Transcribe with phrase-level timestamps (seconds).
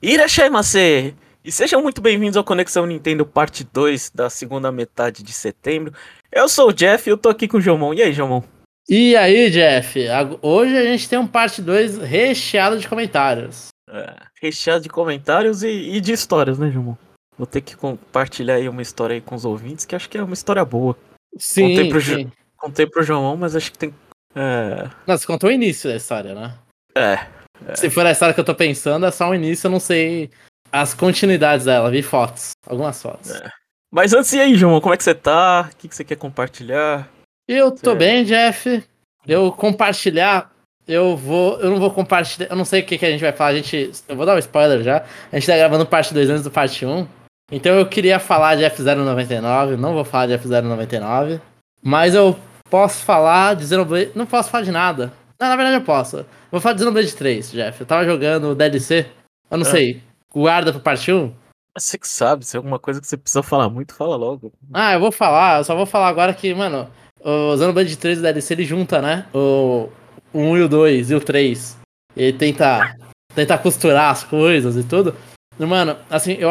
[0.00, 1.16] Irashaimase!
[1.44, 5.92] E sejam muito bem-vindos ao Conexão Nintendo Parte 2 da segunda metade de setembro.
[6.30, 7.92] Eu sou o Jeff e eu tô aqui com o Jomon.
[7.92, 8.44] E aí, Jomon?
[8.88, 9.98] E aí, Jeff?
[10.40, 13.70] Hoje a gente tem um parte 2 recheado de comentários.
[13.90, 16.94] É, recheado de comentários e, e, de histórias, né, Jomon?
[17.36, 20.22] Vou ter que compartilhar aí uma história aí com os ouvintes, que acho que é
[20.22, 20.96] uma história boa.
[21.36, 22.32] Sim, contei pro, sim.
[22.56, 23.92] Contei pro Jomon, mas acho que tem...
[24.32, 24.88] É...
[25.08, 26.54] Você contou o início da história, né?
[26.94, 27.26] É,
[27.66, 27.76] é.
[27.76, 30.30] Se for a história que eu tô pensando, é só o início, eu não sei
[30.70, 33.30] as continuidades dela, vi fotos, algumas fotos.
[33.30, 33.50] É.
[33.90, 35.70] Mas antes, e aí, João, como é que você tá?
[35.72, 37.08] O que, que você quer compartilhar?
[37.48, 38.84] Eu tô bem, Jeff.
[39.26, 40.50] Eu compartilhar,
[40.86, 41.58] eu vou.
[41.60, 42.48] Eu não vou compartilhar.
[42.50, 43.50] Eu não sei o que, que a gente vai falar.
[43.50, 43.90] A gente.
[44.06, 45.04] Eu vou dar um spoiler já.
[45.32, 47.06] A gente tá gravando parte 2 antes do parte 1.
[47.50, 49.76] Então eu queria falar de F099.
[49.76, 51.40] Não vou falar de F099.
[51.82, 52.38] Mas eu
[52.68, 54.12] posso falar de Xenoblade.
[54.14, 55.12] Não posso falar de nada.
[55.40, 56.26] Não, na verdade eu posso.
[56.50, 57.80] Vou falar de Xenoblade 3, Jeff.
[57.80, 59.06] Eu tava jogando o DLC.
[59.50, 59.70] Eu não ah.
[59.70, 60.02] sei.
[60.32, 61.32] Guarda pro parte 1?
[61.76, 64.52] Você que sabe, se é alguma coisa que você precisa falar muito, fala logo.
[64.74, 68.22] Ah, eu vou falar, eu só vou falar agora que, mano, o Xenoblade 3 do
[68.22, 69.26] DLC ele junta, né?
[69.32, 69.88] O,
[70.32, 71.78] o 1 e o 2 e o 3.
[72.16, 72.96] Ele tenta,
[73.32, 75.14] tenta costurar as coisas e tudo.
[75.58, 76.50] Mano, assim, eu,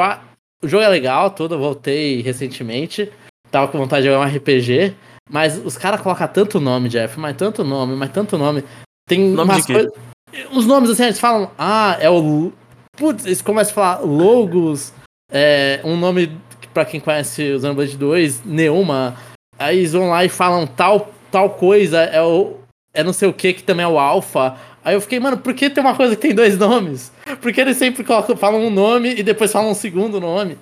[0.63, 1.55] o jogo é legal, tudo.
[1.55, 3.11] Eu voltei recentemente.
[3.52, 4.95] Tava com vontade de jogar um RPG.
[5.30, 8.64] Mas os caras colocam tanto nome, Jeff, mas tanto nome, mas tanto nome.
[9.08, 9.92] Tem nome umas coisas.
[10.52, 12.52] Os nomes assim, eles falam, ah, é o.
[12.95, 14.94] Putz, eles começam a falar logos,
[15.31, 16.31] é, um nome
[16.73, 19.16] para quem conhece o Xenoblade 2, Neuma.
[19.58, 22.58] Aí eles vão lá e falam tal, tal coisa, é o.
[22.94, 24.58] É não sei o que, que também é o Alpha.
[24.83, 27.11] Aí eu fiquei, mano, por que tem uma coisa que tem dois nomes?
[27.42, 30.58] Porque eles sempre colocam, falam um nome e depois falam um segundo nome.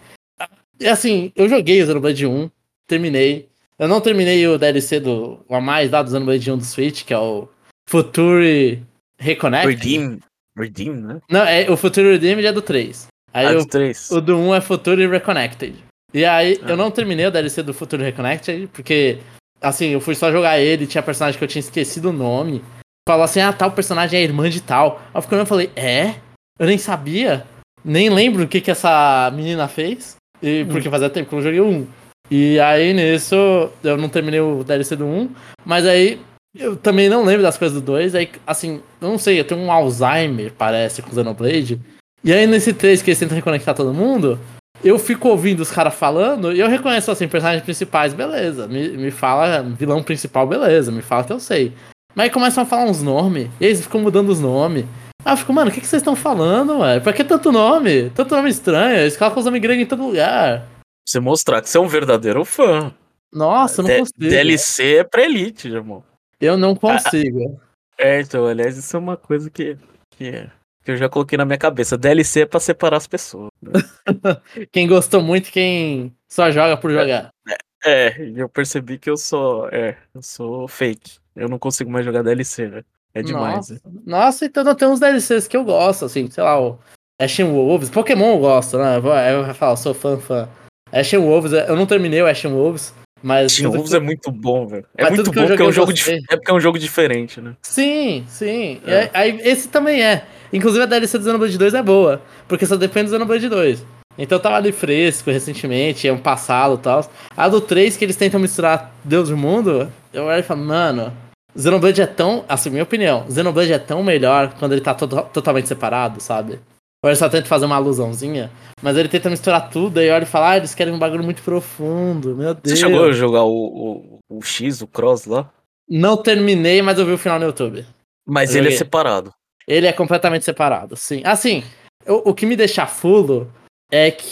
[0.79, 2.49] E assim, eu joguei o Xenoblade 1,
[2.87, 3.47] terminei.
[3.77, 7.03] Eu não terminei o DLC do o a mais lá do Xenoblade 1 do Switch,
[7.03, 7.49] que é o
[7.89, 8.81] Future
[9.19, 9.67] Reconnect.
[9.67, 10.19] Redeem,
[10.57, 11.19] Redeem, né?
[11.29, 13.07] Não, é, o Future Redeem é do 3.
[13.33, 14.11] Aí ah, o, 3.
[14.11, 15.75] o do 1 é Future Reconnected.
[16.13, 16.69] E aí ah.
[16.69, 19.19] eu não terminei o DLC do Future Reconnected, porque
[19.61, 22.63] assim, eu fui só jogar ele, tinha personagem que eu tinha esquecido o nome.
[23.07, 25.01] Falou assim, ah, tal personagem é irmã de tal.
[25.13, 26.15] Aí eu fiquei e falei, é?
[26.57, 27.45] Eu nem sabia.
[27.83, 30.15] Nem lembro o que que essa menina fez.
[30.41, 30.69] E, hum.
[30.69, 31.87] Porque fazia tempo que eu joguei o 1.
[32.29, 33.35] E aí nisso,
[33.83, 35.29] eu não terminei o DLC do 1,
[35.63, 36.19] mas aí
[36.57, 38.15] eu também não lembro das coisas do 2.
[38.15, 41.79] Aí, assim, eu não sei, eu tenho um Alzheimer, parece, com Xenoblade.
[42.23, 44.39] E aí nesse 3 que eles tentam reconectar todo mundo,
[44.83, 48.67] eu fico ouvindo os caras falando e eu reconheço, assim, personagens principais, beleza.
[48.67, 50.91] Me, me fala vilão principal, beleza.
[50.91, 51.73] Me fala que eu sei.
[52.15, 54.85] Mas aí começam a falar uns nomes, e eles ficam mudando os nomes.
[55.23, 57.01] Aí eu fico, mano, o que, que vocês estão falando, velho?
[57.01, 58.09] Por que tanto nome?
[58.11, 58.99] Tanto nome estranho?
[58.99, 60.65] Eles colocam os nomes gregos em todo lugar
[61.05, 62.93] você mostrar que você é um verdadeiro fã.
[63.31, 64.19] Nossa, não consigo.
[64.19, 66.03] DLC é pra elite, irmão.
[66.39, 67.59] Eu não consigo.
[67.97, 69.77] é, então, aliás, isso é uma coisa que,
[70.11, 70.49] que,
[70.83, 71.97] que, eu já coloquei na minha cabeça.
[71.97, 73.49] DLC é pra separar as pessoas.
[73.61, 73.73] Né?
[74.71, 77.29] quem gostou muito, quem só joga por jogar.
[77.47, 79.69] É, é, eu percebi que eu sou.
[79.69, 81.19] É, eu sou fake.
[81.35, 82.85] Eu não consigo mais jogar DLC, velho.
[83.13, 83.69] É demais.
[83.69, 86.77] Nossa, nossa então tem uns DLCs que eu gosto, assim, sei lá, o
[87.19, 87.89] Ashen Wolves.
[87.89, 88.97] Pokémon eu gosto, né?
[88.97, 90.49] Eu, eu falo, sou fã, fã.
[90.91, 93.51] Ashen Wolves, é, eu não terminei o Ashen Wolves, mas.
[93.51, 93.97] Ashen Wolves que...
[93.97, 94.85] é muito bom, velho.
[94.97, 97.53] É muito bom porque é um, jogo é porque é um jogo diferente, né?
[97.61, 98.81] Sim, sim.
[98.85, 99.09] É.
[99.13, 100.25] Aí, esse também é.
[100.53, 103.85] Inclusive a DLC do Xenoblade 2 é boa, porque só depende do Xenoblade 2.
[104.17, 107.11] Então tava ali fresco recentemente, é um passado e tal.
[107.35, 110.63] A do 3, que eles tentam misturar Deus e o mundo, eu olho e falo,
[110.63, 111.11] mano,
[111.57, 115.67] Xenoblade é tão, assim, minha opinião, Xenoblade é tão melhor quando ele tá to totalmente
[115.67, 116.59] separado, sabe?
[117.05, 118.49] Ou ele só tenta fazer uma alusãozinha.
[118.81, 121.43] Mas ele tenta misturar tudo, aí olha e fala, ah, eles querem um bagulho muito
[121.43, 122.79] profundo, meu Deus.
[122.79, 125.51] Você chegou a jogar o, o, o X, o Cross lá?
[125.87, 127.85] Não terminei, mas eu vi o final no YouTube.
[128.25, 128.75] Mas eu ele joguei.
[128.75, 129.31] é separado.
[129.67, 131.21] Ele é completamente separado, sim.
[131.23, 131.63] Assim,
[132.07, 133.53] o, o que me deixa fulo
[133.91, 134.25] é que,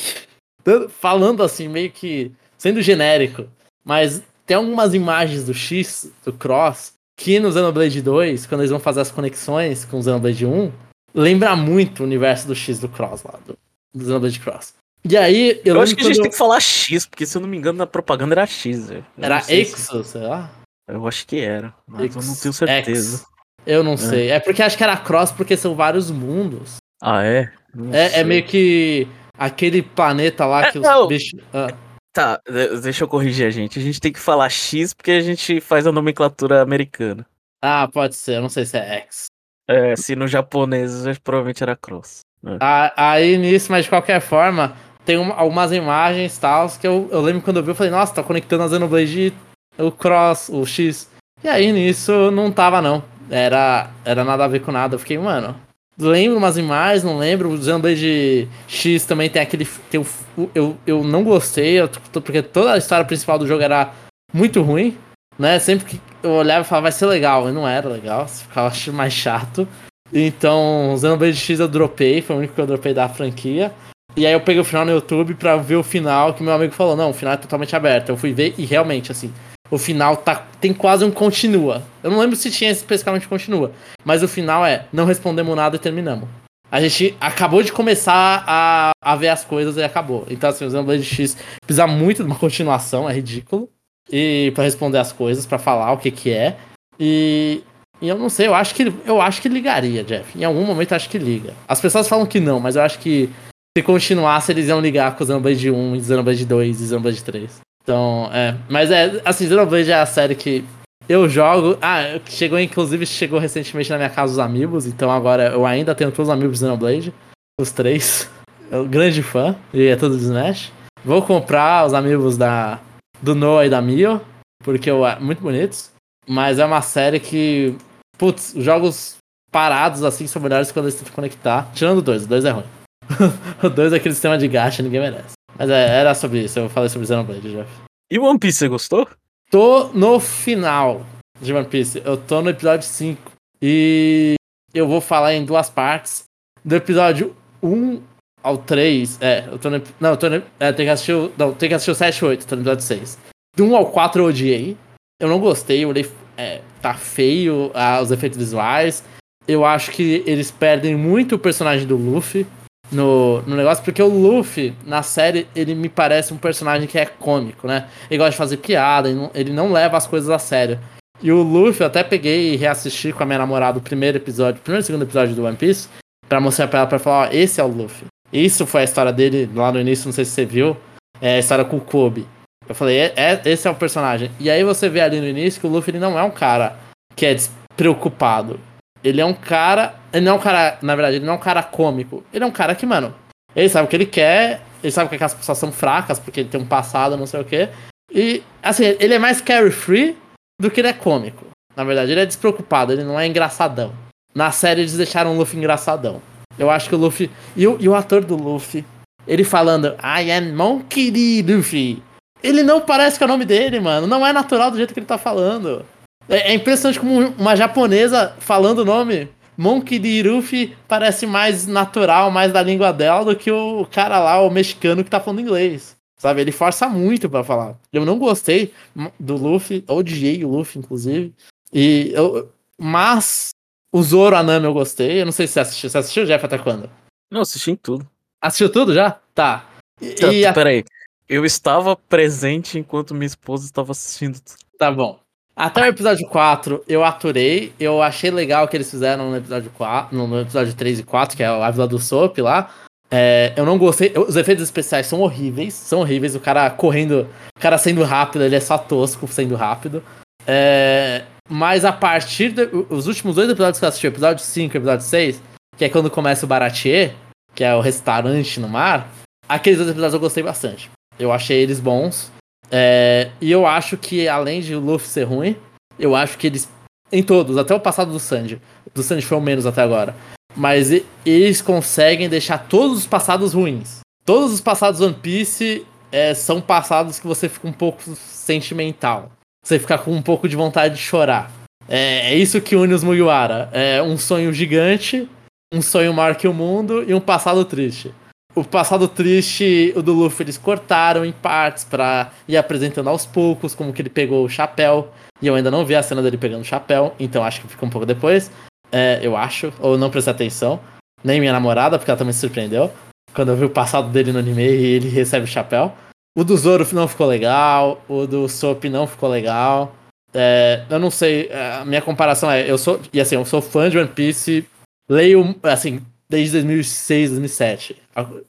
[0.90, 3.48] falando assim, meio que sendo genérico,
[3.86, 8.80] mas tem algumas imagens do X, do Cross, que no Xenoblade 2, quando eles vão
[8.80, 10.72] fazer as conexões com o Xenoblade 1,
[11.13, 13.57] lembra muito o universo do X do Cross lá, do,
[13.94, 14.74] do Xenoblade Cross.
[15.06, 16.24] E aí, eu, eu acho que a gente eu...
[16.24, 18.89] tem que falar X, porque se eu não me engano, na propaganda era X.
[19.18, 20.12] Era Exo, se...
[20.12, 20.50] sei lá.
[20.88, 23.18] Eu acho que era, mas X, eu não tenho certeza.
[23.18, 23.25] X.
[23.65, 23.98] Eu não é.
[23.98, 24.30] sei.
[24.30, 26.77] É porque acho que era Cross porque são vários mundos.
[27.01, 27.51] Ah, é?
[27.92, 29.07] É, é, meio que
[29.38, 31.39] aquele planeta lá é, que os bichos.
[31.54, 31.68] Ah.
[32.13, 32.39] Tá,
[32.81, 33.80] deixa eu corrigir a gente.
[33.80, 37.25] A gente tem que falar X porque a gente faz a nomenclatura americana.
[37.62, 38.36] Ah, pode ser.
[38.36, 39.25] Eu não sei se é X.
[39.68, 42.21] É, se no japonês provavelmente era cross.
[42.42, 42.57] Né?
[42.98, 44.75] Aí nisso, mas de qualquer forma,
[45.06, 48.13] tem uma, algumas imagens tal que eu, eu lembro quando eu vi, eu falei, nossa,
[48.13, 49.33] tá conectando a Xenoblade
[49.77, 51.10] o cross, o X.
[51.44, 53.04] E aí nisso não tava não.
[53.30, 54.95] Era, era nada a ver com nada.
[54.95, 55.56] Eu fiquei, mano,
[56.00, 57.50] lembro umas imagens, não lembro.
[57.50, 59.66] O Xenoblade X também tem aquele.
[59.89, 60.06] Tem o,
[60.54, 61.77] eu, eu não gostei,
[62.12, 63.92] porque toda a história principal do jogo era
[64.33, 64.98] muito ruim,
[65.38, 65.57] né?
[65.59, 69.14] Sempre que eu olhava e falava, vai ser legal, e não era legal, ficava mais
[69.14, 69.68] chato.
[70.12, 73.74] Então, Xenoblade X eu dropei, foi o único que eu dropei da franquia.
[74.16, 76.74] E aí eu peguei o final no YouTube pra ver o final, que meu amigo
[76.74, 78.10] falou, não, o final é totalmente aberto.
[78.10, 79.34] Eu fui ver e realmente, assim,
[79.72, 81.81] o final tá, tem quase um continua.
[82.04, 83.72] Eu não lembro se tinha especificamente continua,
[84.06, 86.30] mas o final é, não respondemos nada e terminamos.
[86.72, 90.26] A gente acabou de começar a, a ver as coisas e acabou.
[90.30, 93.69] Então, assim, o Xenoblade X precisa muito de uma continuação, é ridículo.
[94.12, 96.58] E para responder as coisas, para falar o que que é.
[97.00, 97.64] E,
[98.02, 100.38] e, eu não sei, eu acho que eu acho que ligaria, Jeff.
[100.38, 101.54] Em algum momento acho que liga.
[101.68, 103.30] As pessoas falam que não, mas eu acho que
[103.76, 107.60] se continuasse, eles iam ligar com Xenoblade 1, Xenoblade 2 e Xenoblade 3.
[107.82, 108.56] Então, é.
[108.70, 110.64] Mas é, assim, Xenoblade é a série que
[111.10, 111.78] eu jogo.
[111.82, 116.12] Ah, chegou, inclusive, chegou recentemente na minha casa os amigos, então agora eu ainda tenho
[116.12, 117.14] todos os amigos de Xenoblade.
[117.60, 118.30] Os três.
[118.72, 120.72] Eu, grande fã, e é tudo de Smash.
[121.06, 122.80] Vou comprar os amigos da,
[123.24, 124.22] do Noah e da Mio,
[124.64, 125.92] porque eu, muito bonitos.
[126.28, 127.75] Mas é uma série que.
[128.18, 129.18] Putz, jogos
[129.52, 131.72] parados assim são melhores quando eles tentam conectar.
[131.74, 132.66] Tirando dois, o dois é ruim.
[133.64, 135.34] o dois é aquele sistema de gacha, ninguém merece.
[135.58, 137.70] Mas é, era sobre isso, eu falei sobre Xenoblade, Jeff.
[138.12, 139.08] E One Piece, você gostou?
[139.50, 141.06] Tô no final
[141.40, 142.02] de One Piece.
[142.04, 143.31] Eu tô no episódio 5.
[143.62, 144.36] E
[144.74, 146.24] eu vou falar em duas partes.
[146.64, 148.02] Do episódio 1
[148.44, 149.18] ao 3.
[149.22, 149.81] É, eu tô no.
[150.00, 150.44] Não, eu tô no.
[150.60, 151.31] É, tem que assistir o.
[151.38, 153.18] Não, tem que assistir o 7 e 8, tô no episódio 6.
[153.56, 154.78] Do 1 ao 4 eu odiei.
[155.19, 156.06] Eu não gostei, eu olhei.
[156.36, 159.04] É, tá feio ah, os efeitos visuais.
[159.48, 162.45] Eu acho que eles perdem muito o personagem do Luffy
[162.92, 167.06] no, no negócio, porque o Luffy, na série, ele me parece um personagem que é
[167.06, 167.88] cômico, né?
[168.10, 170.80] Ele gosta de fazer piada, ele não, ele não leva as coisas a sério.
[171.22, 174.60] E o Luffy, eu até peguei e reassisti com a minha namorada o primeiro episódio,
[174.60, 175.88] o primeiro e segundo episódio do One Piece,
[176.28, 178.07] pra mostrar pra ela, pra falar, ó, esse é o Luffy.
[178.33, 180.75] Isso foi a história dele lá no início, não sei se você viu,
[181.21, 182.27] é a história com o Kobe.
[182.68, 184.31] Eu falei, é, é, esse é o personagem.
[184.39, 186.75] E aí você vê ali no início que o Luffy não é um cara
[187.15, 188.59] que é despreocupado.
[189.03, 189.95] Ele é um cara.
[190.12, 190.80] Ele não é um cara.
[190.81, 192.24] Na verdade, ele não é um cara cômico.
[192.33, 193.13] Ele é um cara que, mano,
[193.56, 194.62] ele sabe o que ele quer.
[194.81, 197.45] Ele sabe que aquelas pessoas são fracas, porque ele tem um passado, não sei o
[197.45, 197.69] quê.
[198.12, 200.18] E, assim, ele é mais carefree
[200.59, 201.45] do que ele é cômico.
[201.75, 203.94] Na verdade, ele é despreocupado, ele não é engraçadão.
[204.33, 206.21] Na série eles deixaram o Luffy engraçadão.
[206.58, 207.30] Eu acho que o Luffy.
[207.56, 208.86] E o, e o ator do Luffy,
[209.28, 211.54] ele falando I am Monkey D.
[211.54, 212.02] Luffy.
[212.42, 214.06] Ele não parece que é o nome dele, mano.
[214.06, 215.86] Não é natural do jeito que ele tá falando.
[216.28, 220.24] É, é impressionante como uma japonesa falando o nome Monkey D.
[220.24, 225.04] Luffy parece mais natural, mais da língua dela do que o cara lá, o mexicano
[225.04, 225.96] que tá falando inglês.
[226.18, 226.42] Sabe?
[226.42, 227.76] Ele força muito para falar.
[227.92, 228.74] Eu não gostei
[229.20, 231.34] do Luffy, odiei o Luffy, inclusive.
[231.72, 233.50] E eu, mas
[233.94, 235.22] o Zoro Anami eu gostei.
[235.22, 235.90] Eu não sei se você assistiu.
[235.90, 236.90] Você assistiu, Jeff, até quando?
[237.31, 238.10] Não, assisti em tudo.
[238.42, 239.19] Assistiu tudo já?
[239.36, 239.69] Tá.
[240.01, 240.51] E, tá, e a...
[240.51, 240.84] Peraí.
[241.30, 244.40] Eu estava presente enquanto minha esposa estava assistindo.
[244.78, 245.19] Tá bom.
[245.56, 247.72] Até o episódio 4 eu aturei.
[247.80, 251.38] Eu achei legal o que eles fizeram no episódio 4, no episódio 3 e 4,
[251.38, 252.72] que é a Vila do Soap lá.
[253.12, 254.12] É, eu não gostei.
[254.18, 255.75] Os efeitos especiais são horríveis.
[255.75, 256.36] São horríveis.
[256.36, 257.30] O cara correndo.
[257.56, 260.04] O cara sendo rápido, ele é só tosco sendo rápido.
[260.48, 265.06] É, mas a partir dos últimos dois episódios que eu assisti, episódio 5 e episódio
[265.06, 265.42] 6,
[265.78, 267.16] que é quando começa o Baratier,
[267.54, 269.10] que é o restaurante no mar,
[269.48, 270.90] aqueles dois episódios eu gostei bastante.
[271.19, 272.31] Eu achei eles bons.
[272.71, 275.56] É, e eu acho que, além de o Luffy ser ruim,
[276.00, 276.68] eu acho que eles.
[277.12, 278.59] Em todos, até o passado do Sanji.
[278.94, 280.16] Do Sanji foi o menos até agora.
[280.56, 280.90] Mas
[281.23, 284.00] eles conseguem deixar todos os passados ruins.
[284.26, 289.31] Todos os passados One Piece é, são passados que você fica um pouco sentimental.
[289.64, 291.50] Você fica com um pouco de vontade de chorar.
[291.88, 293.70] É, é isso que une os Mugiwara.
[293.72, 295.28] É um sonho gigante,
[295.74, 298.14] um sonho maior que o mundo e um passado triste.
[298.54, 303.74] O passado triste, o do Luffy, eles cortaram em partes pra ir apresentando aos poucos
[303.74, 305.10] como que ele pegou o chapéu.
[305.42, 307.86] E eu ainda não vi a cena dele pegando o chapéu, então acho que fica
[307.86, 308.52] um pouco depois.
[308.92, 310.80] É, eu acho, ou não prestei atenção.
[311.24, 312.92] Nem minha namorada, porque ela também se surpreendeu.
[313.34, 315.92] Quando eu vi o passado dele no anime e ele recebe o chapéu.
[316.35, 319.95] O do Zoro não ficou legal, o do Sop não ficou legal.
[320.33, 323.61] É, eu não sei, é, a minha comparação é, eu sou, e assim, eu sou
[323.61, 324.68] fã de One Piece,
[325.07, 328.02] leio, assim, desde 2006, 2007.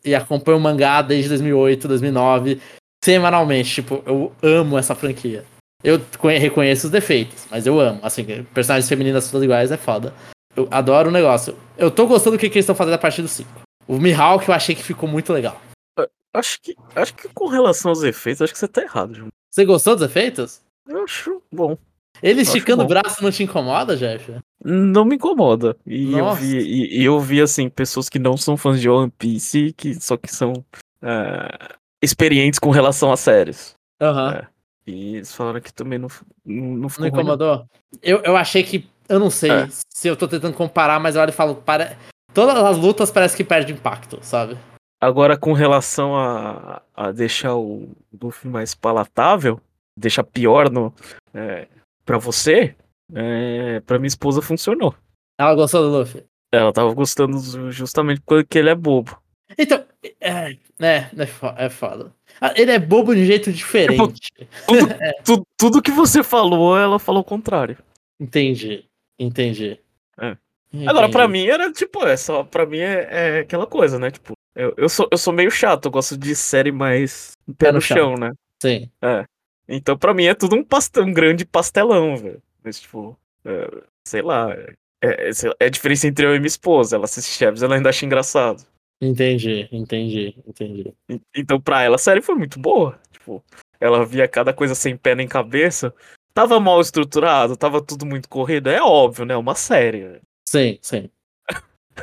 [0.03, 2.61] E acompanho o mangá desde 2008, 2009,
[3.05, 3.75] semanalmente.
[3.75, 5.45] Tipo, eu amo essa franquia.
[5.83, 6.01] Eu
[6.41, 8.01] reconheço os defeitos, mas eu amo.
[8.03, 8.25] Assim,
[8.55, 10.15] personagens femininas todas iguais é foda.
[10.57, 11.55] Eu adoro o negócio.
[11.77, 13.47] Eu tô gostando do que, que eles estão fazendo a partir do 5.
[13.87, 15.61] O Mihawk eu achei que ficou muito legal.
[16.35, 19.29] Acho que, acho que com relação aos efeitos, acho que você tá errado, João.
[19.51, 20.61] Você gostou dos efeitos?
[20.89, 21.79] Eu acho bom.
[22.23, 24.35] Ele esticando o braço não te incomoda, Jeff?
[24.65, 25.77] Não me incomoda.
[25.87, 29.11] E eu vi, e, e eu vi, assim, pessoas que não são fãs de One
[29.17, 30.65] Piece, que só que são
[31.03, 33.75] ah, experientes com relação a séries.
[34.01, 34.33] Aham.
[34.35, 34.47] É.
[34.87, 36.09] E eles falaram que também não,
[36.45, 37.35] não, ficou Não ruim, não.
[37.35, 37.67] incomodou?
[38.03, 38.87] Eu, eu achei que.
[39.09, 39.69] Eu não sei É.
[39.93, 41.57] se eu tô tentando comparar, mas eu olho e falo.
[41.57, 41.97] Para...
[42.33, 44.57] Todas as lutas parece que perde impacto, sabe?
[45.05, 47.91] Agora, com relação a, a deixar o
[48.23, 49.61] Luffy mais palatável,
[49.99, 50.95] deixar pior no,
[51.35, 51.69] é,
[52.05, 52.75] pra você,
[53.13, 54.95] é, pra minha esposa funcionou.
[55.39, 56.25] Ela gostou do Luffy.
[56.53, 59.21] Ela tava gostando ju- justamente porque ele é bobo.
[59.59, 59.85] Então,
[60.21, 61.11] é, é, é,
[61.59, 62.13] é foda.
[62.41, 64.29] Ah, Ele é bobo de um jeito diferente.
[65.25, 67.77] Tu- tudo que você falou, ela falou o contrário.
[68.21, 68.85] Entendi,
[69.19, 69.79] entendi.
[70.19, 70.37] É.
[70.89, 71.45] Agora, pra Entendi.
[71.45, 72.43] mim, era tipo, é só.
[72.43, 74.11] Pra mim é, é aquela coisa, né?
[74.11, 77.81] Tipo, eu, eu, sou, eu sou meio chato, eu gosto de série mais pé, no
[77.81, 78.31] chão, né?
[78.63, 78.91] Sim.
[79.69, 82.43] Então, pra mim, é tudo um, pastel, um grande pastelão, velho.
[82.63, 83.69] Mas, tipo, é,
[84.07, 84.53] sei lá.
[85.03, 86.97] É, é, lá, é a diferença entre eu e minha esposa.
[86.97, 88.65] Ela assiste Chaves, ela ainda acha engraçado.
[89.01, 90.95] Entendi, entendi, entendi.
[91.35, 92.99] Então, pra ela, a série foi muito boa.
[93.11, 93.43] Tipo,
[93.81, 95.95] ela via cada coisa sem pé nem cabeça.
[96.33, 98.71] Tava mal estruturado, tava tudo muito corrido.
[98.71, 99.37] É óbvio, né?
[99.37, 100.21] Uma série.
[100.49, 101.11] Sim, sim.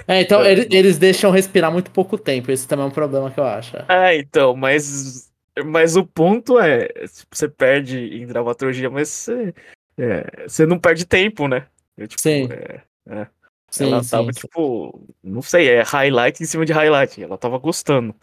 [0.08, 0.52] É, então É.
[0.52, 2.52] ele- eles deixam respirar muito pouco tempo.
[2.52, 3.76] Esse também é um problema que eu acho.
[3.90, 5.30] É, então, mas.
[5.66, 6.88] Mas o ponto é.
[6.88, 9.54] tipo, Você perde em dramaturgia, mas você.
[9.98, 11.66] é, você não perde tempo, né?
[11.98, 12.48] Eu, tipo, Sim.
[12.52, 13.28] é,
[13.70, 14.40] Sim, ela tava, sim.
[14.42, 15.02] tipo.
[15.24, 17.22] Não sei, é highlight em cima de highlight.
[17.22, 18.16] Ela tava gostando.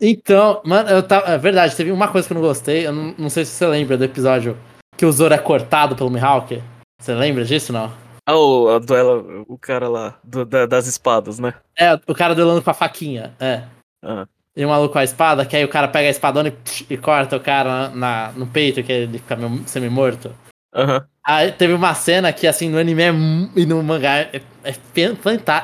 [0.00, 1.26] Então, mano, eu tava.
[1.32, 2.86] É verdade, teve uma coisa que eu não gostei.
[2.86, 4.56] Eu não, não sei se você lembra do episódio
[4.96, 6.62] que o Zoro é cortado pelo Mihawk.
[7.00, 7.92] Você lembra disso, não?
[8.26, 11.54] Ah, o, a duela, o cara lá, do- da- das espadas, né?
[11.76, 13.34] É, o cara duelando com a faquinha.
[13.40, 13.62] É.
[14.02, 14.26] Ah.
[14.54, 16.86] E o maluco com a espada, que aí o cara pega a espadona e, psh,
[16.90, 19.36] e corta o cara na, no peito, que ele fica
[19.66, 20.30] semi-morto.
[20.74, 21.04] Aham.
[21.24, 23.10] Aí teve uma cena que, assim, no anime é
[23.56, 24.74] e no mangá é, é,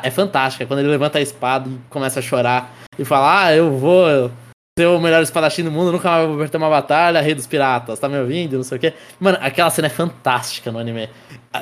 [0.03, 0.67] é fantástica.
[0.67, 4.31] Quando ele levanta a espada e começa a chorar e fala: Ah, eu vou
[4.79, 7.99] ser o melhor espadachim do mundo, nunca mais vou perder uma batalha, rei dos piratas,
[7.99, 8.57] tá me ouvindo?
[8.57, 8.95] Não sei o quê.
[9.19, 11.09] Mano, aquela cena é fantástica no anime.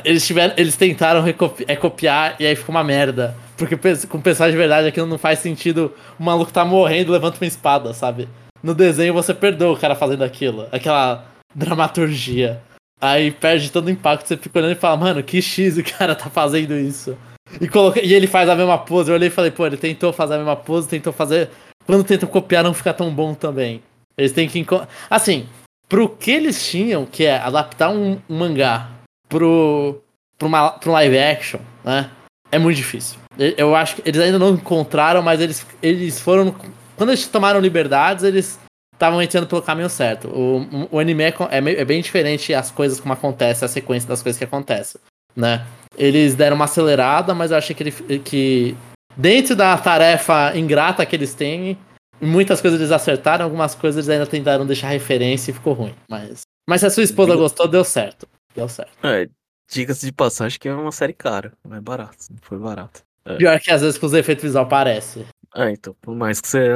[0.05, 3.35] Eles, tiveram, eles tentaram é, copiar e aí ficou uma merda.
[3.57, 3.75] Porque
[4.07, 5.95] com pessoal de verdade aquilo não faz sentido.
[6.21, 8.29] O maluco tá morrendo, levanta uma espada, sabe?
[8.63, 10.67] No desenho você perdoa o cara fazendo aquilo.
[10.71, 12.61] Aquela dramaturgia.
[13.01, 16.15] Aí perde todo o impacto, você fica olhando e fala, mano, que X o cara
[16.15, 17.17] tá fazendo isso.
[17.59, 17.99] E, coloca...
[18.05, 19.11] e ele faz a mesma pose.
[19.11, 21.49] Eu olhei e falei, pô, ele tentou fazer a mesma pose, tentou fazer.
[21.87, 23.83] Quando tentam copiar, não fica tão bom também.
[24.19, 24.65] Eles têm que.
[25.09, 25.47] Assim,
[25.89, 28.91] pro que eles tinham, que é adaptar um, um mangá
[29.29, 30.03] pro,
[30.39, 32.11] pro, uma, pro live action, né?
[32.51, 33.19] É muito difícil.
[33.39, 36.55] Eu- acho que eles ainda não encontraram, mas eles, eles foram.
[36.97, 38.59] Quando eles tomaram liberdades, eles
[38.95, 40.29] estavam entrando pelo caminho certo.
[40.29, 44.23] O, o anime é, é, é bem diferente as coisas como acontece, a sequência das
[44.23, 45.01] coisas que acontecem,
[45.37, 45.67] né?
[45.99, 48.77] Eles deram uma acelerada, mas eu achei que, ele, que
[49.17, 51.79] dentro da tarefa ingrata que eles têm,
[52.21, 55.95] muitas coisas eles acertaram, algumas coisas eles ainda tentaram deixar referência e ficou ruim.
[56.09, 57.41] Mas, mas se a sua esposa Viu?
[57.41, 58.29] gostou, deu certo.
[58.55, 58.93] Deu certo.
[59.03, 59.29] É,
[59.71, 61.53] diga-se de passagem que é uma série cara.
[61.69, 62.17] Não é barato.
[62.31, 63.03] Não foi barato.
[63.39, 65.27] Pior que às vezes com os efeitos visuais parece.
[65.53, 66.69] Ah, então, por mais que você.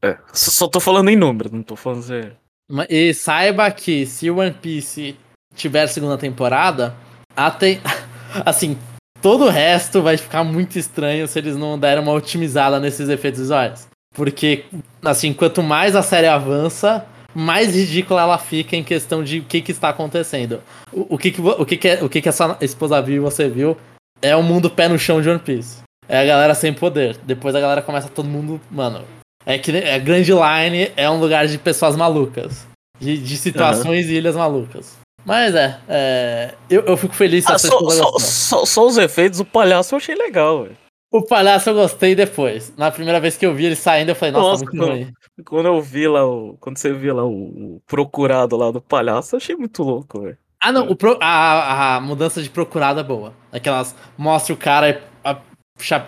[0.00, 2.02] É, só, só tô falando em número, não tô falando.
[2.02, 2.32] Você...
[2.70, 5.16] Ma- E saiba que se o One Piece
[5.54, 6.94] tiver segunda temporada,
[7.36, 7.78] até
[8.46, 8.78] assim,
[9.22, 13.40] todo o resto vai ficar muito estranho se eles não derem uma otimizada nesses efeitos
[13.40, 13.86] visuais.
[14.14, 14.64] Porque,
[15.02, 19.62] assim, quanto mais a série avança, mais ridícula ela fica em questão de o que,
[19.62, 20.60] que está acontecendo.
[20.92, 23.16] O, o, que, que, o, que, que, é- o que, que a sua esposa viu
[23.16, 23.76] e você viu
[24.20, 25.78] é o mundo pé no chão de One Piece.
[26.08, 27.16] É a galera sem poder.
[27.24, 28.60] Depois a galera começa todo mundo.
[28.70, 29.02] Mano,
[29.46, 32.66] é que a Grand Line é um lugar de pessoas malucas.
[33.00, 34.96] De, de situações e ilhas malucas.
[35.24, 39.44] Mas é, é, eu, eu fico feliz Ah, só, só, só, só os efeitos do
[39.44, 40.76] palhaço eu achei legal, velho.
[41.12, 42.72] O palhaço eu gostei depois.
[42.76, 45.12] Na primeira vez que eu vi ele saindo, eu falei, nossa, Nossa, muito quando- ruim.
[45.44, 46.56] Quando eu vi lá o.
[46.58, 47.30] Quando você viu lá o,
[47.76, 50.38] o procurado lá do palhaço, eu achei muito louco, velho.
[50.60, 53.32] Ah, não, o pro- a, a mudança de procurado é boa.
[53.52, 53.94] Aquelas.
[54.16, 55.36] Mostra o cara, a,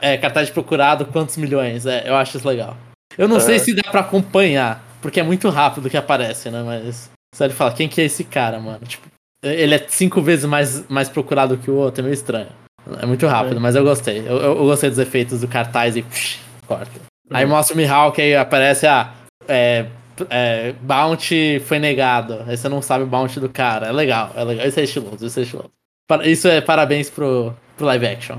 [0.01, 1.85] é, cartaz de procurado, quantos milhões.
[1.87, 2.77] É, eu acho isso legal.
[3.19, 3.41] Eu não É.
[3.41, 6.63] sei se dá pra acompanhar, porque é muito rápido que aparece, né?
[6.65, 7.11] Mas.
[7.35, 8.87] Você fala, quem que é esse cara, mano?
[8.87, 9.09] Tipo,
[9.43, 12.47] ele é cinco vezes mais, mais procurado que o outro, é meio estranho.
[13.01, 13.61] É muito rápido, É.
[13.61, 14.21] mas eu gostei.
[14.21, 16.93] Eu, eu, eu gostei dos efeitos do cartaz e psh, corta.
[17.31, 17.47] Aí É.
[17.47, 19.13] mostra o Mihawk, aí aparece, ah,
[19.49, 19.87] é,
[20.31, 22.45] é, Bounty foi negado.
[22.47, 23.89] Aí você não sabe o Bounty do cara.
[23.89, 24.67] É legal, é legal.
[24.67, 25.71] Isso é estiloso, isso é estiloso.
[26.25, 28.39] Isso é parabéns pro, pro live action.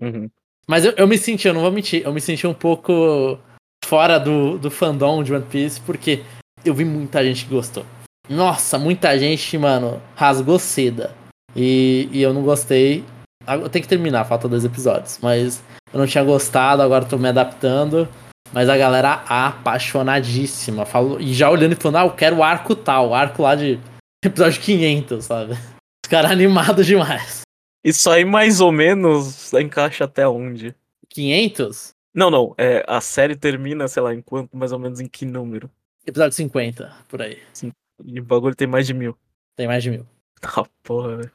[0.00, 0.30] Uhum.
[0.68, 3.38] Mas eu, eu me senti, eu não vou mentir, eu me senti um pouco
[3.84, 6.22] fora do, do fandom de One Piece, porque
[6.64, 7.84] eu vi muita gente que gostou.
[8.28, 11.14] Nossa, muita gente, mano, rasgou seda.
[11.54, 13.04] E, e eu não gostei.
[13.46, 15.18] Eu tenho que terminar, falta dois episódios.
[15.22, 18.08] Mas eu não tinha gostado, agora tô me adaptando.
[18.52, 20.84] Mas a galera apaixonadíssima.
[20.84, 23.54] Falou, e já olhando e falando, ah, eu quero o arco tal, o arco lá
[23.54, 23.78] de
[24.24, 25.52] episódio 500, sabe?
[25.52, 27.42] Os caras animados demais.
[27.84, 30.74] Isso aí mais ou menos encaixa até onde?
[31.08, 31.90] 500?
[32.14, 32.54] Não, não.
[32.58, 35.70] É, a série termina, sei lá, em quanto, mais ou menos em que número?
[36.06, 37.38] Episódio 50, por aí.
[37.52, 37.70] Sim.
[38.04, 39.16] E o bagulho tem mais de mil.
[39.56, 40.06] Tem mais de mil.
[40.42, 41.32] Ah, porra, velho.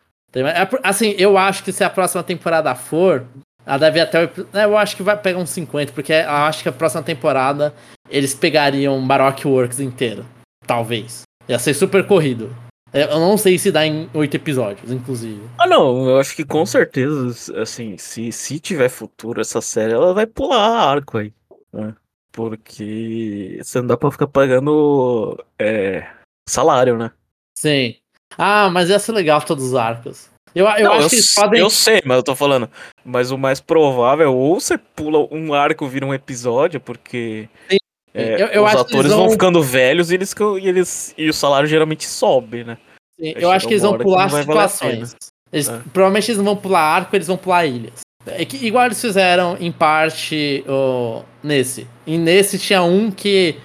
[0.47, 3.25] É, assim, eu acho que se a próxima temporada for,
[3.65, 4.23] ela deve até.
[4.53, 7.73] É, eu acho que vai pegar uns 50, porque eu acho que a próxima temporada
[8.09, 10.25] eles pegariam Baroque Works inteiro.
[10.65, 11.23] Talvez.
[11.49, 12.55] Ia ser super corrido.
[12.93, 15.41] Eu não sei se dá em oito episódios, inclusive.
[15.57, 20.13] Ah, não, eu acho que com certeza, assim, se, se tiver futuro essa série, ela
[20.13, 21.33] vai pular arco aí.
[21.71, 21.95] Né?
[22.33, 26.05] Porque você não dá pra ficar pagando é,
[26.51, 27.11] salário, né?
[27.57, 27.95] Sim.
[28.37, 30.29] Ah, mas ia ser legal todos os arcos.
[30.53, 31.59] Eu, eu não, acho eu, que eles podem.
[31.59, 32.69] Eu sei, mas eu tô falando.
[33.05, 37.49] Mas o mais provável, é ou você pula um arco vira um episódio, porque.
[37.69, 37.77] Sim.
[38.13, 39.21] É, eu, eu os atores vão...
[39.21, 39.31] vão...
[39.31, 42.77] ficando velhos e eles, e eles e o salário geralmente sobe, né?
[43.17, 45.15] Sim, eu acho que eles vão pular situações.
[45.51, 45.79] Eles, é.
[45.93, 48.01] Provavelmente eles não vão pular arco, eles vão pular ilhas.
[48.25, 51.87] É que, igual eles fizeram em parte oh, nesse.
[52.05, 53.55] E nesse tinha um que.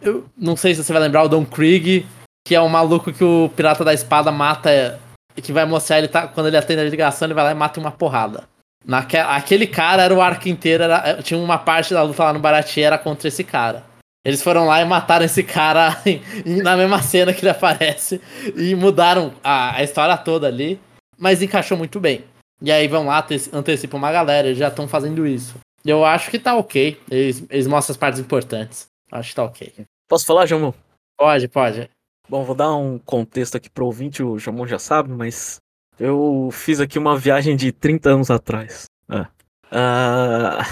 [0.00, 2.06] Eu não sei se você vai lembrar, o Don Krieg,
[2.46, 4.98] que é um maluco que o Pirata da Espada mata.
[5.36, 6.26] Que vai mostrar ele tá.
[6.26, 8.44] Quando ele atende a ligação, ele vai lá e mata uma porrada.
[8.84, 12.40] Naque, aquele cara era o arco inteiro, era, tinha uma parte da luta lá no
[12.40, 13.84] Baratie era contra esse cara.
[14.24, 15.96] Eles foram lá e mataram esse cara
[16.44, 18.20] na mesma cena que ele aparece
[18.56, 20.80] e mudaram a, a história toda ali,
[21.18, 22.24] mas encaixou muito bem.
[22.62, 25.54] E aí vão lá, antecipam uma galera, eles já estão fazendo isso.
[25.84, 27.00] Eu acho que tá ok.
[27.10, 28.86] Eles, eles mostram as partes importantes.
[29.10, 29.72] Acho que tá ok.
[30.10, 30.72] Posso falar, Jamon?
[31.16, 31.88] Pode, pode.
[32.28, 35.58] Bom, vou dar um contexto aqui pro ouvinte, o Jamon já sabe, mas
[36.00, 38.86] eu fiz aqui uma viagem de 30 anos atrás.
[39.08, 39.20] É.
[39.20, 39.28] Uh,
[39.70, 40.64] ah,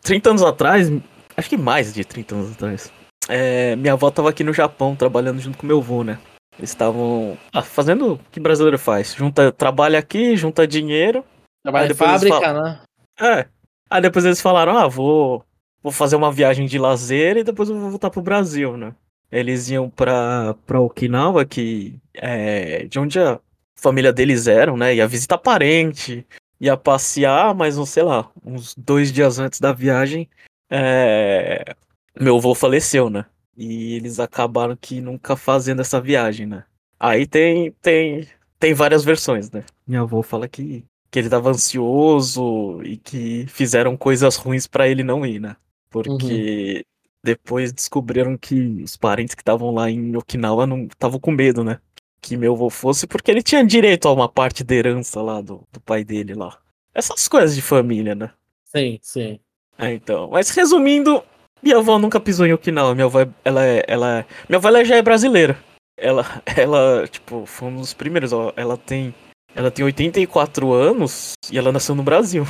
[0.00, 0.88] 30 anos atrás,
[1.36, 2.92] acho que mais de 30 anos atrás.
[3.28, 6.20] É, minha avó tava aqui no Japão trabalhando junto com meu avô, né?
[6.56, 9.12] Eles estavam ah, fazendo o que brasileiro faz.
[9.12, 11.24] Junta, trabalha aqui, junta dinheiro.
[11.64, 12.80] Trabalha em fábrica, falam, né?
[13.20, 13.48] É.
[13.90, 15.44] Aí depois eles falaram, ah, vou,
[15.84, 18.94] vou fazer uma viagem de lazer e depois eu vou voltar pro Brasil, né?
[19.30, 23.38] Eles iam pra, pra Okinawa, que é de onde a
[23.76, 24.94] família deles eram, né?
[24.94, 26.26] Ia visitar parente,
[26.58, 30.26] ia passear, mas, sei lá, uns dois dias antes da viagem,
[30.70, 31.76] é...
[32.18, 33.26] meu avô faleceu, né?
[33.54, 36.64] E eles acabaram que nunca fazendo essa viagem, né?
[36.98, 38.26] Aí tem, tem,
[38.58, 39.64] tem várias versões, né?
[39.86, 45.04] Minha avó fala que que ele tava ansioso e que fizeram coisas ruins para ele
[45.04, 45.54] não ir, né?
[46.02, 46.82] Porque uhum.
[47.22, 51.78] depois descobriram que os parentes que estavam lá em Okinawa não estavam com medo, né?
[52.20, 55.62] Que meu avô fosse, porque ele tinha direito a uma parte da herança lá do,
[55.72, 56.58] do pai dele lá.
[56.92, 58.32] Essas coisas de família, né?
[58.64, 59.38] Sim, sim.
[59.78, 60.30] É, então.
[60.30, 61.22] Mas resumindo,
[61.62, 62.94] minha avó nunca pisou em Okinawa.
[62.94, 65.56] Minha avó, ela é, ela é, minha avó ela já é brasileira.
[65.96, 66.24] Ela,
[66.56, 68.52] ela, tipo, foi um dos primeiros, ó.
[68.56, 69.14] Ela tem
[69.54, 72.44] ela tem 84 anos e ela nasceu no Brasil.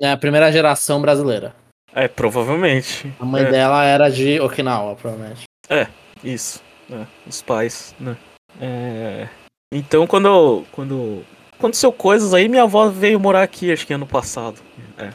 [0.00, 1.54] É a primeira geração brasileira.
[1.98, 3.12] É, provavelmente.
[3.18, 3.50] A mãe é.
[3.50, 5.42] dela era de Okinawa, provavelmente.
[5.68, 5.88] É,
[6.22, 6.62] isso.
[6.88, 8.16] É, os pais, né?
[8.60, 9.28] É...
[9.74, 11.24] Então, quando, quando
[11.58, 14.60] aconteceu coisas aí, minha avó veio morar aqui, acho que ano passado.
[14.96, 15.10] É.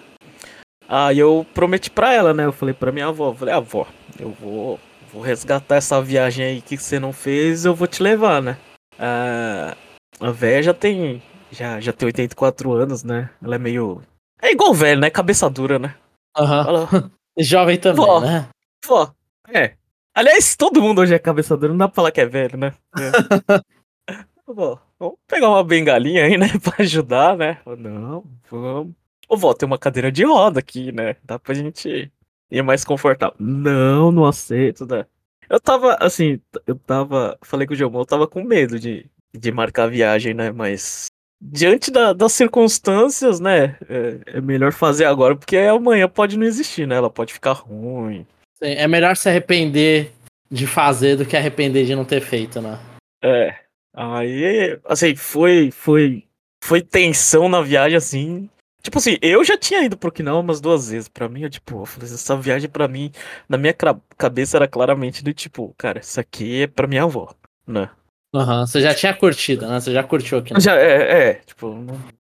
[0.89, 2.43] Aí eu prometi pra ela, né?
[2.43, 3.87] Eu falei pra minha avó, falei, avó,
[4.19, 4.77] eu vou,
[5.11, 8.57] vou resgatar essa viagem aí que você não fez, eu vou te levar, né?
[8.99, 9.75] Ah,
[10.19, 13.29] a véia já tem já, já tem 84 anos, né?
[13.41, 14.01] Ela é meio.
[14.41, 15.09] É igual velho, né?
[15.09, 15.95] Cabeça dura, né?
[16.37, 16.87] Aham.
[16.91, 17.11] Uhum.
[17.39, 18.47] Jovem também, vó, né?
[18.85, 19.11] Vó,
[19.49, 19.75] é.
[20.13, 22.73] Aliás, todo mundo hoje é cabeça dura, não dá pra falar que é velho, né?
[22.95, 23.59] É.
[24.45, 26.47] vó, vamos pegar uma bengalinha aí, né?
[26.63, 27.59] Pra ajudar, né?
[27.65, 28.93] Não, vamos.
[29.27, 31.15] Ô, vó, tem uma cadeira de roda aqui, né?
[31.23, 32.11] Dá pra gente
[32.51, 33.35] ir mais confortável.
[33.39, 35.05] Não, não aceito, né?
[35.49, 37.37] Eu tava, assim, eu tava.
[37.41, 40.51] Falei com o Gilmão, eu tava com medo de, de marcar a viagem, né?
[40.51, 41.07] Mas
[41.51, 43.75] diante da, das circunstâncias, né?
[43.89, 46.95] É, é, melhor fazer agora, porque amanhã pode não existir, né?
[46.95, 48.25] Ela pode ficar ruim.
[48.61, 50.11] É melhor se arrepender
[50.49, 52.79] de fazer do que arrepender de não ter feito, né?
[53.21, 53.55] É.
[53.93, 56.23] Aí, assim, foi, foi,
[56.63, 58.49] foi tensão na viagem, assim.
[58.81, 61.09] Tipo assim, eu já tinha ido pro Okinawa umas duas vezes.
[61.09, 63.11] Pra mim, eu, tipo, essa viagem pra mim,
[63.49, 63.75] na minha
[64.17, 67.33] cabeça era claramente do tipo, cara, isso aqui é pra minha avó,
[67.67, 67.89] né?
[68.33, 69.79] Uhum, você já tinha curtido, né?
[69.79, 70.53] Você já curtiu aqui.
[70.53, 70.59] Né?
[70.59, 71.85] Já, é, é, tipo.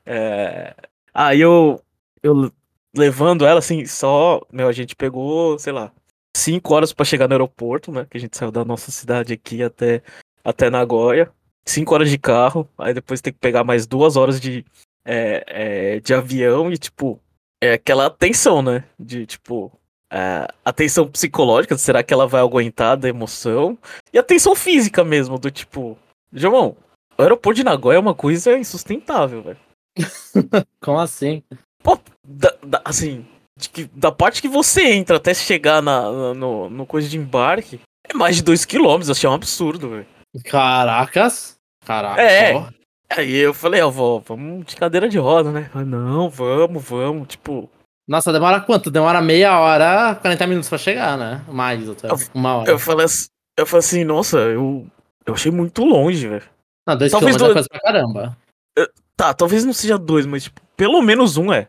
[0.05, 0.73] É...
[1.13, 1.81] Aí eu,
[2.23, 2.51] eu
[2.95, 4.41] levando ela, assim, só.
[4.51, 5.91] Meu, a gente pegou, sei lá,
[6.35, 8.07] cinco horas para chegar no aeroporto, né?
[8.09, 10.01] Que a gente saiu da nossa cidade aqui até,
[10.43, 11.31] até Nagoya.
[11.65, 14.65] cinco horas de carro, aí depois tem que pegar mais duas horas de,
[15.03, 17.19] é, é, de avião e, tipo,
[17.61, 18.85] é aquela tensão, né?
[18.97, 19.71] De, tipo,
[20.11, 23.77] é, a tensão psicológica, será que ela vai aguentar da emoção?
[24.11, 25.97] E a tensão física mesmo, do tipo,
[26.33, 26.75] João,
[27.17, 29.59] o aeroporto de Nagoya é uma coisa insustentável, velho.
[30.81, 31.43] Como assim?
[31.83, 33.25] Pô, da, da, assim,
[33.71, 37.79] que, da parte que você entra até chegar na, na no, no coisa de embarque,
[38.07, 40.07] é mais de 2km, eu achei um absurdo, velho.
[40.45, 41.57] Caracas!
[41.85, 42.21] Caraca.
[42.21, 42.53] É.
[43.09, 45.69] Aí eu falei, ó, vó, vamos de cadeira de roda, né?
[45.73, 47.69] Ah, não, vamos, vamos, tipo.
[48.09, 48.89] Nossa, demora quanto?
[48.89, 51.43] Demora meia hora, 40 minutos pra chegar, né?
[51.47, 52.07] Mais até.
[52.33, 52.71] Uma hora.
[52.71, 54.87] Eu falei assim, eu falei assim, nossa, eu,
[55.23, 56.41] eu achei muito longe, velho.
[56.87, 57.51] Não, dois talvez quilômetros dois...
[57.51, 58.37] é coisa pra caramba.
[59.15, 61.67] Tá, talvez não seja dois, mas tipo, pelo menos um é.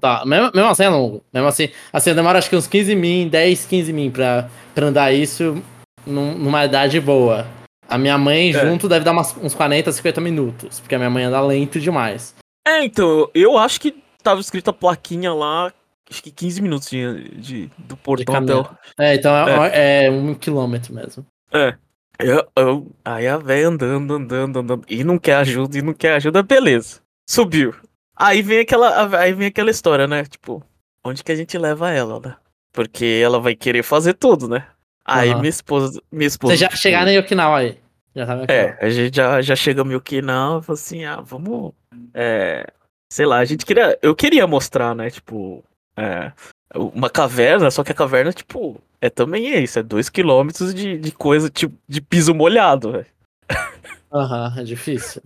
[0.00, 1.24] Tá, mesmo, mesmo assim é longo.
[1.32, 5.12] Mesmo assim, assim, demora acho que uns 15 min, 10, 15 min pra, pra andar
[5.12, 5.60] isso
[6.06, 7.48] num, numa idade boa.
[7.88, 8.52] A minha mãe é.
[8.52, 12.32] junto deve dar umas, uns 40, 50 minutos, porque a minha mãe anda lento demais.
[12.64, 15.72] É, então, eu acho que tava escrita a plaquinha lá,
[16.10, 18.66] acho que 15 minutos de, de do portão até o...
[18.98, 20.04] É, então é, é.
[20.06, 21.24] é um quilômetro mesmo.
[21.52, 21.74] É.
[22.18, 26.14] Eu, eu, aí a véia andando, andando, andando, e não quer ajuda, e não quer
[26.14, 27.00] ajuda, beleza.
[27.28, 27.74] Subiu.
[28.14, 30.24] Aí vem aquela, aí vem aquela história, né?
[30.24, 30.62] Tipo,
[31.02, 32.36] onde que a gente leva ela, né?
[32.72, 34.66] Porque ela vai querer fazer tudo, né?
[35.04, 35.38] Aí uhum.
[35.38, 36.52] minha esposa, minha esposa.
[36.52, 37.78] Você já tipo, chegar em Okinawa aí?
[38.14, 41.72] Já tá é, a gente já, já chegamos em Okinawa, falou assim, ah, vamos,
[42.12, 42.66] é,
[43.10, 45.64] sei lá, a gente queria, eu queria mostrar, né, tipo,
[46.00, 46.32] é,
[46.74, 51.12] uma caverna, só que a caverna, tipo, é também isso, é dois quilômetros de, de
[51.12, 53.06] coisa, tipo, de piso molhado, velho.
[54.12, 55.22] Aham, uhum, é difícil.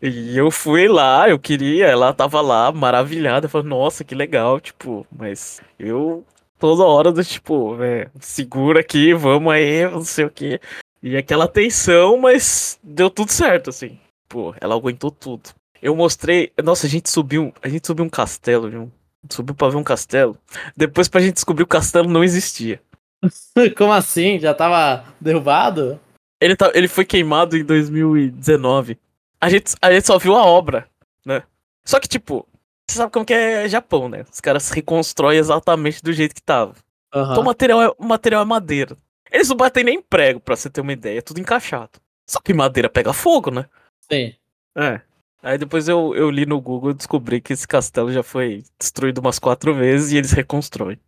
[0.00, 4.60] E eu fui lá, eu queria, ela tava lá, maravilhada, eu falei, nossa, que legal,
[4.60, 6.24] tipo, mas eu
[6.58, 10.60] toda hora do tipo, velho, segura aqui, vamos aí, não sei o que.
[11.02, 13.98] E aquela tensão, mas deu tudo certo, assim.
[14.28, 15.50] Pô, ela aguentou tudo.
[15.80, 16.52] Eu mostrei.
[16.62, 17.52] Nossa, a gente subiu.
[17.62, 18.92] A gente subiu um castelo, viu?
[19.30, 20.36] Subiu pra ver um castelo.
[20.76, 22.80] Depois pra gente descobrir o castelo não existia.
[23.76, 24.38] Como assim?
[24.38, 26.00] Já tava derrubado?
[26.40, 28.98] Ele, tá, ele foi queimado em 2019.
[29.40, 30.88] A gente, a gente só viu a obra,
[31.24, 31.42] né?
[31.84, 32.46] Só que, tipo,
[32.88, 34.24] você sabe como que é Japão, né?
[34.32, 36.74] Os caras reconstroem exatamente do jeito que tava.
[37.14, 37.22] Uhum.
[37.22, 38.96] Então o material, é, o material é madeira.
[39.30, 41.18] Eles não batem nem prego, pra você ter uma ideia.
[41.18, 42.00] É tudo encaixado.
[42.26, 43.66] Só que madeira pega fogo, né?
[44.10, 44.34] Sim.
[44.76, 45.00] É.
[45.42, 49.18] Aí depois eu, eu li no Google e descobri que esse castelo já foi destruído
[49.18, 50.98] umas quatro vezes e eles reconstroem.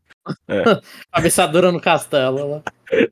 [0.47, 0.63] É.
[1.13, 2.63] Cabeçadora no castelo lá.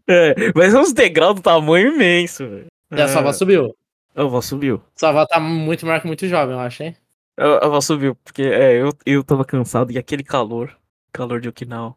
[0.09, 2.67] É, mas é uns degraus do tamanho imenso, velho.
[2.93, 3.09] E a é.
[3.09, 3.75] Salva subiu.
[4.15, 4.83] A avó subiu.
[4.95, 6.97] Salva tá muito maior que muito jovem, eu acho, hein?
[7.37, 10.77] A avó subiu, porque é, eu, eu tava cansado e aquele calor.
[11.13, 11.95] Calor de Okinawa.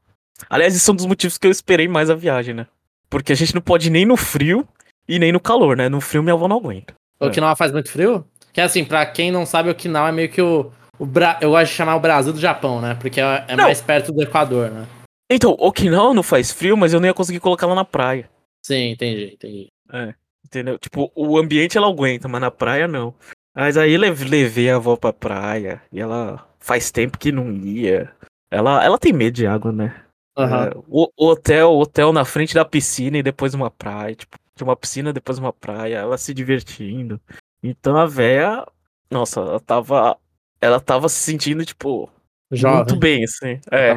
[0.50, 2.68] Aliás, isso é um dos motivos que eu esperei mais a viagem, né?
[3.10, 4.68] Porque a gente não pode ir nem no frio
[5.08, 5.90] e nem no calor, né?
[5.90, 6.96] No frio minha avó não aguenta.
[7.20, 7.56] Okinawa é.
[7.56, 8.26] faz muito frio?
[8.54, 10.72] Que assim, pra quem não sabe, o Okinawa é meio que o.
[10.98, 11.38] o Bra...
[11.42, 12.96] Eu gosto de chamar o Brasil do Japão, né?
[13.00, 14.88] Porque é, é mais perto do Equador, né?
[15.32, 18.30] Então, Okinawa não faz frio, mas eu não ia conseguir colocar ela na praia.
[18.66, 19.68] Sim, entendi, entendi.
[19.92, 20.14] É,
[20.46, 20.78] entendeu?
[20.78, 23.16] Tipo, o ambiente ela aguenta, mas na praia não.
[23.56, 28.14] Mas aí levei a avó pra praia e ela faz tempo que não ia.
[28.50, 30.04] Ela, ela tem medo de água, né?
[30.38, 30.46] Uhum.
[30.46, 34.16] É, o, o, hotel, hotel na frente da piscina e depois uma praia.
[34.16, 37.20] Tipo, de uma piscina, depois uma praia, ela se divertindo.
[37.64, 38.66] Então a véia,
[39.10, 40.18] nossa, ela tava.
[40.60, 42.10] Ela tava se sentindo, tipo,
[42.52, 42.78] Jovem.
[42.78, 43.60] muito bem, assim.
[43.72, 43.94] É.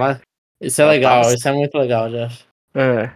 [0.61, 1.35] Isso é legal, tava...
[1.35, 2.45] isso é muito legal, Jeff.
[2.75, 3.11] É.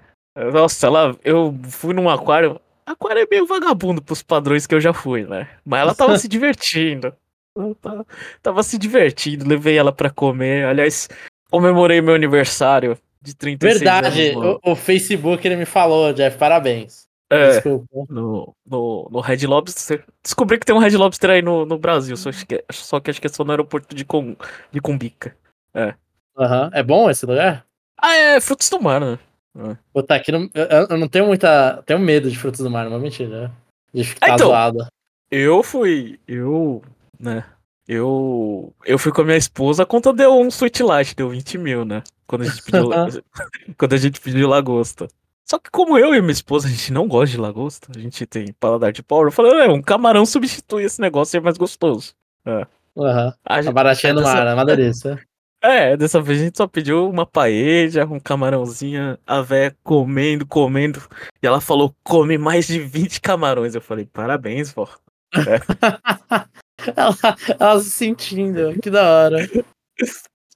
[0.52, 1.16] Nossa, ela.
[1.24, 2.60] Eu fui num aquário.
[2.86, 5.48] Aquário é meio vagabundo pros padrões que eu já fui, né?
[5.64, 7.14] Mas ela tava se divertindo.
[7.56, 8.06] Ela tava,
[8.42, 10.66] tava se divertindo, levei ela para comer.
[10.66, 11.08] Aliás,
[11.50, 14.58] comemorei meu aniversário de 36 Verdade, anos.
[14.64, 17.07] o, o Facebook ele me falou, Jeff, parabéns.
[17.30, 17.86] É, Desculpa.
[18.08, 20.04] No, no, no Red Lobster.
[20.22, 23.20] Descobri que tem um Red Lobster aí no, no Brasil, só que, só que acho
[23.20, 24.34] que é só no aeroporto de, Com,
[24.72, 25.36] de Cumbica.
[25.74, 25.94] É.
[26.36, 26.70] Uhum.
[26.72, 27.66] É bom esse lugar?
[28.00, 29.18] Ah, é frutos do mar, né?
[29.56, 29.76] É.
[29.92, 31.82] Pô, tá aqui no, eu, eu, não tenho muita.
[31.84, 33.52] Tenho medo de frutos do mar, não é mentira.
[33.92, 34.86] De ficar então, zoado.
[35.30, 36.18] Eu fui.
[36.26, 36.82] Eu.
[37.18, 37.44] Né?
[37.86, 38.72] Eu.
[38.84, 41.84] Eu fui com a minha esposa, a conta deu um Sweet Light, deu 20 mil,
[41.84, 42.02] né?
[42.26, 42.88] Quando a gente pediu.
[43.76, 45.08] quando a gente pediu lagosta.
[45.48, 48.26] Só que como eu e minha esposa, a gente não gosta de lagosta, a gente
[48.26, 51.56] tem paladar de pobre, eu falei, é, um camarão substitui esse negócio e é mais
[51.56, 52.14] gostoso.
[52.44, 52.66] É.
[52.94, 53.32] Uhum.
[53.44, 55.18] A baratinha no mar, é uma delícia.
[55.60, 61.00] É, dessa vez a gente só pediu uma paeja, um camarãozinho, a véia comendo, comendo.
[61.42, 63.74] E ela falou, come mais de 20 camarões.
[63.74, 64.88] Eu falei, parabéns, vó.
[65.34, 65.58] É.
[66.94, 67.16] ela,
[67.58, 69.48] ela se sentindo, que da hora.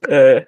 [0.07, 0.47] É.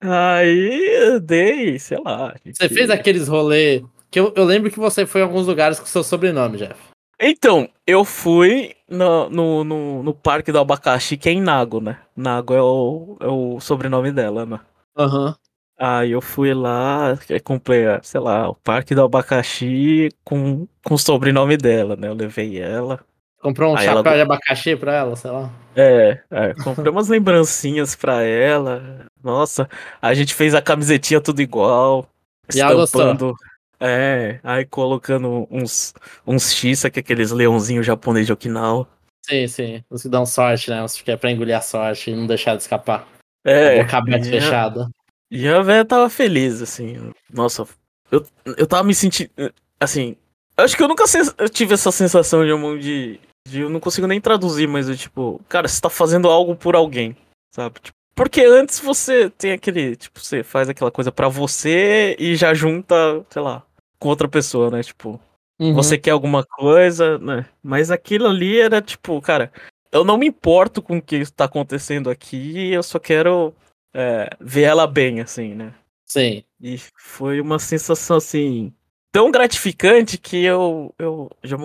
[0.00, 2.34] Aí eu dei, sei lá.
[2.44, 2.56] Gente...
[2.56, 5.86] Você fez aqueles rolê que eu, eu lembro que você foi em alguns lugares com
[5.86, 6.90] seu sobrenome, Jeff.
[7.20, 11.98] Então, eu fui no, no, no, no Parque do Abacaxi, que é em Nago, né?
[12.16, 14.58] Nago é o, é o sobrenome dela, né?
[14.96, 15.36] Aham.
[15.78, 20.94] Aí eu fui lá, eh, comprei, ah, sei lá, o Parque do Abacaxi com, com
[20.94, 22.08] o sobrenome dela, né?
[22.08, 23.00] Eu levei ela.
[23.40, 25.50] Comprou um Aí chapéu ela- de abacaxi pra ela, sei lá.
[25.74, 29.06] É, é, comprei umas lembrancinhas pra ela.
[29.22, 29.68] Nossa,
[30.00, 32.06] a gente fez a camisetinha tudo igual.
[32.52, 32.58] E?
[32.58, 33.34] Estampando.
[33.82, 35.94] É, aí colocando uns,
[36.26, 38.86] uns X, que é aqueles leãozinhos japonês de Okinawa.
[39.24, 39.84] Sim, sim.
[39.88, 40.82] Os que dão sorte, né?
[40.84, 43.06] Os que é pra engolir a sorte e não deixar de escapar.
[43.44, 44.90] É, Boca aberta e fechada.
[45.30, 47.10] E a véia tava feliz, assim.
[47.32, 47.66] Nossa,
[48.10, 49.30] eu, eu tava me sentindo.
[49.78, 50.14] Assim,
[50.58, 51.04] acho que eu nunca
[51.50, 53.20] tive essa sensação de, um- de, de.
[53.52, 57.16] Eu não consigo nem traduzir, mas eu, tipo, cara, você tá fazendo algo por alguém,
[57.54, 57.80] sabe?
[57.80, 59.96] Tipo, porque antes você tem aquele.
[59.96, 62.94] Tipo, você faz aquela coisa pra você e já junta,
[63.30, 63.62] sei lá,
[63.98, 64.82] com outra pessoa, né?
[64.82, 65.20] Tipo,
[65.60, 65.74] Uhum.
[65.74, 67.44] você quer alguma coisa, né?
[67.62, 69.52] Mas aquilo ali era tipo, cara,
[69.92, 73.54] eu não me importo com o que está acontecendo aqui, eu só quero
[73.92, 75.74] é, ver ela bem, assim, né?
[76.06, 76.42] Sim.
[76.58, 78.72] E foi uma sensação assim
[79.12, 81.58] tão gratificante que eu eu já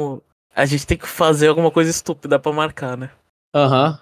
[0.55, 3.09] a gente tem que fazer alguma coisa estúpida pra marcar, né?
[3.53, 3.99] Aham.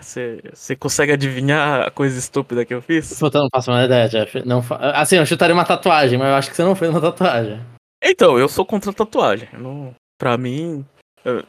[0.00, 3.18] Você consegue adivinhar a coisa estúpida que eu fiz?
[3.18, 4.42] Puta, não faço a ideia, Jeff.
[4.46, 4.76] Não fa...
[4.92, 7.60] Assim, eu chutaria uma tatuagem, mas eu acho que você não fez uma tatuagem.
[8.02, 9.48] Então, eu sou contra a tatuagem.
[9.52, 10.84] Não, pra mim,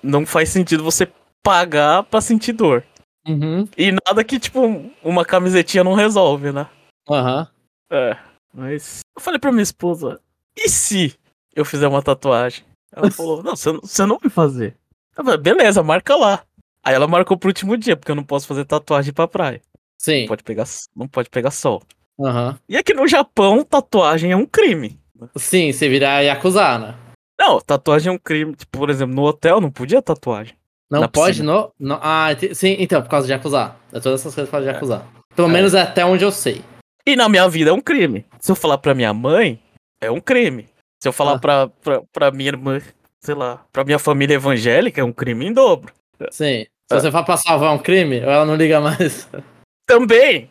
[0.03, 1.07] não faz sentido você
[1.41, 2.83] pagar pra sentir dor.
[3.25, 3.67] Uhum.
[3.77, 4.61] E nada que, tipo,
[5.03, 6.67] uma camisetinha não resolve, né?
[7.09, 7.47] Aham.
[7.89, 8.17] É.
[8.53, 10.19] Mas eu falei pra minha esposa,
[10.57, 11.15] e se
[11.55, 12.65] eu fizer uma tatuagem?
[12.97, 14.75] Ela falou, não, você, não- você não vai fazer.
[15.17, 16.43] Eu falei, beleza, marca lá.
[16.83, 19.61] Aí ela marcou pro último dia, porque eu não posso fazer tatuagem pra praia.
[19.97, 20.21] Sim.
[20.21, 21.81] Não pode pegar, não pode pegar sol.
[22.19, 22.57] Aham.
[22.69, 24.99] E aqui no Japão, tatuagem é um crime.
[25.35, 26.95] Sim, você virar Yakuza, né?
[27.39, 28.55] Não, tatuagem é um crime.
[28.55, 30.55] Tipo, por exemplo, no hotel não podia tatuagem.
[30.89, 33.75] Não pode no, no- Ah, sim, então, por causa de Yakuza.
[33.91, 34.73] É todas essas coisas por causa de É.
[34.73, 35.05] Yakuza.
[35.35, 35.51] Pelo É.
[35.51, 36.63] menos é até onde eu sei.
[37.05, 38.25] E na minha vida é um crime.
[38.39, 39.59] Se eu falar pra minha mãe,
[40.01, 40.67] é um crime.
[41.01, 41.39] Se eu falar Ah.
[41.39, 42.81] pra, pra, pra minha irmã,
[43.21, 45.93] sei lá, pra minha família evangélica, é um crime em dobro.
[46.31, 46.65] Sim.
[46.89, 46.99] Se É.
[46.99, 49.29] você for pra salvar um crime, ela não liga mais.
[49.85, 50.49] Também!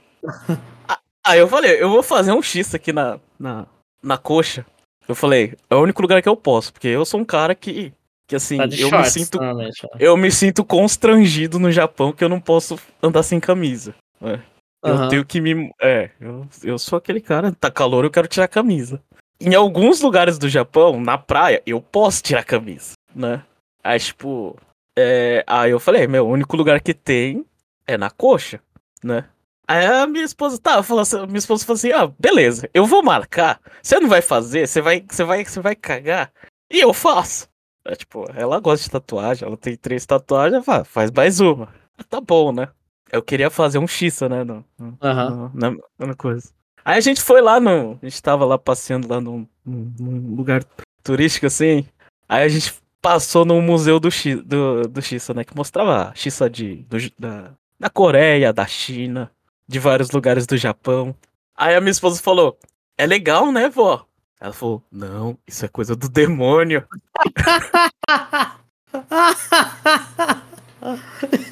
[0.88, 3.66] A- Aí eu falei, eu vou fazer um X aqui na, na,
[4.02, 4.64] na coxa.
[5.08, 7.92] Eu falei, é o único lugar que eu posso, porque eu sou um cara que,
[8.28, 9.82] que assim, Tá eu me shorts, sinto normalmente.
[9.82, 9.90] né?
[9.98, 13.94] eu me sinto constrangido no Japão que eu não posso andar sem camisa.
[14.22, 14.38] É.
[14.84, 15.70] Eu tenho que me.
[15.82, 19.02] É, eu, eu sou aquele cara, tá calor, eu quero tirar a camisa.
[19.40, 23.42] Em alguns lugares do Japão, na praia, eu posso tirar a camisa, né?
[23.84, 24.56] Aí, tipo.
[24.98, 27.44] É, aí eu falei, meu, o único lugar que tem
[27.86, 28.60] é na coxa,
[29.04, 29.28] né?
[29.68, 33.02] Aí a minha esposa, tá, falou assim, minha esposa falou assim, ah, beleza, eu vou
[33.02, 33.60] marcar.
[33.82, 36.32] Você não vai fazer, você vai, você vai, você vai cagar.
[36.72, 37.46] E eu faço.
[37.84, 41.68] É, tipo, ela gosta de tatuagem, ela tem três tatuagens, fala, faz mais uma.
[42.08, 42.68] Tá bom, né?
[43.12, 44.44] Eu queria fazer um X, né?
[44.44, 45.30] No, no- Aham.
[45.54, 46.50] no- na, na coisa.
[46.86, 47.98] Aí a gente foi lá no.
[48.00, 50.62] A gente tava lá passeando lá num, num- lugar
[51.02, 51.84] turístico assim.
[52.28, 52.72] Aí a gente
[53.02, 55.42] passou no museu do, X, do, do Xissa, né?
[55.42, 59.28] Que mostrava Xissa de, do, da, da Coreia, da China,
[59.66, 61.12] de vários lugares do Japão.
[61.56, 62.56] Aí a minha esposa falou:
[62.96, 64.06] É legal, né, vó?
[64.40, 66.86] Ela falou: Não, isso é coisa do demônio.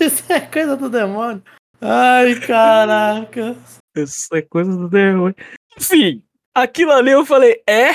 [0.00, 1.42] Isso é coisa do demônio.
[1.80, 3.56] Ai, caraca.
[3.96, 5.36] Isso é coisa do demônio.
[5.76, 6.22] Enfim,
[6.54, 7.90] aquilo ali eu falei: É,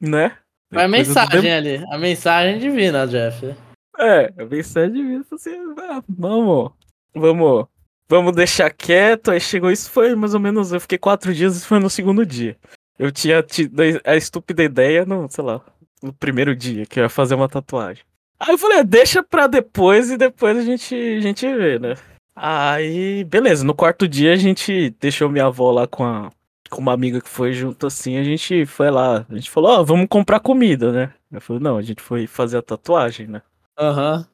[0.00, 0.36] né?
[0.72, 1.84] A É do mensagem ali.
[1.90, 3.54] A mensagem divina, Jeff.
[3.98, 5.56] É, eu pensei de mim, assim,
[5.90, 6.70] ah, vamos,
[7.12, 7.66] vamos,
[8.08, 9.30] vamos deixar quieto.
[9.30, 12.24] Aí chegou isso, foi mais ou menos, eu fiquei quatro dias, isso foi no segundo
[12.24, 12.56] dia.
[12.98, 15.60] Eu tinha tido a estúpida ideia no, sei lá,
[16.02, 18.04] no primeiro dia, que eu ia fazer uma tatuagem.
[18.38, 21.94] Aí eu falei, ah, deixa pra depois e depois a gente, a gente vê, né?
[22.40, 26.30] Aí, beleza, no quarto dia a gente deixou minha avó lá com a,
[26.70, 29.82] com uma amiga que foi junto assim, a gente foi lá, a gente falou, ó,
[29.82, 31.12] vamos comprar comida, né?
[31.32, 33.42] Eu falei, não, a gente foi fazer a tatuagem, né?
[33.78, 34.26] Aham.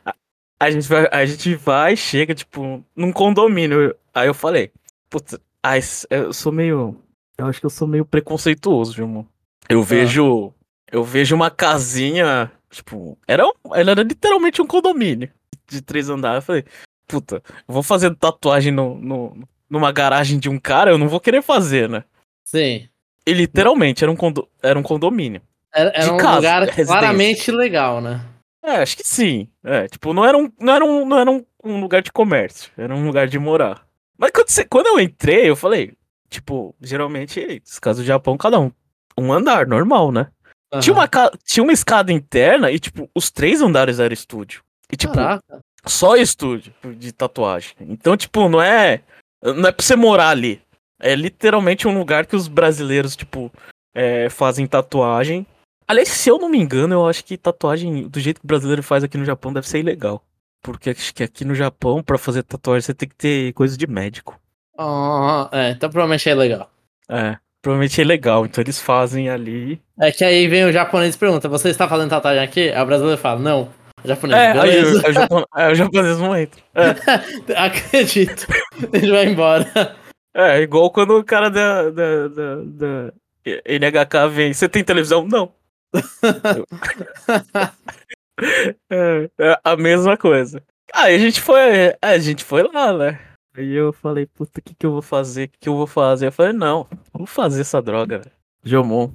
[0.60, 3.94] A gente vai, a gente vai, chega, tipo, num condomínio.
[4.14, 4.70] Aí eu falei,
[5.10, 6.96] putz, ah, esse- eu sou meio.
[7.36, 9.28] Eu acho que eu sou meio preconceituoso, viu, mano?
[9.68, 10.52] Eu vejo.
[10.90, 15.28] Eu vejo uma casinha, tipo, era, um- ela era literalmente um condomínio
[15.68, 16.36] de três andares.
[16.36, 16.64] Eu falei,
[17.06, 21.42] puta, vou fazer tatuagem no, no, numa garagem de um cara, eu não vou querer
[21.42, 22.04] fazer, né?
[22.44, 22.88] Sim.
[23.26, 25.40] E literalmente era um, condo, era um condomínio.
[25.72, 28.24] Era, era um casa, lugar claramente legal, né?
[28.62, 29.48] É, acho que sim.
[29.62, 32.70] É, tipo, não era um, não era um, não era um, um lugar de comércio,
[32.76, 33.84] era um lugar de morar.
[34.16, 35.92] Mas quando, você- quando eu entrei, eu falei,
[36.30, 38.70] tipo, geralmente, esse caso do Japão, cada um,
[39.18, 40.28] um andar, normal, né?
[40.72, 40.80] Uhum.
[40.80, 41.08] Tinha, uma,
[41.44, 44.62] tinha uma escada interna e, tipo, os três andares era estúdio.
[44.92, 45.60] E, tipo, Caraca.
[45.86, 47.74] Só estúdio de tatuagem.
[47.80, 49.00] Então, tipo, não é.
[49.42, 50.60] Não é pra você morar ali.
[51.00, 53.52] É literalmente um lugar que os brasileiros, tipo,
[53.94, 55.46] é, fazem tatuagem.
[55.86, 58.82] Aliás, se eu não me engano, eu acho que tatuagem do jeito que o brasileiro
[58.82, 60.22] faz aqui no Japão deve ser ilegal.
[60.62, 63.86] Porque acho que aqui no Japão, para fazer tatuagem, você tem que ter coisa de
[63.86, 64.40] médico.
[64.78, 66.70] Ah, é, então provavelmente é ilegal.
[67.08, 69.80] É, provavelmente é ilegal, então eles fazem ali.
[70.00, 72.70] É que aí vem o japonês e pergunta: Você está fazendo tatuagem aqui?
[72.70, 73.68] Aí o brasileiro fala: Não.
[74.04, 76.60] O japonês, é, aí, o, o, japonês, é, o japonês não entra.
[76.74, 77.54] É.
[77.56, 78.46] Acredito.
[78.92, 79.96] Ele vai embora.
[80.34, 83.12] É, igual quando o cara da, da, da, da
[83.44, 85.26] NHK vem: Você tem televisão?
[85.26, 85.52] Não.
[88.90, 90.62] é, é, a mesma coisa.
[90.92, 93.20] Aí a gente foi, a gente foi lá, né?
[93.56, 95.44] Aí eu falei, puta, o que que eu vou fazer?
[95.44, 96.26] O que que eu vou fazer?
[96.26, 98.32] Eu falei, não, vou fazer essa droga, velho.
[98.64, 99.12] Jomon.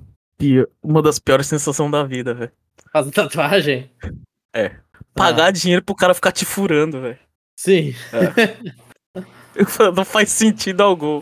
[0.82, 2.52] Uma das piores sensações da vida, velho.
[2.94, 3.92] Fazer tatuagem?
[4.54, 4.76] É.
[5.14, 5.52] Pagar ah.
[5.52, 7.20] dinheiro pro cara ficar te furando, velho.
[7.58, 7.94] Sim.
[8.14, 8.58] É.
[9.96, 11.22] não faz sentido algum.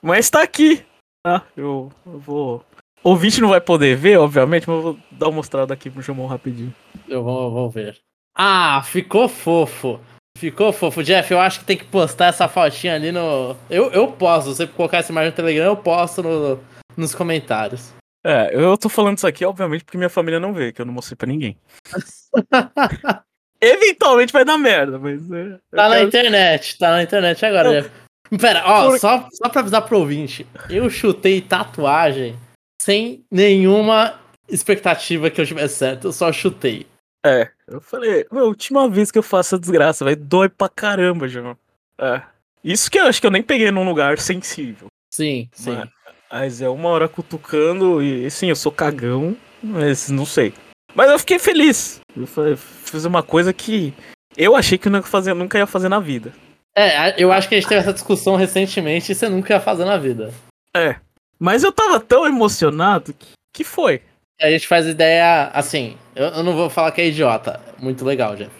[0.00, 0.84] Mas tá aqui.
[1.24, 2.64] Ah, eu, eu vou.
[3.04, 6.02] O ouvinte não vai poder ver, obviamente, mas eu vou dar uma mostrada aqui pro
[6.02, 6.74] Jomon rapidinho.
[7.08, 8.00] Eu vou, eu vou ver.
[8.34, 10.00] Ah, ficou fofo.
[10.36, 11.02] Ficou fofo.
[11.02, 13.56] Jeff, eu acho que tem que postar essa fotinha ali no.
[13.68, 14.50] Eu, eu posto.
[14.50, 16.60] Se você colocar essa imagem no Telegram, eu posto no,
[16.96, 17.92] nos comentários.
[18.24, 20.92] É, eu tô falando isso aqui, obviamente, porque minha família não vê, que eu não
[20.94, 21.56] mostrei pra ninguém.
[23.60, 25.20] Eventualmente vai dar merda, mas.
[25.30, 27.82] É, tá na internet, tá na internet agora, eu...
[27.82, 28.02] Jeff.
[28.40, 28.98] Pera, ó, Por...
[28.98, 32.38] só, só pra avisar pro ouvinte, eu chutei tatuagem
[32.80, 36.86] sem nenhuma expectativa que eu tivesse certo, eu só chutei.
[37.24, 41.28] É, eu falei, meu, última vez que eu faço essa desgraça, vai dói pra caramba,
[41.28, 41.56] João.
[41.98, 42.22] É.
[42.64, 44.88] Isso que eu acho que eu nem peguei num lugar sensível.
[45.10, 45.72] Sim, sim.
[45.72, 45.88] Mas,
[46.32, 50.54] mas é uma hora cutucando e sim, eu sou cagão, mas não sei.
[50.94, 52.00] Mas eu fiquei feliz.
[52.16, 53.92] Eu fiz uma coisa que
[54.34, 56.32] eu achei que eu nunca, nunca ia fazer na vida.
[56.74, 59.84] É, eu acho que a gente teve essa discussão recentemente e você nunca ia fazer
[59.84, 60.32] na vida.
[60.74, 60.96] É.
[61.38, 64.00] Mas eu tava tão emocionado que, que foi.
[64.40, 65.98] A gente faz ideia assim.
[66.16, 67.60] Eu, eu, não vou falar que é idiota.
[67.78, 68.50] Muito legal, Jeff.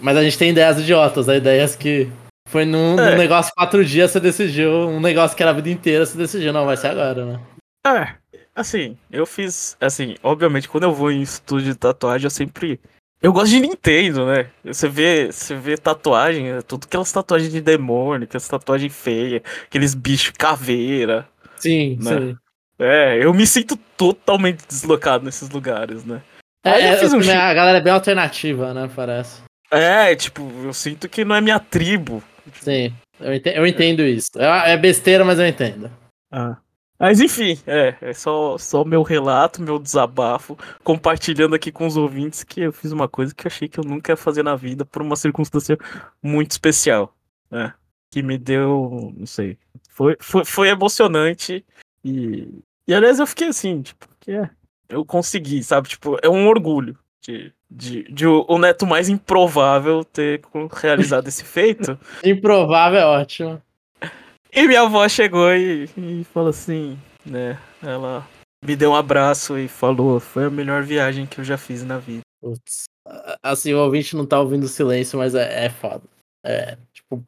[0.00, 1.36] Mas a gente tem ideias idiotas, né?
[1.36, 2.10] ideias que
[2.54, 3.10] foi num, é.
[3.10, 6.52] num, negócio quatro dias você decidiu, um negócio que era a vida inteira você decidiu,
[6.52, 7.40] não, vai ser agora, né?
[7.84, 8.14] É,
[8.54, 12.78] assim, eu fiz, assim, obviamente quando eu vou em estúdio de tatuagem eu sempre
[13.20, 14.46] eu gosto de Nintendo, né?
[14.62, 19.92] Você vê, você vê tatuagem, é tudo aquelas tatuagens de demônio, aquelas tatuagens feias, aqueles
[19.92, 21.26] bichos caveira.
[21.56, 22.20] Sim, né?
[22.20, 22.36] sim.
[22.78, 26.22] É, eu me sinto totalmente deslocado nesses lugares, né?
[26.62, 28.88] É, eu fiz um a galera é bem alternativa, né?
[28.94, 29.42] Parece.
[29.72, 32.22] É, tipo, eu sinto que não é minha tribo.
[32.60, 34.30] Sim, eu entendo, eu entendo isso.
[34.36, 35.90] É, é besteira, mas eu entendo.
[36.30, 36.56] Ah.
[36.98, 42.44] Mas enfim, é, é só, só meu relato, meu desabafo, compartilhando aqui com os ouvintes
[42.44, 44.84] que eu fiz uma coisa que eu achei que eu nunca ia fazer na vida
[44.84, 45.76] por uma circunstância
[46.22, 47.14] muito especial,
[47.50, 47.74] né?
[48.10, 49.58] Que me deu, não sei,
[49.90, 51.64] foi, foi, foi emocionante
[52.04, 52.48] e,
[52.86, 54.48] e aliás eu fiquei assim, tipo, que é,
[54.88, 55.88] eu consegui, sabe?
[55.88, 60.40] Tipo, é um orgulho de, de, de o, o neto mais improvável ter
[60.72, 61.98] realizado esse feito.
[62.24, 63.62] Improvável é ótimo.
[64.52, 67.58] E minha avó chegou e, e falou assim, né?
[67.82, 68.26] Ela
[68.64, 71.98] me deu um abraço e falou: foi a melhor viagem que eu já fiz na
[71.98, 72.22] vida.
[72.40, 72.84] Putz.
[73.42, 76.02] Assim, o ouvinte não tá ouvindo o silêncio, mas é, é foda.
[76.46, 77.24] É, tipo,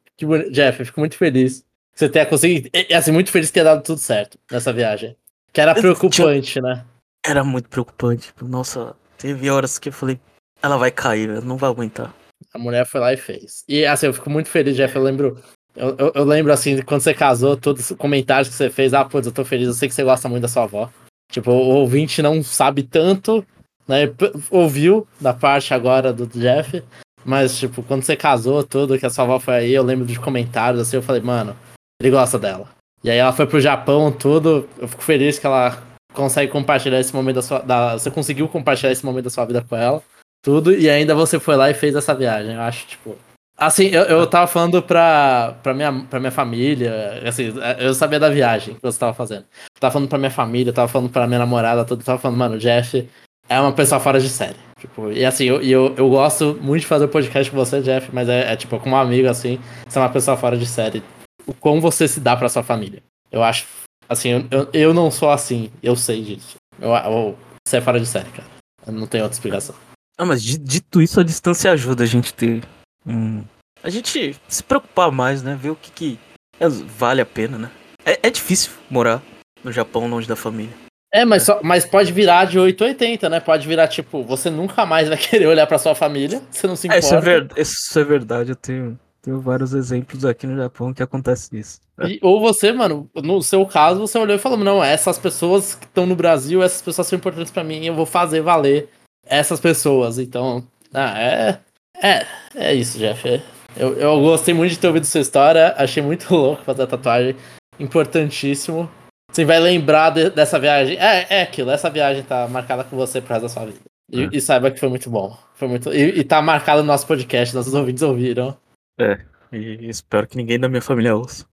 [0.51, 2.69] Jeff, eu fico muito feliz você tenha conseguido.
[2.71, 5.17] É, assim, muito feliz que tenha dado tudo certo nessa viagem.
[5.51, 6.85] Que era preocupante, né?
[7.25, 8.31] Era muito preocupante.
[8.39, 10.19] Nossa, teve horas que eu falei,
[10.61, 12.13] ela vai cair, não vai aguentar.
[12.53, 13.63] A mulher foi lá e fez.
[13.67, 14.95] E assim, eu fico muito feliz, Jeff.
[14.95, 15.41] Eu lembro.
[15.75, 19.05] Eu, eu, eu lembro assim, quando você casou, todos os comentários que você fez, ah,
[19.05, 20.89] putz, eu tô feliz, eu sei que você gosta muito da sua avó.
[21.31, 23.45] Tipo, o ouvinte não sabe tanto,
[23.87, 24.11] né?
[24.49, 26.83] Ouviu da parte agora do Jeff.
[27.23, 30.17] Mas, tipo, quando você casou, tudo, que a sua avó foi aí, eu lembro dos
[30.17, 31.55] comentários, assim, eu falei, mano,
[32.01, 32.69] ele gosta dela.
[33.03, 34.67] E aí ela foi pro Japão, tudo.
[34.77, 35.81] Eu fico feliz que ela
[36.13, 37.59] consegue compartilhar esse momento da sua.
[37.59, 40.01] Da, você conseguiu compartilhar esse momento da sua vida com ela.
[40.47, 40.73] Tudo.
[40.73, 42.53] E ainda você foi lá e fez essa viagem.
[42.53, 43.17] Eu acho, tipo.
[43.57, 47.21] Assim, eu, eu tava falando pra, pra, minha, pra minha família.
[47.27, 49.41] Assim, eu sabia da viagem que você tava fazendo.
[49.41, 52.01] Eu tava falando pra minha família, tava falando pra minha namorada, tudo.
[52.01, 53.09] Tava falando, mano, o Jeff
[53.49, 54.55] é uma pessoa fora de série.
[54.79, 58.29] Tipo, e assim, eu, eu, eu gosto muito de fazer podcast com você, Jeff, mas
[58.29, 61.03] é, é tipo, como um amigo, assim, você é uma pessoa fora de série
[61.45, 63.01] o quão você se dá para sua família.
[63.31, 63.65] Eu acho,
[64.07, 66.55] assim, eu, eu não sou assim, eu sei disso.
[66.79, 68.47] Eu, eu, você é fora de série, cara.
[68.85, 69.75] Eu não tem outra explicação.
[70.17, 72.63] Ah, mas dito isso, a distância ajuda a gente ter.
[73.05, 73.43] Hum,
[73.83, 75.57] a gente se preocupar mais, né?
[75.59, 76.19] Ver o que, que
[76.59, 77.71] é, vale a pena, né?
[78.03, 79.21] É, é difícil morar
[79.63, 80.73] no Japão longe da família.
[81.13, 83.39] É, mas, só, mas pode virar de 880, né?
[83.39, 86.87] Pode virar, tipo, você nunca mais vai querer olhar pra sua família, você não se
[86.87, 87.05] importa.
[87.05, 90.93] É, isso, é ver, isso é verdade, eu tenho, tenho vários exemplos aqui no Japão
[90.93, 91.79] que acontece isso.
[92.03, 95.85] E, ou você, mano, no seu caso, você olhou e falou: não, essas pessoas que
[95.85, 98.89] estão no Brasil, essas pessoas são importantes para mim, eu vou fazer valer
[99.29, 100.17] essas pessoas.
[100.19, 100.63] Então,
[100.93, 101.59] ah, é.
[102.01, 102.25] É,
[102.55, 103.27] é isso, Jeff.
[103.27, 103.41] É,
[103.75, 107.35] eu, eu gostei muito de ter ouvido sua história, achei muito louco fazer a tatuagem.
[107.79, 108.89] Importantíssimo.
[109.31, 110.97] Você vai lembrar de, dessa viagem.
[110.97, 113.79] É, é aquilo, essa viagem tá marcada com você pro resto da sua vida.
[114.11, 114.29] E, é.
[114.31, 115.37] e saiba que foi muito bom.
[115.55, 118.57] Foi muito, e, e tá marcado no nosso podcast, nossos ouvintes ouviram.
[118.99, 119.19] É,
[119.51, 121.45] e espero que ninguém da minha família ouça.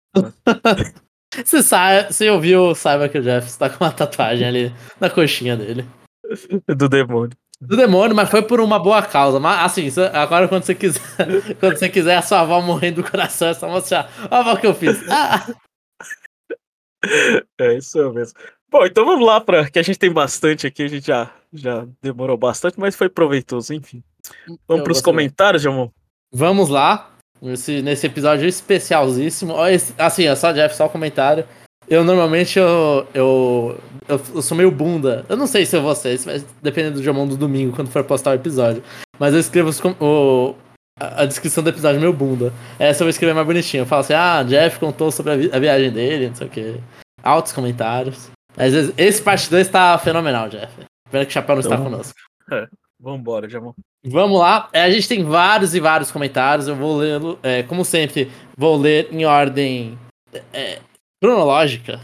[1.44, 5.56] você, sabe, você ouviu, saiba que o Jeff tá com uma tatuagem ali na coxinha
[5.56, 5.86] dele.
[6.76, 7.36] Do demônio.
[7.62, 9.38] Do demônio, mas foi por uma boa causa.
[9.38, 11.00] Mas assim, agora quando você quiser,
[11.60, 14.10] quando você quiser a sua avó morrendo do coração, é só mostrar.
[14.28, 15.00] Olha o que eu fiz.
[15.08, 15.46] Ah.
[17.60, 18.38] É isso mesmo.
[18.70, 21.84] Bom, então vamos lá, para que a gente tem bastante aqui, a gente já, já
[22.00, 24.04] demorou bastante, mas foi proveitoso, enfim.
[24.68, 25.90] Vamos para os comentários, Jamon?
[26.32, 27.10] Vamos lá.
[27.40, 29.56] Nesse, nesse episódio especialzíssimo.
[29.98, 31.44] Assim, é só Jeff, só o comentário.
[31.88, 33.78] Eu normalmente eu, eu,
[34.08, 35.24] eu, eu, sou meio bunda.
[35.28, 38.30] Eu não sei se é vocês, mas dependendo do Jamon do domingo, quando for postar
[38.30, 38.82] o episódio.
[39.18, 40.54] Mas eu escrevo os, o,
[40.98, 42.52] a, a, descrição do episódio meio bunda.
[42.78, 43.82] Essa eu vou escrever mais bonitinho.
[43.82, 46.50] Eu falo assim, ah, Jeff contou sobre a, vi a viagem dele, não sei o
[46.50, 46.80] que.
[47.22, 48.30] Altos comentários.
[48.56, 50.72] Mas esse parte 2 tá fenomenal, Jeff.
[51.10, 52.18] Pena que o Chapéu não então, está conosco.
[52.50, 52.66] É,
[53.00, 53.72] vambora, Jamon.
[54.04, 54.68] Vamos lá.
[54.72, 56.66] É, a gente tem vários e vários comentários.
[56.66, 59.96] Eu vou ler, é, como sempre, vou ler em ordem
[60.52, 60.80] é,
[61.22, 62.00] cronológica.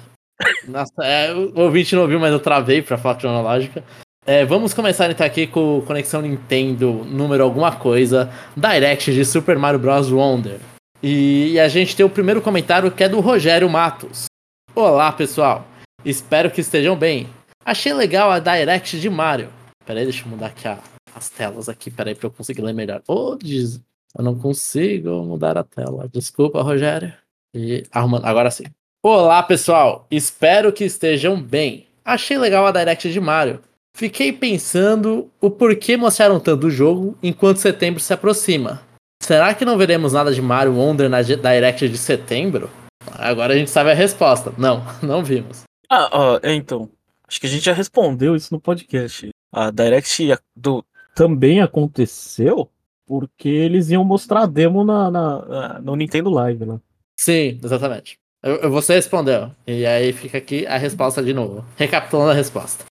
[0.69, 3.83] Nossa, é, o ouvinte não ouviu, mas eu travei pra falar cronológica.
[4.25, 9.81] É, vamos começar então aqui com Conexão Nintendo número alguma coisa, Direct de Super Mario
[9.81, 10.13] Bros.
[10.13, 10.61] Wonder.
[11.03, 14.27] E a gente tem o primeiro comentário que é do Rogério Matos.
[14.75, 15.67] Olá pessoal,
[16.05, 17.29] espero que estejam bem.
[17.65, 19.49] Achei legal a Direct de Mario.
[19.85, 20.79] Peraí, deixa eu mudar aqui a,
[21.15, 23.03] as telas aqui, peraí, pra eu conseguir ler melhor.
[23.09, 23.81] Oh, diz,
[24.17, 26.09] eu não consigo mudar a tela.
[26.13, 27.13] Desculpa, Rogério.
[27.55, 28.65] E arrumando, agora sim.
[29.01, 30.09] Olá, pessoal.
[30.11, 31.87] Espero que estejam bem.
[32.05, 33.61] Achei legal a Direct de Mario.
[33.95, 38.83] Fiquei pensando o porquê mostraram tanto o jogo enquanto setembro se aproxima.
[39.23, 42.69] Será que não veremos nada de Mario Wonder na Direct de setembro?
[43.13, 44.53] Agora a gente sabe a resposta.
[44.59, 45.63] Não, não vimos.
[45.89, 46.91] Ah, ó, então.
[47.29, 49.29] Acho que a gente já respondeu isso no podcast.
[49.53, 50.27] A Direct
[50.57, 50.85] do
[51.15, 52.69] também aconteceu
[53.07, 56.81] porque eles iam mostrar a demo na, na, no Nintendo Live, né?
[57.17, 58.19] Sim, exatamente.
[58.43, 59.51] Eu, você respondeu.
[59.67, 61.65] E aí fica aqui a resposta de novo.
[61.77, 62.85] Recapitulando a resposta.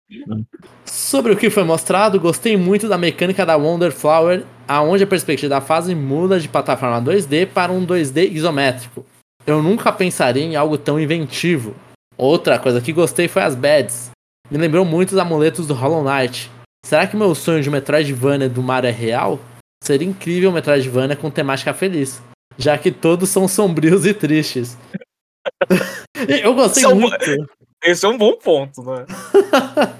[0.85, 5.51] Sobre o que foi mostrado, gostei muito da mecânica da Wonder Flower, aonde a perspectiva
[5.51, 9.05] da fase muda de plataforma 2D para um 2D isométrico.
[9.47, 11.75] Eu nunca pensaria em algo tão inventivo.
[12.17, 14.11] Outra coisa que gostei foi as beds.
[14.51, 16.51] Me lembrou muito os amuletos do Hollow Knight.
[16.85, 19.41] Será que meu sonho de Metroidvania do Mario é real?
[19.83, 22.23] Seria incrível Metroidvania com temática feliz,
[22.57, 24.79] já que todos são sombrios e tristes.
[26.43, 27.25] Eu gostei esse muito.
[27.25, 27.47] É um,
[27.85, 29.07] esse é um bom ponto, né?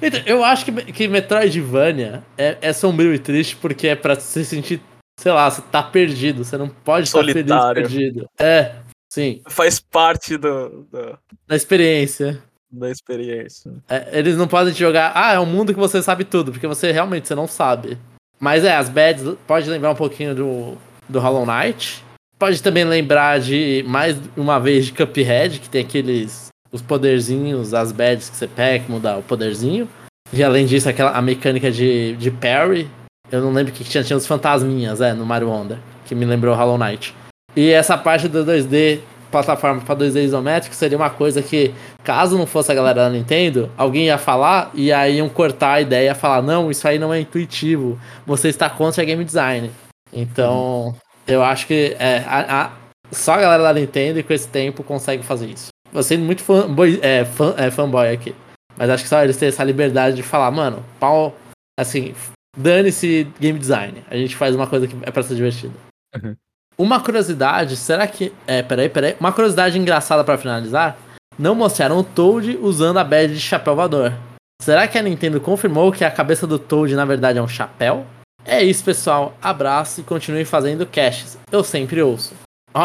[0.00, 4.44] então, eu acho que, que Metroidvania é, é sombrio e triste porque é pra se
[4.44, 4.80] sentir,
[5.18, 7.42] sei lá, você tá perdido, você não pode Solitário.
[7.42, 8.28] estar feliz perdido.
[8.38, 8.76] É,
[9.12, 9.42] sim.
[9.48, 11.18] Faz parte do, do...
[11.46, 12.42] da experiência
[12.74, 13.72] da experiência.
[13.88, 16.66] É, eles não podem te jogar, ah, é um mundo que você sabe tudo, porque
[16.66, 17.96] você realmente você não sabe.
[18.40, 20.76] Mas é, as bads pode lembrar um pouquinho do,
[21.08, 22.04] do Hollow Knight.
[22.38, 27.92] Pode também lembrar de, mais uma vez, de Cuphead, que tem aqueles, os poderzinhos, as
[27.92, 29.88] bads que você pega, que muda o poderzinho.
[30.32, 32.88] E além disso, aquela, a mecânica de, de parry.
[33.30, 36.54] Eu não lembro que tinha, tinha os fantasminhas, é, no Mario Wonder, que me lembrou
[36.54, 37.14] Hollow Knight.
[37.56, 41.74] E essa parte do 2D plataforma para 2D isométrico seria uma coisa que,
[42.04, 45.80] caso não fosse a galera da Nintendo, alguém ia falar e aí iam cortar a
[45.80, 49.70] ideia falar: não, isso aí não é intuitivo, você está contra game design.
[50.12, 50.94] Então.
[51.26, 52.72] Eu acho que é, a, a,
[53.12, 55.68] só a galera da Nintendo com esse tempo consegue fazer isso.
[55.92, 58.34] Você é muito fanboy, é, fan, é, fanboy aqui,
[58.76, 61.36] mas acho que só eles têm essa liberdade de falar: mano, pau,
[61.78, 62.14] assim,
[62.56, 65.74] dane-se game design, a gente faz uma coisa que é para ser divertida.
[66.16, 66.34] Uhum.
[66.76, 68.32] Uma curiosidade, será que.
[68.46, 69.16] É, peraí, peraí.
[69.20, 70.98] Uma curiosidade engraçada para finalizar:
[71.38, 74.12] não mostraram o Toad usando a badge de chapéu voador.
[74.60, 78.06] Será que a Nintendo confirmou que a cabeça do Toad na verdade é um chapéu?
[78.44, 79.36] É isso, pessoal.
[79.40, 81.38] Abraço e continue fazendo caches.
[81.50, 82.34] Eu sempre ouço.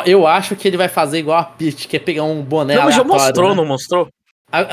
[0.06, 2.84] Eu acho que ele vai fazer igual a Peach, que é pegar um boné não,
[2.84, 3.10] aleatório.
[3.10, 3.56] já mostrou, né?
[3.56, 4.08] não mostrou?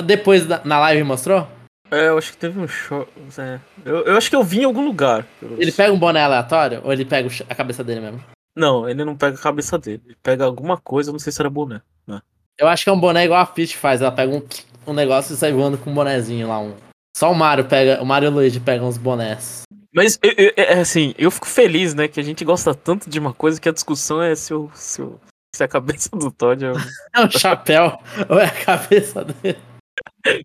[0.05, 1.49] Depois na live mostrou?
[1.91, 3.09] É, eu acho que teve um show.
[3.39, 3.59] É.
[3.85, 5.27] Eu, eu acho que eu vi em algum lugar.
[5.59, 8.23] Ele pega um boné aleatório ou ele pega a cabeça dele mesmo?
[8.55, 10.03] Não, ele não pega a cabeça dele.
[10.05, 11.81] Ele pega alguma coisa, não sei se era boné.
[12.07, 12.21] Né?
[12.59, 14.03] Eu acho que é um boné igual a Peach faz.
[14.03, 14.43] Ela pega um.
[14.87, 16.59] um negócio e sai voando com um bonezinho lá.
[16.59, 16.75] Um...
[17.17, 19.63] Só o Mario pega, o Mario Luigi pega uns bonés.
[19.97, 23.19] Mas, eu, eu, é assim, eu fico feliz, né, que a gente gosta tanto de
[23.19, 25.19] uma coisa que a discussão é se, o, se, o,
[25.55, 26.75] se a cabeça do Todd é o...
[27.17, 29.59] é o chapéu ou é a cabeça dele.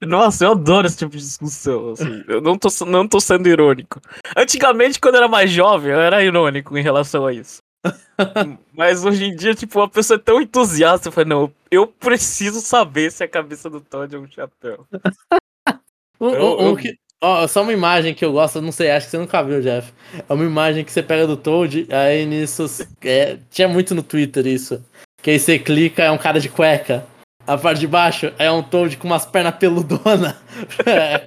[0.07, 1.91] Nossa, eu adoro esse tipo de discussão.
[1.91, 2.23] Assim.
[2.29, 3.99] Eu não tô, não tô sendo irônico.
[4.37, 7.61] Antigamente, quando eu era mais jovem, eu era irônico em relação a isso.
[8.73, 12.61] Mas hoje em dia, tipo, uma pessoa é tão entusiasta, eu falei, não, eu preciso
[12.61, 14.87] saber se a cabeça do Todd é um chapéu.
[16.21, 19.11] um, um, um, que, ó, só uma imagem que eu gosto, não sei, acho que
[19.11, 19.93] você nunca viu, Jeff.
[20.27, 22.65] É uma imagem que você pega do Toad, aí nisso.
[23.03, 24.83] É, tinha muito no Twitter isso.
[25.21, 27.05] Que aí você clica, é um cara de cueca.
[27.45, 30.37] A parte de baixo é um Toad com umas pernas peludona.
[30.85, 31.25] é,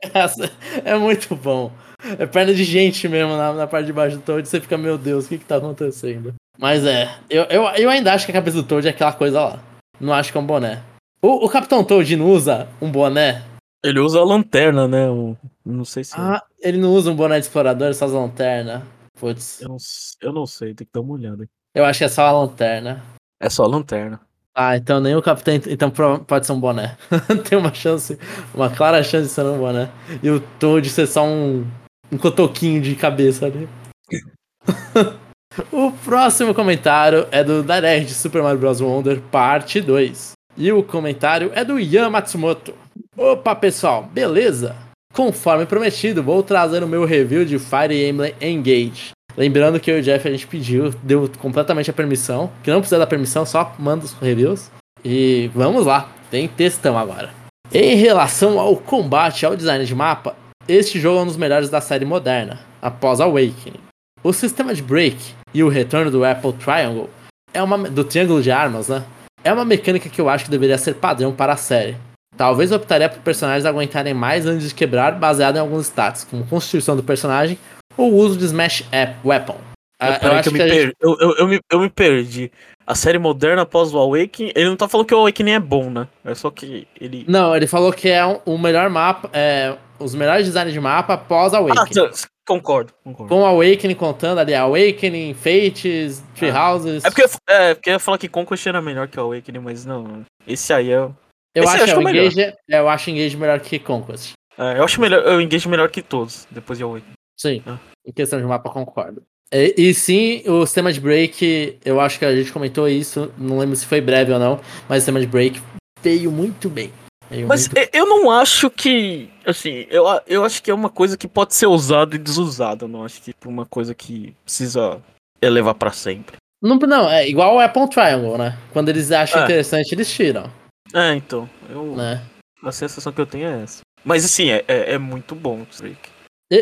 [0.84, 1.72] é muito bom.
[2.18, 4.46] É perna de gente mesmo na, na parte de baixo do Toad.
[4.46, 6.34] Você fica, meu Deus, o que que tá acontecendo?
[6.58, 9.40] Mas é, eu, eu, eu ainda acho que a cabeça do Toad é aquela coisa
[9.40, 9.60] lá.
[10.00, 10.82] Não acho que é um boné.
[11.20, 13.42] O, o Capitão Toad não usa um boné?
[13.82, 15.08] Ele usa a lanterna, né?
[15.10, 15.36] Um,
[15.72, 16.12] não sei se.
[16.16, 18.86] Ah, ele não usa um boné de explorador, só usa lanterna.
[19.18, 19.62] Putz.
[19.62, 19.76] Eu não,
[20.20, 21.48] eu não sei, tem que dar uma olhada.
[21.74, 23.02] Eu acho que é só a lanterna.
[23.40, 24.20] É só a lanterna.
[24.54, 25.54] Ah, então nem o capitão.
[25.54, 26.96] Então pode ser um boné.
[27.48, 28.16] Tem uma chance,
[28.54, 29.90] uma clara chance de ser um boné.
[30.22, 31.66] E o Toad ser só um,
[32.12, 33.68] um cotoquinho de cabeça ali.
[35.72, 38.80] o próximo comentário é do Direct de Super Mario Bros.
[38.80, 40.32] Wonder, parte 2.
[40.56, 42.72] E o comentário é do Ian Matsumoto.
[43.16, 44.83] Opa, pessoal, beleza?
[45.14, 49.12] Conforme prometido, vou trazer o meu review de Fire Emblem Engage.
[49.36, 52.80] Lembrando que eu e o Jeff a gente pediu, deu completamente a permissão, que não
[52.80, 54.72] precisa da permissão, só manda os reviews.
[55.04, 57.30] E vamos lá, tem textão agora.
[57.72, 60.34] Em relação ao combate ao design de mapa,
[60.66, 63.78] este jogo é um dos melhores da série moderna, após Awakening.
[64.20, 65.16] O sistema de break
[65.54, 67.08] e o retorno do Apple Triangle
[67.52, 69.04] é uma do triângulo de armas, né?
[69.44, 71.96] É uma mecânica que eu acho que deveria ser padrão para a série.
[72.36, 76.46] Talvez eu optaria por personagens aguentarem mais antes de quebrar, baseado em alguns stats, como
[76.46, 77.58] constituição do personagem
[77.96, 79.56] ou uso de Smash App Weapon.
[80.00, 80.96] Ah, eu, acho que, eu, me gente...
[81.00, 82.50] eu, eu, eu, me, eu me perdi.
[82.86, 85.88] A série moderna após o Awakening, ele não tá falando que o Awakening é bom,
[85.88, 86.06] né?
[86.24, 87.24] É só que ele.
[87.26, 91.14] Não, ele falou que é um, o melhor mapa, é, os melhores designs de mapa
[91.14, 92.06] após Awakening.
[92.06, 92.10] Ah,
[92.46, 93.34] concordo, concordo.
[93.34, 96.68] Com o Awakening contando ali, Awakening, Fates, Tree ah.
[96.68, 97.04] Houses.
[97.04, 99.86] É porque, é porque eu ia falar que Conquest era melhor que o Awakening, mas
[99.86, 100.22] não.
[100.46, 101.08] Esse aí é.
[101.54, 104.32] Eu acho, acho é o Engage, é, eu acho Engage melhor que Conquest.
[104.58, 107.14] É, eu acho melhor, o Engage melhor que todos, depois de Awakening.
[107.38, 107.62] Sim.
[107.66, 107.78] Ah.
[108.06, 109.22] Em questão de mapa, concordo.
[109.52, 113.58] E, e, sim, o sistema de break, eu acho que a gente comentou isso, não
[113.58, 115.60] lembro se foi breve ou não, mas o sistema de break
[116.02, 116.92] veio muito bem.
[117.30, 117.90] Veio mas muito...
[117.92, 119.30] eu não acho que.
[119.46, 122.84] Assim, eu, eu acho que é uma coisa que pode ser usada e desusada.
[122.84, 125.00] Eu não acho que é uma coisa que precisa
[125.40, 126.36] elevar para sempre.
[126.60, 128.58] Não, não, é igual o Apple Triangle, né?
[128.72, 129.44] Quando eles acham é.
[129.44, 130.50] interessante, eles tiram.
[130.94, 131.50] É, então.
[131.68, 132.22] Eu, né?
[132.62, 133.80] A sensação que eu tenho é essa.
[134.04, 136.14] Mas assim, é, é, é muito bom o break.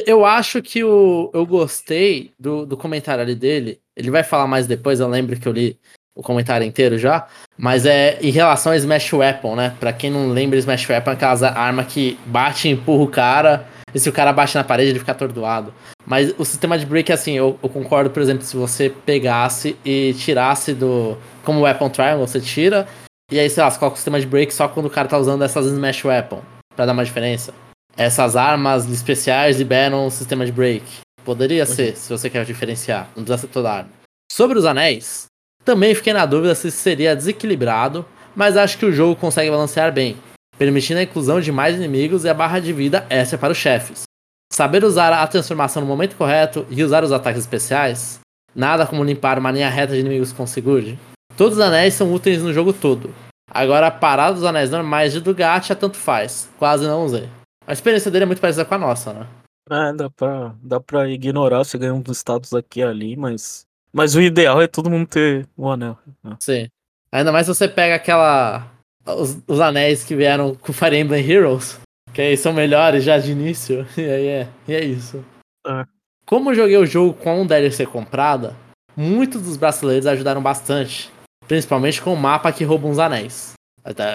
[0.07, 3.80] Eu acho que o, eu gostei do, do comentário ali dele.
[3.95, 5.78] Ele vai falar mais depois, eu lembro que eu li
[6.14, 7.26] o comentário inteiro já.
[7.59, 9.76] Mas é em relação a Smash Weapon, né?
[9.78, 13.66] Pra quem não lembra, Smash Weapon é aquela arma que bate e empurra o cara.
[13.95, 15.74] E se o cara bate na parede, ele fica atordoado.
[16.07, 20.14] Mas o sistema de break, assim, eu, eu concordo, por exemplo, se você pegasse e
[20.14, 21.18] tirasse do.
[21.45, 22.89] Como Weapon Triangle, você tira.
[23.33, 25.18] E aí, sei lá, você coloca o sistema de break só quando o cara tá
[25.18, 26.43] usando essas Smash Weapon.
[26.76, 27.53] Pra dar uma diferença
[27.97, 30.85] essas armas especiais liberam um sistema de break.
[31.24, 31.74] Poderia uhum.
[31.74, 33.09] ser, se você quer diferenciar.
[33.14, 33.91] Não precisa ser toda arma.
[34.30, 35.26] Sobre os anéis,
[35.64, 38.05] também fiquei na dúvida se seria desequilibrado,
[38.35, 40.16] mas acho que o jogo consegue balancear bem,
[40.59, 44.05] permitindo a inclusão de mais inimigos e a barra de vida extra para os chefes.
[44.53, 48.20] Saber usar a transformação no momento correto e usar os ataques especiais,
[48.55, 50.99] nada como limpar uma linha reta de inimigos com Sigurd.
[51.37, 53.14] Todos os anéis são úteis no jogo todo.
[53.55, 57.28] Agora, a parada dos anéis normais de Dugatia tanto faz, quase não usei.
[57.66, 59.26] A experiência dele é muito parecida com a nossa, né?
[59.70, 63.66] É, dá pra, dá pra ignorar você ganhar um status aqui e ali, mas.
[63.92, 65.98] Mas o ideal é todo mundo ter o anel.
[66.24, 66.34] Né?
[66.40, 66.68] Sim.
[67.12, 68.66] Ainda mais se você pega aquela.
[69.07, 71.78] Os, os anéis que vieram com Fire Emblem Heroes.
[72.14, 73.86] Que aí são melhores já de início.
[73.96, 75.22] E aí é, e é isso.
[75.66, 75.84] É.
[76.24, 78.57] Como eu joguei o jogo com um DLC comprada,
[78.96, 81.12] muitos dos brasileiros ajudaram bastante.
[81.47, 83.53] Principalmente com o mapa que rouba uns anéis.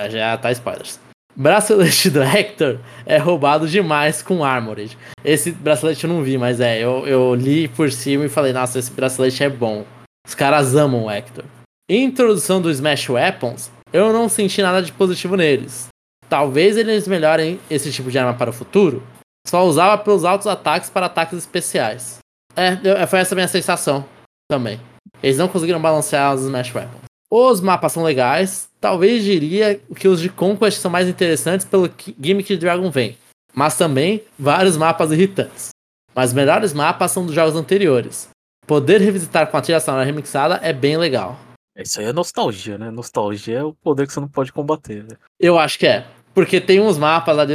[0.10, 1.00] Já tá spoilers
[1.38, 4.98] bracelete do Hector é roubado demais com Armored.
[5.24, 8.80] Esse bracelete eu não vi, mas é, eu, eu li por cima e falei, nossa,
[8.80, 9.86] esse bracelete é bom.
[10.28, 11.46] Os caras amam o Hector.
[11.88, 15.88] Introdução do Smash Weapons, eu não senti nada de positivo neles.
[16.28, 19.02] Talvez eles melhorem esse tipo de arma para o futuro.
[19.48, 22.18] Só usava pelos altos ataques para ataques especiais.
[22.54, 24.04] É, foi essa minha sensação
[24.52, 24.82] também.
[25.24, 27.07] Eles não conseguiram balancear os Smash Weapons.
[27.30, 28.70] Os mapas são legais.
[28.80, 33.18] Talvez diria que os de Conquest são mais interessantes pelo gimmick de Dragon vem.
[33.54, 35.70] Mas também vários mapas irritantes.
[36.16, 38.30] Mas os melhores mapas são dos jogos anteriores.
[38.66, 41.40] Poder revisitar com a trilha sonora remixada é bem legal.
[41.78, 42.90] Isso aí é nostalgia, né?
[42.90, 45.04] Nostalgia é o poder que você não pode combater.
[45.04, 45.16] Né?
[45.40, 46.06] Eu acho que é.
[46.34, 47.54] Porque tem uns mapas ali,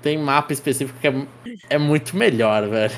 [0.00, 1.26] tem mapa específico que é,
[1.70, 2.92] é muito melhor, velho.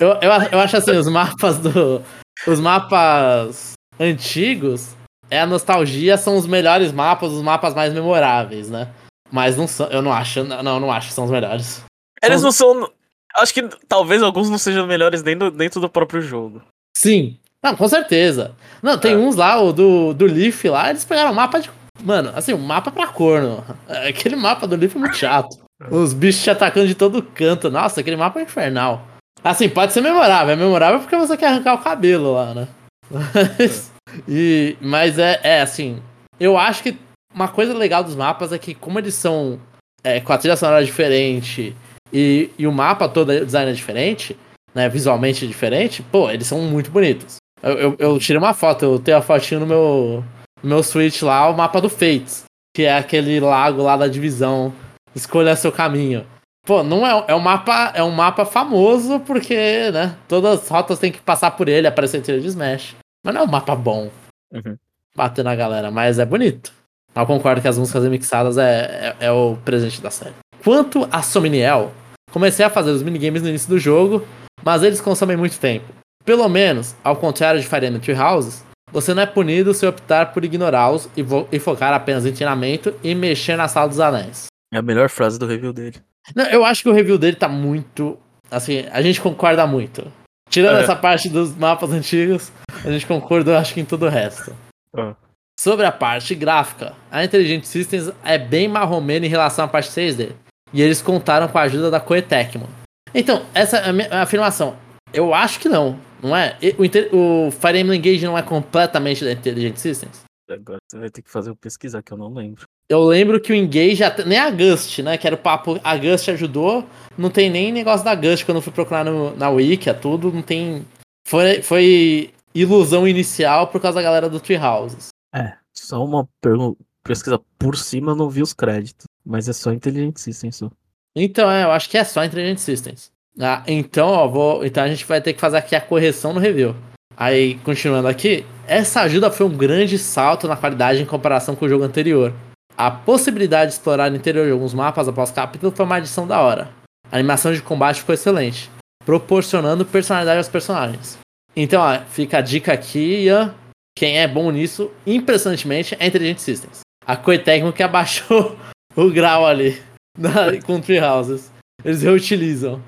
[0.00, 2.02] Eu, eu, eu acho assim, os mapas do.
[2.46, 4.94] Os mapas antigos,
[5.30, 8.88] é a nostalgia, são os melhores mapas, os mapas mais memoráveis, né?
[9.30, 11.82] Mas não são, eu não acho, não, não acho que são os melhores.
[12.22, 12.90] Eles não são.
[13.36, 16.62] Acho que talvez alguns não sejam melhores dentro, dentro do próprio jogo.
[16.96, 17.36] Sim.
[17.62, 18.54] Não, com certeza.
[18.82, 19.16] Não, tem é.
[19.16, 21.70] uns lá, o do, do Leaf lá, eles pegaram um mapa de.
[22.02, 23.64] Mano, assim, um mapa pra corno.
[24.08, 25.58] Aquele mapa do Leaf é muito chato.
[25.90, 27.70] Os bichos te atacando de todo canto.
[27.70, 29.06] Nossa, aquele mapa é infernal.
[29.42, 30.52] Assim, pode ser memorável.
[30.52, 32.68] É memorável porque você quer arrancar o cabelo lá, né?
[33.10, 33.92] Mas,
[34.28, 36.02] e, mas é, é assim.
[36.38, 36.96] Eu acho que
[37.34, 39.60] uma coisa legal dos mapas é que, como eles são
[40.02, 41.74] é, com a trilha sonora diferente
[42.12, 44.36] e, e o mapa todo, o design é diferente,
[44.74, 44.88] né?
[44.88, 47.36] Visualmente diferente, pô, eles são muito bonitos.
[47.62, 50.24] Eu, eu, eu tirei uma foto, eu tenho a fotinho no meu,
[50.62, 52.44] no meu Switch lá, o mapa do Fates,
[52.74, 54.72] que é aquele lago lá da divisão
[55.14, 56.26] escolha seu caminho.
[56.66, 60.98] Pô, não é, é um mapa, é um mapa famoso porque, né, todas as rotas
[60.98, 62.94] têm que passar por ele, aparecer trilha de Smash.
[63.26, 64.08] Mas não é um mapa bom.
[64.52, 64.76] Uhum.
[65.16, 66.72] Bater na galera, mas é bonito.
[67.12, 70.34] Eu concordo que as músicas remixadas é, é, é o presente da série.
[70.62, 71.92] Quanto a Somniel,
[72.30, 74.24] comecei a fazer os minigames no início do jogo,
[74.62, 75.92] mas eles consomem muito tempo.
[76.24, 80.44] Pelo menos, ao contrário de Fire Tree Houses, você não é punido se optar por
[80.44, 84.46] ignorá-los e, e, focar apenas em treinamento e mexer na sala dos anéis.
[84.72, 85.96] É a melhor frase do review dele.
[86.32, 88.16] Não, eu acho que o review dele tá muito.
[88.48, 90.06] Assim, a gente concorda muito.
[90.48, 90.82] Tirando é.
[90.82, 92.52] essa parte dos mapas antigos,
[92.86, 94.54] a gente concorda, acho que em todo o resto.
[94.96, 95.14] É.
[95.58, 100.32] Sobre a parte gráfica, a Intelligent Systems é bem marromeno em relação à parte 3D.
[100.72, 102.68] E eles contaram com a ajuda da Koei Tecmo.
[103.12, 104.76] Então, essa é a minha afirmação.
[105.12, 106.56] Eu acho que não, não é?
[106.78, 110.20] O, o Fire Emblem Engage não é completamente da Intelligent Systems?
[110.48, 112.66] Agora você vai ter que fazer eu pesquisar, que eu não lembro.
[112.88, 115.18] Eu lembro que o Engage, nem a Gust, né?
[115.18, 116.86] Que era o papo, a Gust ajudou.
[117.18, 120.30] Não tem nem negócio da Gust quando eu fui procurar no, na Wiki, é tudo.
[120.30, 120.84] Não tem.
[121.26, 122.30] Foi, foi
[122.60, 125.08] ilusão inicial por causa da galera do Treehouses.
[125.34, 126.78] É, só uma pergunta.
[127.04, 129.06] Pesquisa por cima, eu não vi os créditos.
[129.24, 130.56] Mas é só Intelligent Systems.
[130.56, 130.70] Só.
[131.14, 133.12] Então, é, eu acho que é só Intelligent Systems.
[133.38, 136.40] Ah, então, ó, vou, então a gente vai ter que fazer aqui a correção no
[136.40, 136.74] review.
[137.16, 141.68] Aí, continuando aqui, essa ajuda foi um grande salto na qualidade em comparação com o
[141.68, 142.32] jogo anterior.
[142.76, 146.40] A possibilidade de explorar no interior de alguns mapas após capítulo foi uma adição da
[146.40, 146.70] hora.
[147.10, 148.70] A animação de combate ficou excelente,
[149.04, 151.18] proporcionando personalidade aos personagens.
[151.56, 153.54] Então, ó, fica a dica aqui, Ian.
[153.96, 156.80] Quem é bom nisso, impressionantemente, é Intelligent Systems.
[157.06, 158.56] A Coetecmo que abaixou
[158.94, 159.80] o grau ali
[160.18, 161.50] na, com Treehouses.
[161.82, 162.82] Eles reutilizam.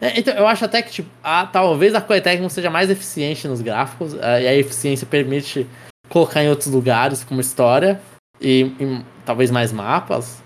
[0.00, 3.60] É, então, eu acho até que, tipo, a, talvez a Coetecmo seja mais eficiente nos
[3.60, 5.66] gráficos, a, e a eficiência permite
[6.08, 8.00] colocar em outros lugares, como história,
[8.40, 10.42] e, e talvez mais mapas,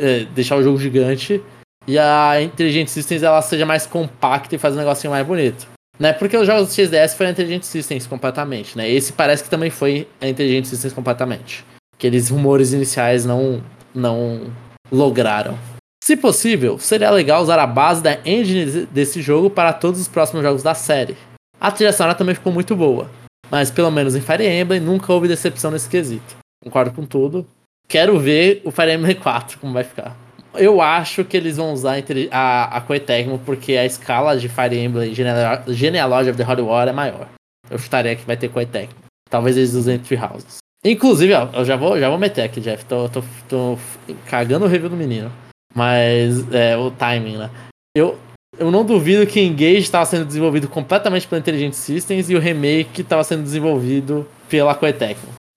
[0.00, 1.42] é, deixar o jogo gigante,
[1.86, 5.73] e a Intelligent Systems ela seja mais compacta e faz um negocinho mais bonito.
[5.98, 6.12] Né?
[6.12, 8.90] Porque os jogos do XDS foram Intelligent Systems completamente, né?
[8.90, 11.64] Esse parece que também foi a Intelligent Systems completamente.
[11.96, 13.62] Aqueles rumores iniciais não,
[13.94, 14.52] não
[14.90, 15.56] lograram.
[16.02, 20.42] Se possível, seria legal usar a base da engine desse jogo para todos os próximos
[20.42, 21.16] jogos da série.
[21.60, 23.10] A trilha sonora também ficou muito boa,
[23.50, 26.36] mas pelo menos em Fire Emblem nunca houve decepção nesse quesito.
[26.62, 27.46] Concordo com tudo.
[27.88, 30.23] Quero ver o Fire Emblem 4 como vai ficar.
[30.56, 31.96] Eu acho que eles vão usar
[32.30, 36.92] a, a Coetecmo porque a escala de Fire Emblem Genealogy of the Holy War é
[36.92, 37.28] maior.
[37.70, 38.94] Eu chutaria que vai ter Coetecmo.
[39.28, 40.58] Talvez eles usem Three Houses.
[40.84, 42.84] Inclusive, ó, eu já vou, já vou meter aqui, Jeff.
[42.84, 43.78] Tô, tô, tô
[44.26, 45.32] cagando o review do menino.
[45.74, 47.50] Mas é o timing, né?
[47.96, 48.18] Eu,
[48.58, 53.00] eu não duvido que Engage estava sendo desenvolvido completamente pela Intelligent Systems e o remake
[53.00, 54.94] estava sendo desenvolvido pela Koei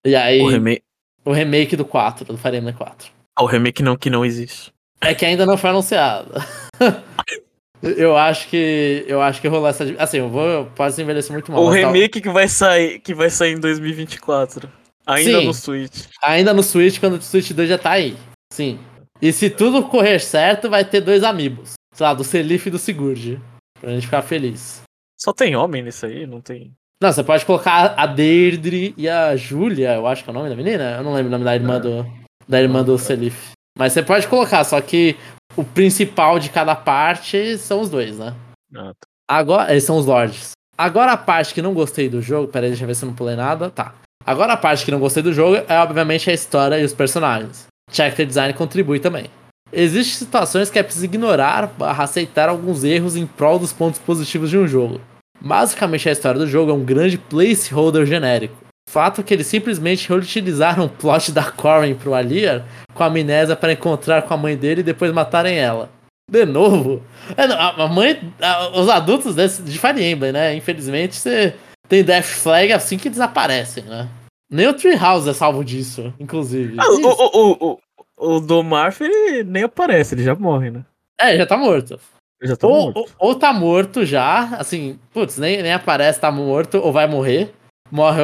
[0.06, 0.42] E aí.
[0.42, 0.82] O remake.
[1.26, 3.10] O remake do 4, do Fire Emblem 4.
[3.38, 4.72] Ah, o remake não, que não existe.
[5.02, 6.32] É que ainda não foi anunciado.
[7.82, 9.06] eu acho que.
[9.08, 9.84] Eu acho que rolou essa.
[9.98, 10.66] Assim, eu vou.
[10.76, 11.64] Pode envelhecer muito mal.
[11.64, 13.00] O remake que vai sair.
[13.00, 14.70] Que vai sair em 2024.
[15.06, 16.06] Ainda Sim, no Switch.
[16.22, 18.18] Ainda no Switch, quando o Switch 2 já tá aí.
[18.52, 18.80] Sim.
[19.22, 21.74] E se tudo correr certo, vai ter dois amigos.
[21.94, 23.42] Sei lá, do Selif e do Sigurd.
[23.80, 24.82] Pra gente ficar feliz.
[25.18, 26.28] Só tem homem nisso aí?
[26.28, 26.74] Não tem.
[27.02, 30.50] Não, você pode colocar a Deirdre e a Júlia, eu acho que é o nome
[30.50, 30.98] da menina.
[30.98, 32.06] Eu não lembro o nome da irmã do,
[32.48, 33.52] da irmã do Selif.
[33.78, 35.16] Mas você pode colocar, só que
[35.56, 38.34] o principal de cada parte são os dois, né?
[38.76, 39.08] Ah, tá.
[39.30, 40.52] Agora, eles são os lords.
[40.78, 43.16] Agora a parte que não gostei do jogo, peraí, deixa eu ver se eu não
[43.16, 43.70] pulei nada.
[43.70, 43.96] Tá.
[44.26, 47.66] Agora a parte que não gostei do jogo é obviamente a história e os personagens.
[47.92, 49.26] Character design contribui também.
[49.72, 54.50] Existem situações que é preciso ignorar para aceitar alguns erros em prol dos pontos positivos
[54.50, 55.02] de um jogo.
[55.42, 58.67] Basicamente a história do jogo é um grande placeholder genérico.
[58.90, 62.64] Fato que eles simplesmente reutilizaram o plot da Corin pro Alier
[62.94, 65.90] com a amnésia para encontrar com a mãe dele e depois matarem ela.
[66.30, 67.04] De novo?
[67.36, 68.20] É, a mãe.
[68.42, 70.56] A, os adultos desse, de Fire Emblem, né?
[70.56, 71.54] Infelizmente, você
[71.88, 74.10] tem Death Flag assim que desaparecem, né?
[74.50, 76.78] Nem o Treehouse é salvo disso, inclusive.
[76.80, 77.78] Ah, o, o,
[78.18, 80.86] o, o, do Marf, ele nem aparece, ele já morre, né?
[81.20, 82.00] É, já tá morto.
[82.42, 83.00] Já tá ou, morto.
[83.00, 87.54] Ou, ou tá morto já, assim, putz, nem, nem aparece, tá morto, ou vai morrer.
[87.92, 88.22] Morre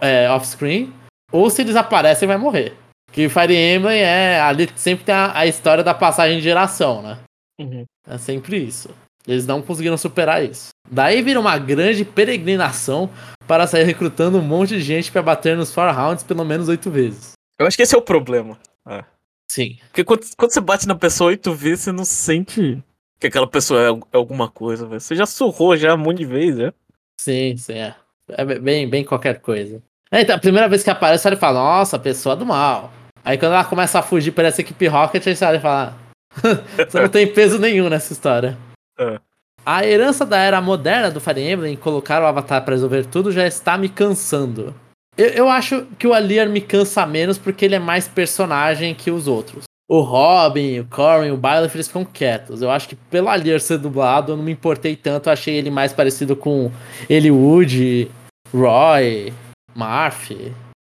[0.00, 0.92] é, off-screen.
[1.32, 2.74] Ou se eles aparecem, vai morrer.
[3.12, 4.40] Que Fire Emblem é.
[4.40, 7.18] Ali sempre tem a, a história da passagem de geração, né?
[7.60, 7.84] Uhum.
[8.06, 8.90] É sempre isso.
[9.26, 10.68] Eles não conseguiram superar isso.
[10.90, 13.10] Daí vira uma grande peregrinação
[13.46, 16.90] para sair recrutando um monte de gente para bater nos Four Rounds pelo menos oito
[16.90, 17.32] vezes.
[17.58, 18.58] Eu acho que esse é o problema.
[18.88, 19.04] É.
[19.50, 19.78] Sim.
[19.88, 22.82] Porque quando, quando, você bate na pessoa oito vezes, você não sente
[23.18, 25.00] que aquela pessoa é, é alguma coisa, véio.
[25.00, 26.72] Você já surrou já um monte de vezes, né?
[27.20, 27.94] Sim, sim, é.
[28.28, 29.82] É bem, bem qualquer coisa.
[30.12, 32.92] Então, a primeira vez que aparece, ele fala, nossa, pessoa do mal.
[33.24, 35.96] Aí quando ela começa a fugir para essa equipe Rocket, aí você olha e fala,
[36.88, 38.56] você não tem peso nenhum nessa história.
[38.98, 39.18] É.
[39.66, 43.46] A herança da era moderna do Fire Emblem, colocar o Avatar para resolver tudo, já
[43.46, 44.74] está me cansando.
[45.14, 49.10] Eu, eu acho que o Alier me cansa menos porque ele é mais personagem que
[49.10, 49.64] os outros.
[49.86, 52.62] O Robin, o Corrin, o Byleth, eles ficam quietos.
[52.62, 55.28] Eu acho que pelo Alier ser dublado, eu não me importei tanto.
[55.28, 56.70] Achei ele mais parecido com
[57.08, 58.10] Eliud,
[58.52, 59.32] Roy,
[59.74, 60.30] Marf.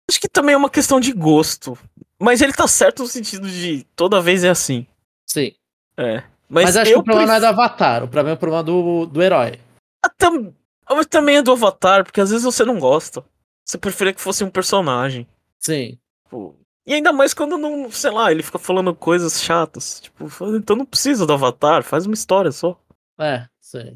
[0.09, 1.77] Acho que também é uma questão de gosto.
[2.19, 4.85] Mas ele tá certo no sentido de toda vez é assim.
[5.25, 5.53] Sim.
[5.95, 6.23] É.
[6.49, 7.41] Mas, Mas acho que o problema pref...
[7.41, 9.59] não é do Avatar, o problema é o problema do, do herói.
[10.03, 10.53] Ah, tam...
[10.89, 13.23] Mas também é do Avatar, porque às vezes você não gosta.
[13.63, 15.27] Você preferia que fosse um personagem.
[15.59, 15.99] Sim.
[16.27, 16.55] Pô.
[16.87, 19.99] E ainda mais quando não, sei lá, ele fica falando coisas chatas.
[19.99, 22.75] Tipo, então não precisa do Avatar, faz uma história só.
[23.19, 23.93] É, sim.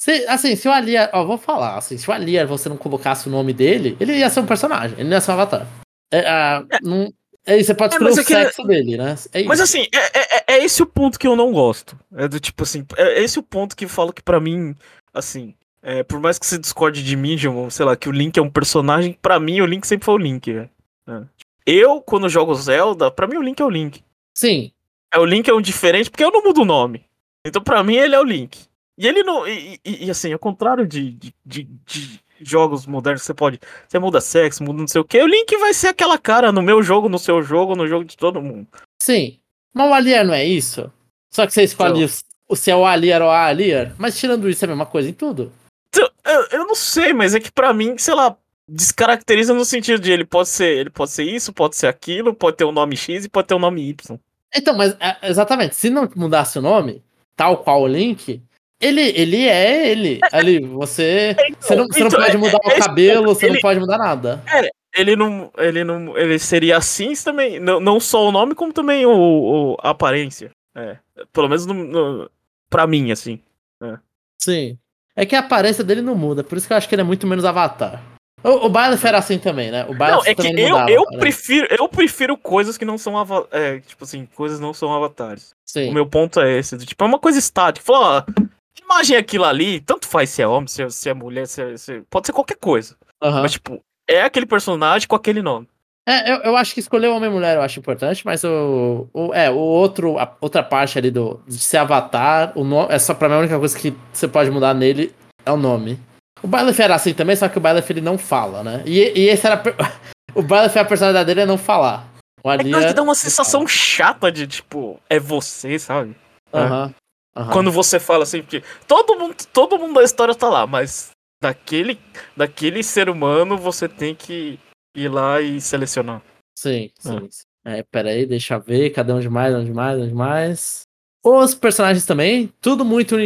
[0.00, 1.10] Se, assim, se o Aliar.
[1.12, 4.30] Ó, vou falar, assim, se o Aliar você não colocasse o nome dele, ele ia
[4.30, 5.66] ser um personagem, ele não ia ser um avatar.
[6.10, 6.78] É, a, é.
[6.82, 7.12] Não,
[7.46, 9.14] Aí você pode escolher é, o sexo dele, né?
[9.32, 11.98] É mas assim, é, é, é, esse o ponto que eu não gosto.
[12.14, 14.74] É do tipo assim, é esse o ponto que eu falo que para mim,
[15.12, 17.36] assim, é, por mais que você discorde de mim,
[17.70, 20.18] sei lá, que o Link é um personagem, para mim o Link sempre foi o
[20.18, 20.70] Link, velho.
[21.08, 21.22] É.
[21.66, 24.02] Eu, quando jogo Zelda, para mim o Link é o Link.
[24.34, 24.72] Sim.
[25.12, 27.04] É o Link é um diferente, porque eu não mudo o nome.
[27.44, 28.69] Então para mim ele é o Link.
[29.00, 29.48] E ele não.
[29.48, 33.58] E, e, e assim, ao contrário de, de, de, de jogos modernos você pode.
[33.88, 35.22] Você muda sexo, muda não sei o que.
[35.22, 38.14] O Link vai ser aquela cara no meu jogo, no seu jogo, no jogo de
[38.14, 38.66] todo mundo.
[39.02, 39.38] Sim.
[39.72, 40.92] Mas o Alier não é isso?
[41.30, 42.14] Só que você escolhe então,
[42.46, 43.94] o se é o Alier ou a Alier.
[43.96, 45.50] Mas tirando isso é a mesma coisa em tudo.
[45.88, 48.36] Então, eu, eu não sei, mas é que para mim, sei lá,
[48.68, 52.58] descaracteriza no sentido de ele pode ser, ele pode ser isso, pode ser aquilo, pode
[52.58, 54.18] ter um nome X e pode ter um nome Y.
[54.54, 57.02] Então, mas é, exatamente, se não mudasse o nome,
[57.34, 58.42] tal qual o Link,
[58.80, 60.20] ele, ele é ele.
[60.32, 61.36] Ali, você.
[61.38, 63.80] Então, você não, você não então, pode mudar é, o cabelo, você ele, não pode
[63.80, 64.42] mudar nada.
[64.52, 65.50] É, ele não.
[65.58, 66.16] Ele não.
[66.16, 67.60] Ele seria assim também.
[67.60, 70.50] Não, não só o nome, como também o, o a aparência.
[70.74, 70.96] É.
[71.32, 72.30] Pelo menos no, no,
[72.70, 73.40] pra mim, assim.
[73.82, 73.98] É.
[74.40, 74.78] Sim.
[75.14, 77.04] É que a aparência dele não muda, por isso que eu acho que ele é
[77.04, 78.02] muito menos avatar.
[78.42, 79.84] O, o Byleth era assim também, né?
[79.84, 83.14] O Byleth não, é que eu, mudava, eu, prefiro, eu prefiro coisas que não são
[83.50, 85.50] é, tipo assim, coisas não são avatares.
[85.66, 85.90] Sim.
[85.90, 87.84] O meu ponto é esse, tipo, é uma coisa estática.
[87.84, 88.50] Fala, ó,
[88.82, 91.76] imagem aquilo ali, tanto faz se é homem, se é, se é mulher, se é,
[91.76, 92.02] se...
[92.10, 92.96] pode ser qualquer coisa.
[93.22, 93.42] Uhum.
[93.42, 95.68] Mas, tipo, é aquele personagem com aquele nome.
[96.08, 99.34] É, eu, eu acho que escolher homem e mulher eu acho importante, mas o, o,
[99.34, 103.14] é, o outro, a outra parte ali do, de ser avatar, o nome, é só
[103.14, 105.14] pra mim a única coisa que você pode mudar nele
[105.44, 106.00] é o nome.
[106.42, 108.82] O Byleth era assim também, só que o Byleth ele não fala, né?
[108.86, 109.62] E, e esse era.
[110.32, 112.06] O Byleth, a personalidade dele é não falar.
[112.44, 116.14] O é que dá uma sensação chata de, tipo, é você, sabe?
[116.54, 116.84] Aham.
[116.84, 116.94] Uhum.
[117.36, 117.50] Uhum.
[117.50, 121.10] Quando você fala assim, porque todo mundo, todo mundo da história tá lá, mas
[121.42, 121.98] daquele,
[122.36, 124.58] daquele ser humano você tem que
[124.96, 126.22] ir lá e selecionar.
[126.58, 127.28] Sim, sim.
[127.64, 127.76] Ah.
[127.76, 130.82] É, pera aí, deixa eu ver, cadê onde mais, onde mais, onde mais.
[131.22, 133.16] Os personagens também, tudo muito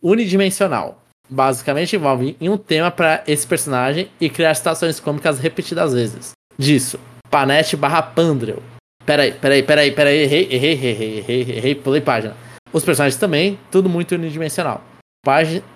[0.00, 1.02] unidimensional.
[1.28, 6.32] Basicamente envolve em um tema para esse personagem e criar situações cômicas repetidas vezes.
[6.56, 6.98] Disso,
[7.28, 8.62] Panete barra Pandrel.
[9.04, 12.36] Peraí, peraí, peraí, peraí, errei, errei, errei, errei, errei, pulei página.
[12.72, 14.82] Os personagens também, tudo muito unidimensional.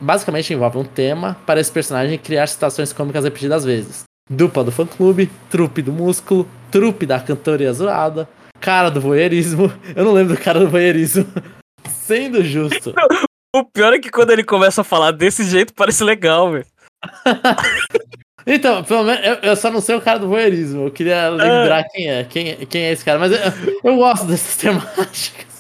[0.01, 4.05] Basicamente envolve um tema para esse personagem criar situações cômicas repetidas vezes.
[4.29, 8.29] Dupla do fã-clube, trupe do músculo, trupe da cantoria zoada,
[8.61, 9.73] cara do voyeurismo.
[9.95, 11.27] Eu não lembro do cara do voyeurismo.
[11.89, 12.93] Sendo justo.
[13.55, 16.67] O pior é que quando ele começa a falar desse jeito, parece legal, velho.
[18.49, 20.87] Então, pelo menos, eu, eu, só não sei o cara do voyeurismo.
[20.87, 21.85] Eu queria lembrar é.
[21.91, 23.19] quem é, quem, quem é esse cara.
[23.19, 23.39] Mas eu,
[23.83, 25.56] eu gosto dessas temáticas.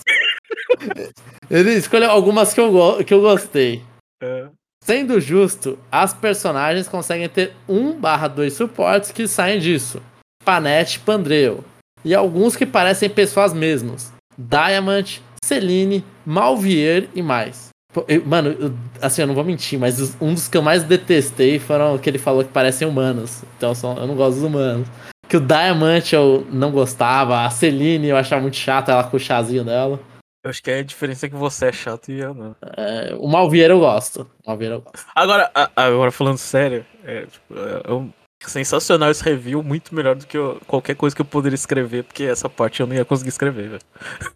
[1.50, 3.82] Ele escolheu algumas que eu, que eu gostei.
[4.22, 4.46] É.
[4.82, 10.00] Sendo justo, as personagens conseguem ter 1 barra 2 suportes que saem disso.
[10.44, 11.64] Panete e Pandreu.
[12.04, 14.12] E alguns que parecem pessoas mesmas.
[14.38, 17.68] Diamond, Celine, Malvier e mais.
[18.26, 21.96] Mano, eu, assim, eu não vou mentir, mas um dos que eu mais detestei foram
[21.96, 23.42] que ele falou que parecem humanos.
[23.56, 24.86] Então eu não gosto dos humanos.
[25.28, 29.20] Que o Diamante eu não gostava, a Celine eu achava muito chata, ela com o
[29.20, 29.98] chazinho dela.
[30.46, 32.54] Eu acho que é a diferença é que você é chato e eu não.
[32.76, 34.30] É, o Malvieira eu gosto.
[34.44, 35.04] O Malvieira eu gosto.
[35.12, 37.52] Agora, agora falando sério, é, tipo,
[37.84, 38.12] é um
[38.46, 42.22] sensacional esse review, muito melhor do que eu, qualquer coisa que eu poderia escrever, porque
[42.22, 43.82] essa parte eu não ia conseguir escrever, velho.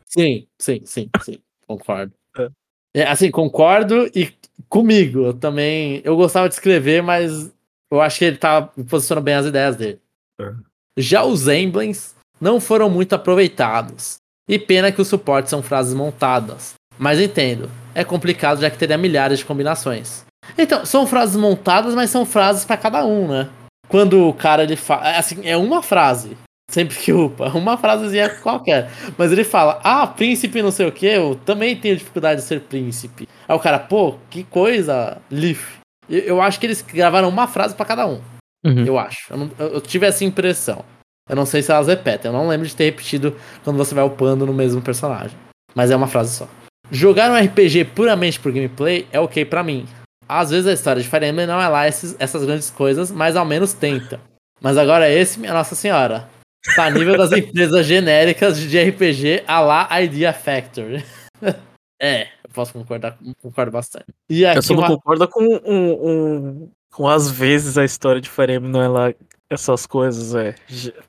[0.04, 1.38] Sim, sim, sim, sim.
[1.64, 2.12] Concordo.
[2.36, 2.48] É.
[2.92, 4.34] É, assim, concordo e
[4.68, 5.26] comigo.
[5.26, 6.02] Eu também.
[6.02, 7.54] Eu gostava de escrever, mas
[7.88, 10.00] eu acho que ele tá posicionando bem as ideias dele.
[10.40, 10.52] É.
[10.98, 14.20] Já os emblems não foram muito aproveitados.
[14.50, 16.74] E pena que os suportes são frases montadas.
[16.98, 20.24] Mas entendo, é complicado já que teria milhares de combinações.
[20.58, 23.48] Então, são frases montadas, mas são frases para cada um, né?
[23.86, 25.16] Quando o cara ele fala.
[25.16, 26.36] Assim, é uma frase.
[26.68, 28.90] Sempre que upa, uma frasezinha qualquer.
[29.16, 32.60] Mas ele fala, ah, príncipe não sei o que, eu também tenho dificuldade de ser
[32.62, 33.28] príncipe.
[33.46, 35.78] Aí o cara, pô, que coisa, Leaf.
[36.08, 38.20] Eu, eu acho que eles gravaram uma frase para cada um.
[38.66, 38.84] Uhum.
[38.84, 39.32] Eu acho.
[39.32, 40.84] Eu, não, eu, tive essa impressão.
[41.30, 42.28] Eu não sei se elas repetem.
[42.28, 45.38] Eu não lembro de ter repetido quando você vai upando no mesmo personagem.
[45.76, 46.48] Mas é uma frase só.
[46.90, 49.86] Jogar um RPG puramente por gameplay é ok para mim.
[50.28, 53.36] Às vezes a história de Fire Emblem não é lá esses, essas grandes coisas, mas
[53.36, 54.20] ao menos tenta.
[54.60, 56.28] Mas agora esse, minha Nossa Senhora,
[56.74, 61.04] tá a nível das empresas genéricas de RPG a lá Idea Factory.
[62.02, 64.06] é, eu posso concordar, concordo bastante.
[64.28, 64.88] E aqui eu só não uma...
[64.88, 69.14] concordo com um, um, com às vezes a história de Fire Emblem não é lá
[69.50, 70.54] essas coisas, é.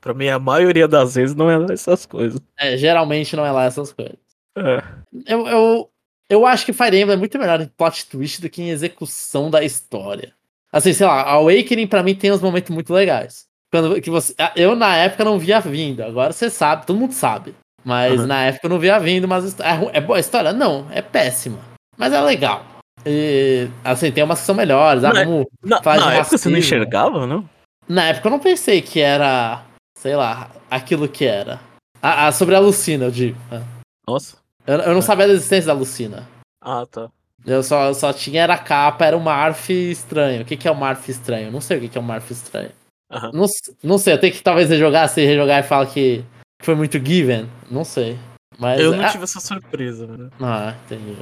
[0.00, 2.40] Pra mim, a maioria das vezes não é lá essas coisas.
[2.58, 4.18] É, geralmente não é lá essas coisas.
[4.56, 4.82] É.
[5.26, 5.90] Eu, eu,
[6.28, 9.48] eu acho que Fire Emblem é muito melhor em plot twist do que em execução
[9.48, 10.34] da história.
[10.72, 13.46] Assim, sei lá, Awakening pra mim tem uns momentos muito legais.
[13.70, 16.02] Quando, que você, eu, na época, não via vindo.
[16.02, 17.54] Agora você sabe, todo mundo sabe.
[17.84, 18.26] Mas uhum.
[18.26, 20.52] na época eu não via vindo, mas é, é boa a história?
[20.52, 21.58] Não, é péssima.
[21.96, 22.64] Mas é legal.
[23.04, 25.02] E, assim, tem umas que são melhores.
[25.04, 27.48] Ah, como na, na época você não enxergava, não?
[27.88, 29.64] Na época eu não pensei que era,
[29.96, 31.60] sei lá, aquilo que era.
[32.00, 33.38] Ah, ah sobre a Lucina, eu digo.
[33.50, 33.62] Né?
[34.06, 34.36] Nossa.
[34.66, 35.02] Eu, eu não é.
[35.02, 36.28] sabia da existência da Lucina.
[36.60, 37.08] Ah, tá.
[37.44, 40.42] Eu só, só tinha era a capa, era o Marf estranho.
[40.42, 41.50] O que, que é o Marf estranho?
[41.50, 42.70] Não sei o que, que é o Marf estranho.
[43.10, 43.30] Uhum.
[43.32, 43.46] Não,
[43.82, 46.24] não sei, eu tenho que talvez rejogar, se rejogar e falar que
[46.62, 47.48] foi muito given.
[47.70, 48.18] Não sei.
[48.58, 50.30] Mas, eu não tive essa surpresa, né?
[50.40, 51.16] Ah, entendi.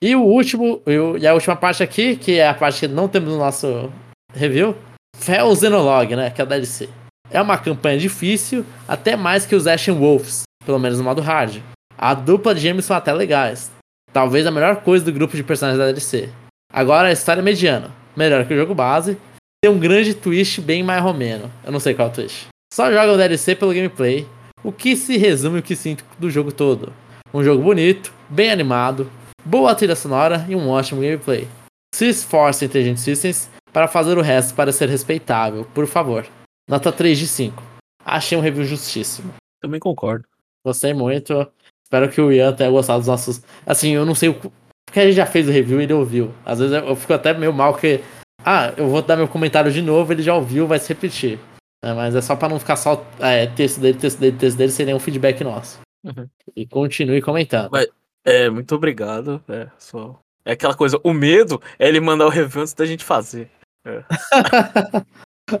[0.00, 0.80] E o último,
[1.18, 3.90] e a última parte aqui, que é a parte que não temos no nosso
[4.32, 4.76] review,
[5.18, 6.30] Fel Xenolog, né?
[6.30, 6.88] Que é a DLC.
[7.30, 11.60] É uma campanha difícil, até mais que os Ashen Wolves, pelo menos no modo hard.
[11.96, 13.70] A dupla de gêmeos são até legais.
[14.12, 16.28] Talvez a melhor coisa do grupo de personagens da DLC.
[16.72, 19.16] Agora a história é mediana, melhor que o jogo base.
[19.62, 21.50] Tem um grande twist bem mais romeno.
[21.64, 22.48] Eu não sei qual é o twist.
[22.72, 24.26] Só joga o DLC pelo gameplay,
[24.62, 26.92] o que se resume o que sinto do jogo todo.
[27.32, 29.10] Um jogo bonito, bem animado,
[29.44, 31.48] boa trilha sonora e um ótimo gameplay.
[31.94, 36.24] Se esforce Intelligent Systems para fazer o resto para ser respeitável, por favor.
[36.70, 37.60] Nota 3 de 5.
[38.04, 39.34] Achei um review justíssimo.
[39.60, 40.24] Também concordo.
[40.64, 41.46] Gostei muito.
[41.82, 43.42] Espero que o Ian tenha gostado dos nossos.
[43.66, 44.34] Assim, eu não sei o.
[44.34, 46.32] Porque a gente já fez o review e ele ouviu.
[46.46, 48.00] Às vezes eu fico até meio mal que.
[48.44, 51.40] Ah, eu vou dar meu comentário de novo, ele já ouviu, vai se repetir.
[51.82, 54.70] É, mas é só para não ficar só é, texto dele, texto dele, texto dele,
[54.70, 55.80] sem nenhum feedback nosso.
[56.04, 56.28] Uhum.
[56.54, 57.70] E continue comentando.
[57.72, 57.88] Mas,
[58.24, 59.42] é, muito obrigado.
[59.48, 60.18] É, só...
[60.44, 63.50] é aquela coisa, o medo é ele mandar o review antes da gente fazer.
[63.84, 64.04] É.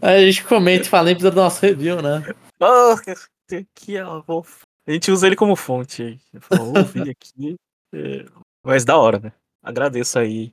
[0.02, 2.22] a gente comenta e fala precisa do nosso review, né?
[2.60, 4.22] Oh, aqui, ó,
[4.86, 6.20] a gente usa ele como fonte.
[6.50, 7.56] Vou ouvir aqui.
[7.94, 8.24] É...
[8.64, 9.32] Mas da hora, né?
[9.62, 10.52] Agradeço aí.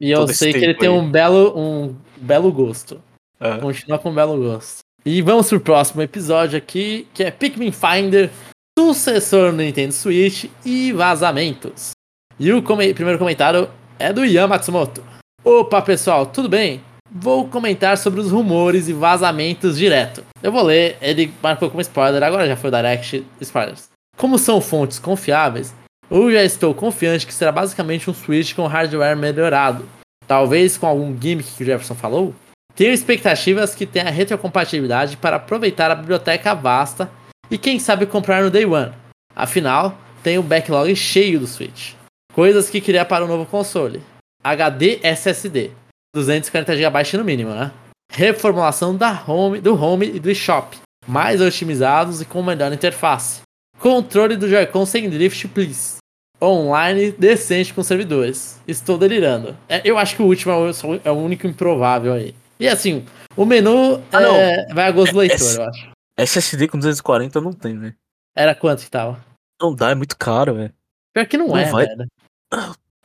[0.00, 0.78] E eu sei que ele aí.
[0.78, 3.02] tem um belo, um belo gosto.
[3.38, 3.58] É.
[3.58, 4.80] Continua com um belo gosto.
[5.04, 8.30] E vamos pro próximo episódio aqui, que é Pikmin Finder,
[8.78, 11.90] sucessor no Nintendo Switch e vazamentos.
[12.38, 15.04] E o come primeiro comentário é do Ian Matsumoto.
[15.44, 16.82] Opa, pessoal, tudo bem?
[17.20, 20.22] Vou comentar sobre os rumores e vazamentos direto.
[20.42, 23.88] Eu vou ler, ele marcou como spoiler, agora já foi o Direct Spoilers.
[24.16, 25.74] Como são fontes confiáveis,
[26.10, 29.88] eu já estou confiante que será basicamente um Switch com hardware melhorado.
[30.26, 32.34] Talvez com algum gimmick que o Jefferson falou.
[32.74, 37.10] Tenho expectativas que tenha retrocompatibilidade para aproveitar a biblioteca vasta
[37.50, 38.92] e quem sabe comprar no Day One.
[39.34, 41.94] Afinal, tem o backlog cheio do Switch.
[42.32, 44.02] Coisas que queria para o novo console.
[44.44, 45.70] HD SSD.
[46.16, 47.72] 240 GB no mínimo, né?
[48.10, 53.42] reformulação da home, do home e do eShop, mais otimizados e com melhor interface.
[53.78, 55.96] Controle do Joy-Con sem drift, please.
[56.40, 58.60] Online decente com servidores.
[58.66, 59.56] Estou delirando.
[59.68, 62.34] É, eu acho que o último é o, é único improvável aí.
[62.58, 63.04] E assim,
[63.36, 65.90] o menu ah, é, vai a gosto do leitor, eu acho.
[66.18, 67.94] SSD com 240 não tem, velho.
[68.34, 69.22] Era quanto que tava?
[69.60, 70.72] Não dá, é muito caro, velho.
[71.14, 71.86] Pior que não, não é, vai...
[71.86, 72.06] velho.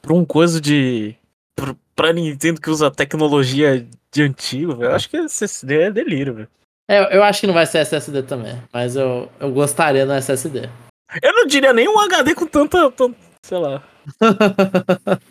[0.02, 1.16] Pra um coisa de.
[1.56, 1.76] Pra
[2.14, 4.92] Nintendo que usa tecnologia de antigo, velho.
[4.92, 6.50] Eu acho que SSD é delírio, velho.
[6.90, 10.70] É, eu acho que não vai ser SSD também, mas eu, eu gostaria no SSD.
[11.22, 12.92] Eu não diria nem um HD com tanta.
[12.92, 13.84] tanta sei lá.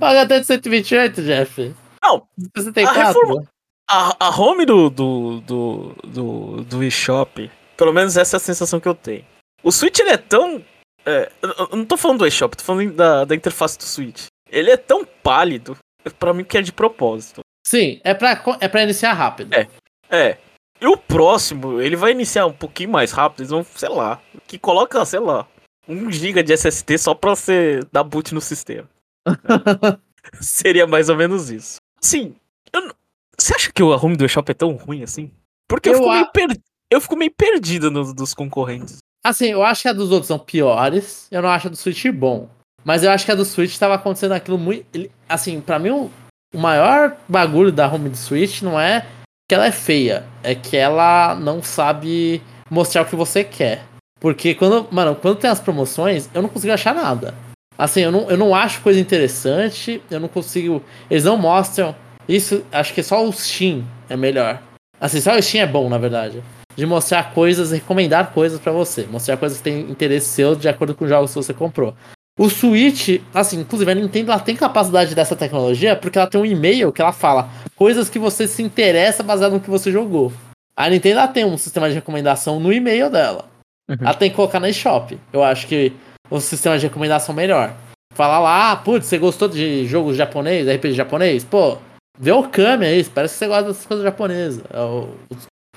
[0.00, 1.74] HD de 128, Jeff.
[2.02, 2.26] Não.
[2.54, 3.46] Você tem a, reforma,
[3.90, 8.80] a, a home do, do, do, do, do eShop, pelo menos essa é a sensação
[8.80, 9.24] que eu tenho.
[9.62, 10.64] O Switch ele é tão.
[11.06, 14.26] É, eu não tô falando do eShop, tô falando da, da interface do Switch.
[14.50, 15.76] Ele é tão pálido,
[16.10, 17.40] pra mim que é de propósito.
[17.66, 19.54] Sim, é pra, é pra iniciar rápido.
[19.54, 19.68] É.
[20.10, 20.38] É.
[20.80, 24.58] E o próximo, ele vai iniciar um pouquinho mais rápido, eles vão, sei lá, que
[24.58, 25.46] coloca, sei lá,
[25.88, 28.88] 1 GB de SSD só pra você dar boot no sistema.
[30.40, 31.76] Seria mais ou menos isso.
[32.00, 32.34] Sim,
[32.72, 32.94] eu,
[33.38, 35.30] você acha que o home do eShop é tão ruim assim?
[35.68, 36.14] Porque eu, eu fico, a...
[36.14, 36.48] meio, per...
[36.90, 38.98] eu fico meio perdido nos, dos concorrentes.
[39.24, 42.06] Assim, eu acho que a dos outros são piores, eu não acho a do Switch
[42.10, 42.50] bom.
[42.84, 44.84] Mas eu acho que a do Switch tava acontecendo aquilo muito.
[45.28, 46.10] Assim, para mim, o,
[46.54, 49.06] o maior bagulho da home do Switch não é
[49.48, 53.84] que ela é feia, é que ela não sabe mostrar o que você quer.
[54.20, 57.34] Porque quando, mano, quando tem as promoções, eu não consigo achar nada.
[57.76, 60.82] Assim, eu não, eu não acho coisa interessante, eu não consigo.
[61.10, 61.94] Eles não mostram.
[62.28, 64.62] Isso, acho que só o Steam é melhor.
[65.00, 66.42] Assim, só o Steam é bom, na verdade.
[66.76, 69.06] De mostrar coisas, recomendar coisas para você.
[69.06, 71.94] Mostrar coisas que têm interesse seu de acordo com os jogos que você comprou.
[72.38, 76.44] O Switch, assim, inclusive a Nintendo ela tem capacidade dessa tecnologia porque ela tem um
[76.44, 80.32] e-mail que ela fala coisas que você se interessa baseado no que você jogou.
[80.76, 83.48] A Nintendo ela tem um sistema de recomendação no e-mail dela.
[83.88, 83.96] Uhum.
[84.00, 85.16] Ela tem que colocar na eShop.
[85.32, 85.92] Eu acho que
[86.28, 87.72] o sistema de recomendação melhor.
[88.12, 91.44] Falar lá, ah, putz, você gostou de jogos japonês, RPG japonês?
[91.44, 91.78] Pô,
[92.18, 94.62] vê o Kami aí, parece que você gosta dessas coisas japonesas.
[94.72, 95.08] É o,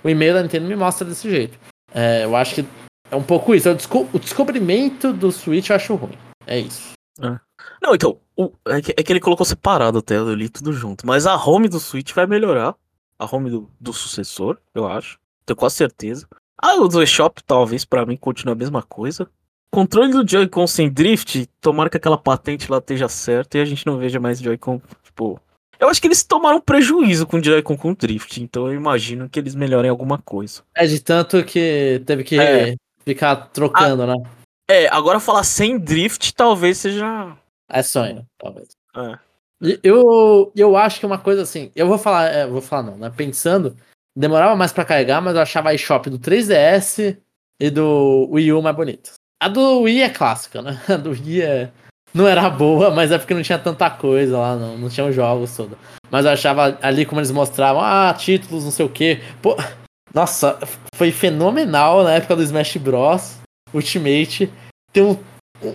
[0.03, 1.57] o e-mail da Nintendo me mostra desse jeito.
[1.93, 2.65] É, eu acho que
[3.11, 3.67] é um pouco isso.
[3.67, 6.17] É o, desco o descobrimento do Switch eu acho ruim.
[6.47, 6.93] É isso.
[7.21, 7.39] É.
[7.81, 11.05] Não, então, o, é, que, é, que, ele colocou separado até, eu li tudo junto.
[11.05, 12.73] Mas a home do Switch vai melhorar.
[13.19, 15.19] A home do, do sucessor, eu acho.
[15.45, 16.27] Tenho quase certeza.
[16.57, 19.27] A do eShop, talvez, para mim, continue a mesma coisa.
[19.71, 23.85] Controle do Joy-Con sem drift, tomara que aquela patente lá esteja certa e a gente
[23.85, 25.39] não veja mais Joy-Con, tipo...
[25.79, 29.39] Eu acho que eles tomaram prejuízo com o Joy-Con com drift, então eu imagino que
[29.39, 30.63] eles melhorem alguma coisa.
[30.75, 32.75] É de tanto que teve que é.
[33.05, 34.07] ficar trocando, a...
[34.07, 34.15] né?
[34.69, 37.37] É, agora falar sem drift talvez seja.
[37.69, 38.69] É sonho, talvez.
[38.95, 39.17] É.
[39.81, 43.11] Eu, eu acho que uma coisa assim, eu vou falar, é, vou falar não, né?
[43.15, 43.75] Pensando,
[44.15, 47.17] demorava mais para carregar, mas eu achava a eShop do 3DS
[47.59, 49.11] e do Wii U mais bonita.
[49.41, 50.79] A do Wii é clássica, né?
[50.87, 51.71] A do Wii é,
[52.13, 55.15] não era boa, mas é porque não tinha tanta coisa lá, não, não tinha os
[55.15, 55.77] jogos todos.
[56.11, 59.21] Mas eu achava ali como eles mostravam, ah, títulos, não sei o que.
[59.41, 59.55] Pô,
[60.13, 60.57] nossa,
[60.95, 63.37] foi fenomenal na época do Smash Bros.
[63.73, 64.51] Ultimate,
[64.91, 65.17] tem um,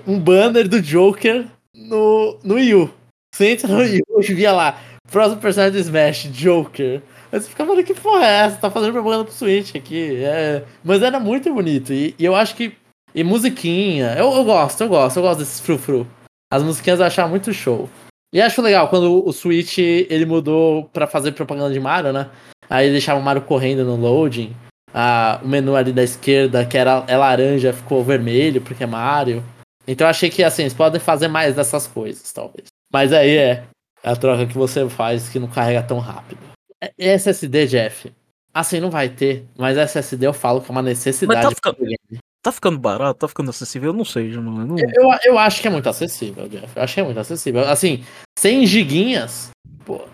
[0.07, 2.91] um banner do Joker no, no Wii U.
[3.35, 4.79] Você entra no Wii U e via lá,
[5.11, 7.03] próximo personagem do Smash, Joker.
[7.31, 8.57] Aí você fica, mano, que porra é essa?
[8.57, 10.23] Tá fazendo propaganda pro Switch aqui.
[10.23, 10.65] É...
[10.85, 11.93] Mas era muito bonito.
[11.93, 12.75] E, e, eu acho que.
[13.15, 14.15] E musiquinha.
[14.19, 16.07] Eu, eu gosto, eu gosto, eu gosto desses frufru.
[16.53, 17.89] As musiquinhas eu achava muito show.
[18.35, 22.31] E acho legal quando o Switch ele mudou pra fazer propaganda de Mario, né?
[22.69, 24.55] Aí deixava o Mario correndo no loading
[24.93, 29.43] a, o menu ali da esquerda, que era é laranja, ficou vermelho, porque é Mario.
[29.87, 32.67] Então eu achei que assim, eles podem fazer mais dessas coisas, talvez.
[32.93, 33.65] Mas aí é
[34.03, 36.41] a troca que você faz que não carrega tão rápido.
[36.81, 38.13] É, SSD, Jeff.
[38.55, 41.47] Assim, não vai ter, mas SSD eu falo que é uma necessidade.
[41.47, 43.91] Mas tá, ficando, tá ficando barato, tá ficando acessível?
[43.91, 44.77] Eu não sei, mano.
[44.79, 46.77] Eu, eu, eu, acho que é muito acessível, Jeff.
[46.77, 47.63] Eu acho que é muito acessível.
[47.67, 48.05] Assim,
[48.39, 49.51] 100 giguinhas,
[49.87, 50.07] pô,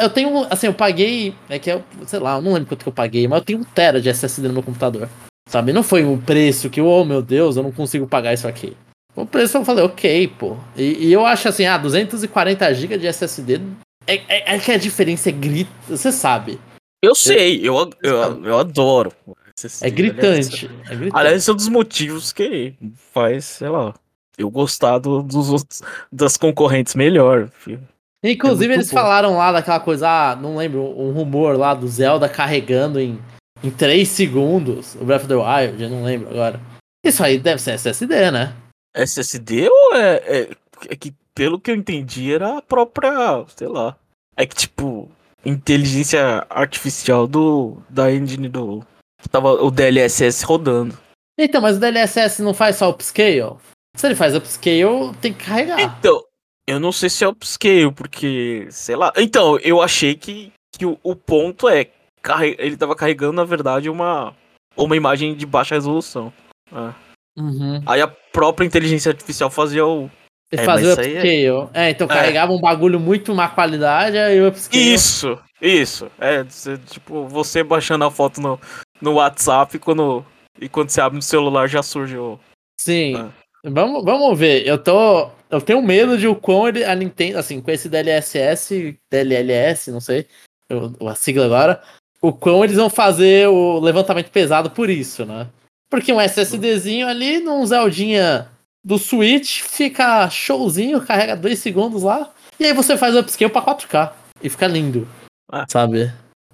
[0.00, 2.88] eu tenho, assim, eu paguei, é que eu, sei lá, eu não lembro quanto que
[2.88, 5.08] eu paguei, mas eu tenho um tera de SSD no meu computador.
[5.48, 5.72] Sabe?
[5.72, 8.76] Não foi um preço que, oh meu Deus, eu não consigo pagar isso aqui.
[9.16, 10.56] O preço eu falei, ok, pô.
[10.76, 13.60] E, e eu acho assim, ah, 240 GB de SSD
[14.06, 16.60] é, é, é, que a diferença é grita, você sabe.
[17.02, 19.12] Eu sei, eu, eu, eu, eu adoro.
[19.56, 21.16] SSD, é gritante, aliás, é gritante.
[21.16, 22.74] Aliás, esse é um dos motivos que
[23.12, 23.94] faz, sei lá,
[24.36, 25.82] eu gostar do, dos outros,
[26.12, 27.82] das concorrentes melhor, filho.
[28.22, 28.94] Inclusive, é eles bom.
[28.94, 33.18] falaram lá daquela coisa, ah, não lembro, um rumor lá do Zelda carregando em,
[33.62, 36.60] em 3 segundos o Breath of the Wild, eu não lembro agora.
[37.04, 38.54] Isso aí deve ser SSD, né?
[38.94, 40.50] SSD ou é, é,
[40.90, 43.96] é que, pelo que eu entendi, era a própria, sei lá.
[44.36, 45.08] É que, tipo,
[45.44, 48.84] inteligência artificial do da engine do
[49.30, 50.96] tava o DLSS rodando.
[51.38, 53.56] Então, mas o DLSS não faz só upscale?
[53.96, 55.80] Se ele faz upscale, tem que carregar.
[55.80, 56.22] Então,
[56.68, 59.12] eu não sei se é upscale, porque, sei lá.
[59.16, 61.86] Então, eu achei que, que o, o ponto é.
[62.22, 64.34] carre- Ele tava carregando, na verdade, uma,
[64.76, 66.32] uma imagem de baixa resolução.
[66.72, 66.92] É.
[67.40, 67.82] Uhum.
[67.86, 70.10] Aí a própria inteligência artificial fazia o.
[70.50, 71.68] Ele É, fazia o é- upscale.
[71.74, 71.90] É...
[71.90, 72.10] então É.
[72.10, 74.92] carregava um bagulho muito má qualidade, aí o upscale.
[74.94, 75.38] Isso!
[75.60, 76.10] Isso!
[76.18, 78.58] É, você, tipo, você baixando a foto no,
[79.00, 80.24] no WhatsApp quando,
[80.60, 82.38] e quando você abre no celular já surge o.
[82.80, 83.14] Sim.
[83.16, 83.28] Ah.
[83.64, 84.66] Vamos, vamos ver.
[84.66, 85.30] Eu tô.
[85.50, 90.00] Eu tenho medo de o quão ele, a Nintendo, assim, com esse DLSS, DLLS, não
[90.00, 90.26] sei,
[90.68, 91.82] eu- a sigla agora,
[92.20, 95.46] o quão eles vão fazer o levantamento pesado por isso, né?
[95.90, 98.48] Porque um SSDzinho ali num Zeldinha
[98.84, 102.30] do Switch fica showzinho, carrega dois segundos lá,
[102.60, 105.08] e aí você faz o upscale pra 4K e fica lindo.
[105.50, 105.64] Ah.
[105.68, 106.12] Sabe?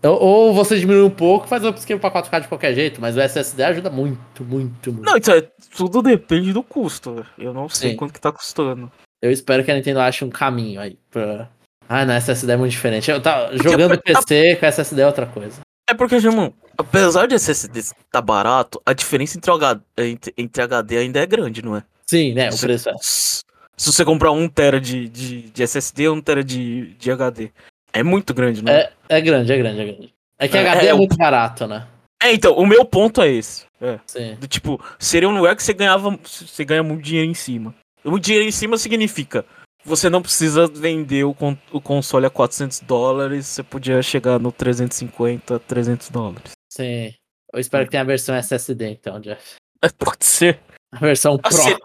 [0.08, 3.20] Ou, você diminui um pouco, faz o upscale pra 4K de qualquer jeito, mas o
[3.20, 5.06] SSD ajuda muito, muito, muito.
[5.06, 5.40] Não, então, é,
[5.76, 7.24] tudo depende do custo.
[7.38, 7.96] Eu não sei Sim.
[7.96, 8.90] quanto que tá custando.
[9.22, 11.48] Eu espero que a Nintendo ache um caminho aí pra.
[11.88, 13.10] Ah, não, SSD é muito diferente.
[13.10, 15.60] Eu tava jogando a- PC com SSD é outra coisa.
[15.88, 17.80] É porque, irmão, apesar de SSD
[18.10, 21.82] tá barato, a diferença entre, H- entre, entre HD ainda é grande, não é?
[22.06, 22.50] Sim, né?
[22.50, 22.94] O preço é.
[23.00, 23.42] Se
[23.76, 27.50] se você comprar 1 tera de, de, de SSD ou 1 tera de, de HD,
[27.94, 28.92] é muito grande, não é?
[29.08, 30.14] É, é grande, é grande, é grande.
[30.38, 31.86] É que É, HD é, é, o- muito barato, né?
[32.22, 33.64] É, então, o meu ponto é esse.
[33.80, 33.98] É.
[34.06, 34.34] Sim.
[34.36, 36.18] Do tipo, seria um lugar que você ganhava.
[36.22, 37.74] Você ganha muito dinheiro em cima.
[38.04, 39.44] Muito dinheiro em cima significa.
[39.84, 44.50] Você não precisa vender o, con- o console a 400 dólares, você podia chegar no
[44.50, 46.52] 350, 300 dólares.
[46.72, 47.12] Sim.
[47.52, 49.56] Eu espero que tenha a versão SSD, então, Jeff.
[49.82, 50.58] É, Pode ser.
[50.92, 51.48] A versão Pro.
[51.48, 51.76] Assim,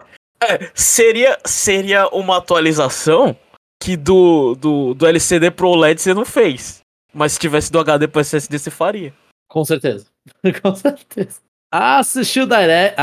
[0.42, 3.36] é, seria, seria uma atualização
[3.82, 6.80] que do, do, do LCD pro OLED você não fez.
[7.12, 9.12] Mas se tivesse do HD pro SSD você faria.
[9.48, 10.06] Com certeza.
[10.62, 11.40] com certeza.
[11.72, 12.96] Assistiu Direct.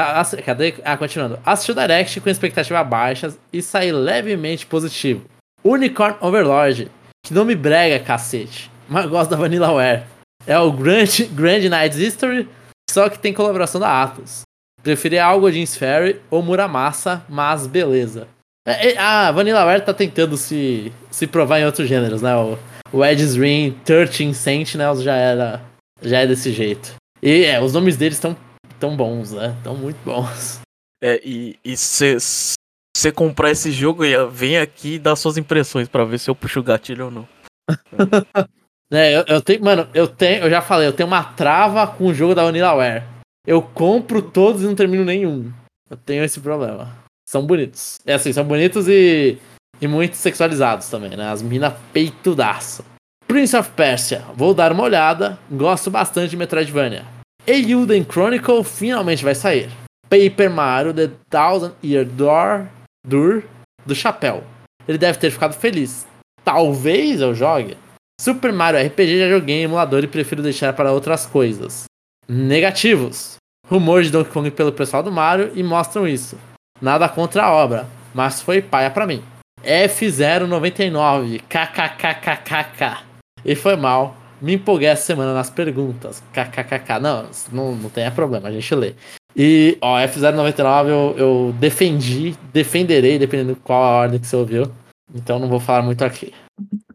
[0.43, 0.75] Cadê?
[0.83, 1.39] Ah, continuando.
[1.45, 5.25] Assistiu Direct com expectativa baixas e saí levemente positivo.
[5.63, 6.91] Unicorn Overlord.
[7.25, 8.69] Que nome brega, cacete.
[8.87, 10.05] Mas gosto da Vanillaware.
[10.45, 12.47] É o Grand, Grand Knights History,
[12.89, 14.41] só que tem colaboração da Atlas.
[14.81, 18.27] Preferi algo de Fairy ou Muramasa, mas beleza.
[18.67, 22.35] É, é, a Vanillaware tá tentando se, se provar em outros gêneros, né?
[22.35, 22.59] O,
[22.91, 25.61] o Edge's Ring, 13 Sentinels já era
[26.01, 26.95] já é desse jeito.
[27.23, 28.35] E é, os nomes deles estão
[28.77, 29.55] tão bons, né?
[29.63, 30.59] Tão muito bons.
[31.01, 36.19] É, e você comprar esse jogo, e vem aqui e dá suas impressões pra ver
[36.19, 37.27] se eu puxo o gatilho ou não.
[38.89, 42.05] É, eu, eu tenho, mano, eu tenho, eu já falei, eu tenho uma trava com
[42.05, 43.03] o jogo da Vanillaware.
[43.45, 45.51] Eu compro todos e não termino nenhum.
[45.89, 46.95] Eu tenho esse problema.
[47.27, 47.99] São bonitos.
[48.05, 49.37] É assim, são bonitos e,
[49.81, 51.29] e muito sexualizados também, né?
[51.29, 52.85] As minas peitudaço.
[53.27, 55.37] Prince of Persia, vou dar uma olhada.
[55.51, 57.05] Gosto bastante de Metroidvania.
[57.45, 59.69] Eiyuden Chronicle finalmente vai sair.
[60.09, 62.67] Paper Mario The Thousand Year Door,
[63.05, 63.43] Door
[63.85, 64.43] do chapéu.
[64.87, 66.07] Ele deve ter ficado feliz.
[66.45, 67.77] Talvez eu jogue.
[68.21, 71.83] Super Mario RPG já joguei em emulador e prefiro deixar para outras coisas.
[72.27, 73.35] Negativos.
[73.69, 76.37] Rumor de Donkey Kong pelo pessoal do Mario e mostram isso.
[76.81, 79.23] Nada contra a obra, mas foi paia pra mim.
[79.63, 83.03] F099, kkkkk.
[83.43, 84.15] E foi mal.
[84.39, 86.21] Me empolguei essa semana nas perguntas.
[86.31, 86.99] KKKK.
[87.01, 88.93] Não, não, não tem problema, a gente lê.
[89.35, 94.71] E, ó, F099 eu, eu defendi, defenderei, dependendo de qual a ordem que você ouviu.
[95.13, 96.33] Então não vou falar muito aqui.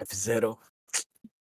[0.00, 0.58] F-Zero.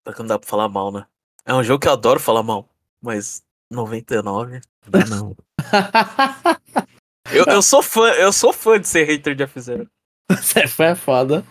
[0.07, 1.05] Só que não dá pra falar mal, né?
[1.45, 2.67] É um jogo que eu adoro falar mal,
[3.01, 4.61] mas 99.
[4.85, 5.35] Não dá não.
[7.33, 9.87] eu, eu sou fã, eu sou fã de ser hater de F-Zero.
[10.29, 11.43] Você foi foda.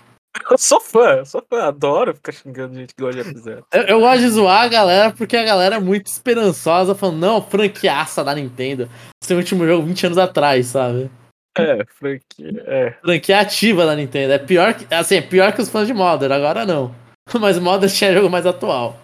[0.49, 3.67] Eu sou fã, eu sou fã, adoro ficar xingando gente que gosta de F-Zero.
[3.73, 7.43] Eu, eu gosto de zoar a galera porque a galera é muito esperançosa, falando, não,
[7.43, 8.89] franqueaça da Nintendo.
[9.23, 11.11] Seu último jogo 20 anos atrás, sabe?
[11.59, 12.91] É, franquia, é.
[13.03, 14.33] Franquia ativa da Nintendo.
[14.33, 14.93] É pior que.
[14.95, 16.95] Assim, é pior que os fãs de Modern, agora não.
[17.41, 18.99] Mas Modern tinha jogo mais atual.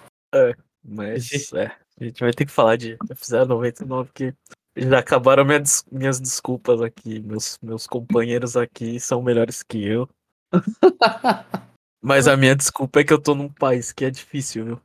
[0.84, 4.34] Mas, é, a gente vai ter que falar de F-Zero 99, que
[4.76, 7.20] já acabaram minha des- minhas desculpas aqui.
[7.20, 10.08] Meus, meus companheiros aqui são melhores que eu.
[12.02, 14.80] Mas a minha desculpa é que eu tô num país que é difícil, viu?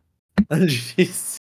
[0.50, 1.40] É difícil.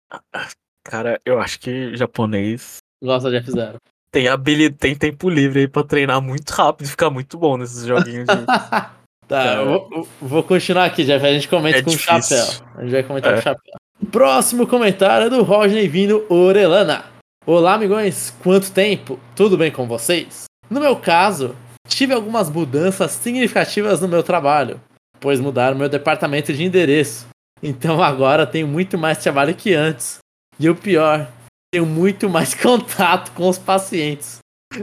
[0.85, 3.77] Cara, eu acho que japonês Gosta de F0.
[4.11, 7.85] tem habilidade, tem tempo livre aí pra treinar muito rápido e ficar muito bom nesses
[7.85, 8.37] joguinhos de.
[9.29, 11.27] Tá, eu vou, eu vou continuar aqui, Jeff.
[11.27, 12.45] A gente comenta É com o chapéu.
[12.77, 13.35] A gente vai comentar É.
[13.35, 13.75] com o chapéu.
[14.13, 17.05] Próximo comentário é do Rodney Vino Orelana.
[17.49, 18.35] Olá, amigões.
[18.43, 19.21] Quanto tempo?
[19.37, 20.47] Tudo bem com vocês?
[20.69, 21.55] No meu caso,
[21.87, 24.81] tive algumas mudanças significativas no meu trabalho,
[25.21, 27.29] pois mudaram meu departamento de endereço.
[27.63, 30.19] Então agora tenho muito mais trabalho que antes.
[30.59, 31.31] E o pior,
[31.73, 34.39] tenho muito mais contato com os pacientes.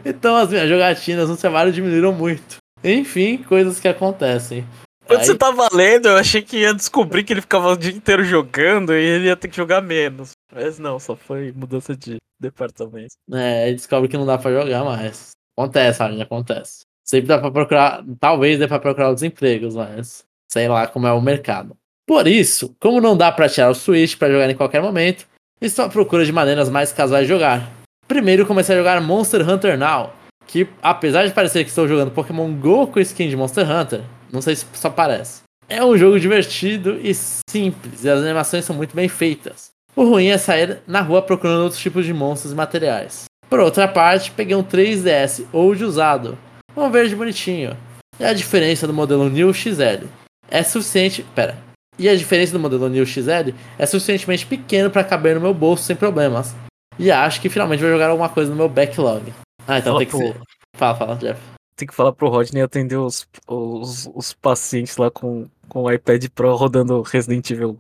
[0.06, 2.60] Então as minhas jogatinas no trabalho diminuíram muito.
[2.82, 4.66] Enfim, coisas que acontecem.
[5.14, 5.28] Quando Aí...
[5.28, 8.94] você tava lendo, eu achei que ia descobrir que ele ficava o dia inteiro jogando
[8.94, 10.32] e ele ia ter que jogar menos.
[10.52, 13.14] Mas não, só foi mudança de departamento.
[13.32, 15.32] É, descobre que não dá pra jogar mais.
[15.56, 16.82] Acontece, Arne, acontece.
[17.06, 21.14] Sempre dá pra procurar, talvez dê pra procurar os empregos, mas sei lá como é
[21.14, 21.78] o mercado.
[22.08, 25.28] Por isso, como não dá pra tirar o Switch para jogar em qualquer momento,
[25.62, 27.70] estou à procura de maneiras mais casuais de jogar.
[28.08, 30.12] Primeiro comecei a jogar Monster Hunter Now,
[30.48, 34.02] que apesar de parecer que estou jogando Pokémon GO com skin de Monster Hunter,
[34.34, 35.44] não sei se só parece.
[35.70, 39.72] É um jogo divertido e simples, e as animações são muito bem feitas.
[39.96, 43.26] O ruim é sair na rua procurando outros tipos de monstros e materiais.
[43.48, 46.38] Por outra parte, peguei um 3DS ou de usado,
[46.76, 47.78] um verde bonitinho.
[48.20, 50.08] E a diferença do modelo New XL
[50.50, 51.24] é suficiente.
[51.36, 51.56] Pera.
[51.98, 55.84] E a diferença do modelo New XL é suficientemente pequeno para caber no meu bolso
[55.84, 56.56] sem problemas.
[56.98, 59.32] E acho que finalmente vou jogar alguma coisa no meu backlog.
[59.68, 60.36] Ah, então tem que ser.
[60.76, 61.40] Fala, fala, Jeff.
[61.76, 66.26] Tem que falar pro Rodney atender os, os, os pacientes lá com, com o iPad
[66.30, 67.80] Pro rodando Resident Evil.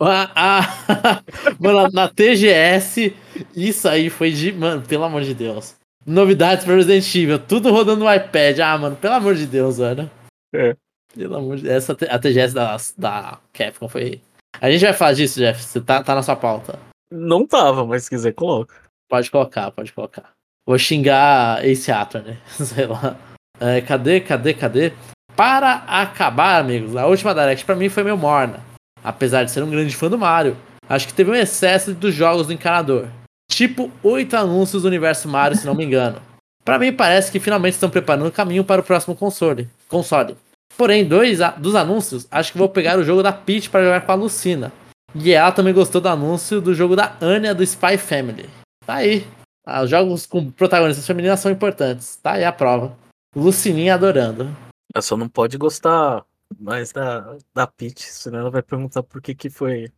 [0.00, 1.22] Ah, ah.
[1.58, 3.14] mano, na TGS,
[3.54, 4.52] isso aí foi de.
[4.52, 5.76] Mano, pelo amor de Deus.
[6.04, 8.58] Novidades para Resident Evil, tudo rodando no iPad.
[8.58, 10.10] Ah, mano, pelo amor de Deus, velho.
[10.52, 10.76] É.
[11.14, 11.74] Pelo amor de Deus.
[11.74, 14.20] Essa, a TGS da, da Capcom foi.
[14.60, 15.62] A gente vai falar disso, Jeff.
[15.62, 16.78] Você tá, tá na sua pauta.
[17.10, 18.74] Não tava, mas se quiser, coloca.
[19.08, 20.32] Pode colocar, pode colocar.
[20.66, 22.38] Vou xingar Ace Attorney, né?
[22.64, 23.16] sei lá.
[23.60, 24.92] É, cadê, cadê, cadê?
[25.34, 28.60] Para acabar, amigos, a última Direct pra mim foi meio morna.
[29.02, 30.56] Apesar de ser um grande fã do Mario,
[30.88, 33.08] acho que teve um excesso dos jogos do encanador.
[33.50, 36.20] Tipo, oito anúncios do universo Mario, se não me engano.
[36.64, 39.68] Para mim parece que finalmente estão preparando o caminho para o próximo console.
[39.88, 40.36] console.
[40.76, 44.12] Porém, dois dos anúncios, acho que vou pegar o jogo da Peach para jogar com
[44.12, 44.72] a Lucina.
[45.14, 48.48] E ela também gostou do anúncio do jogo da Anya do Spy Family.
[48.86, 49.26] Tá aí.
[49.64, 52.16] Ah, os jogos com protagonistas femininas são importantes.
[52.16, 52.96] Tá aí a prova.
[53.34, 54.54] Lucininha adorando.
[54.94, 56.24] Ela só não pode gostar
[56.58, 59.90] mais da, da Peach, senão ela vai perguntar por que que foi.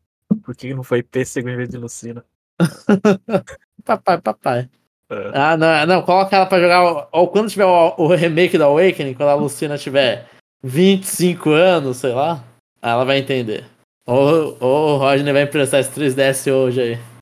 [0.43, 2.25] Por que não foi pêssego em vez de Lucina.
[3.85, 4.71] papai, papai.
[5.11, 5.31] É.
[5.35, 7.09] Ah, não, não, coloca ela pra jogar.
[7.13, 10.29] Ou quando tiver o, o, remake da Awakening, quando a Lucina tiver
[10.63, 12.43] 25 anos, sei lá,
[12.81, 13.65] ela vai entender.
[14.07, 17.14] Ou, ou o Rodney vai emprestar esse 3DS hoje aí.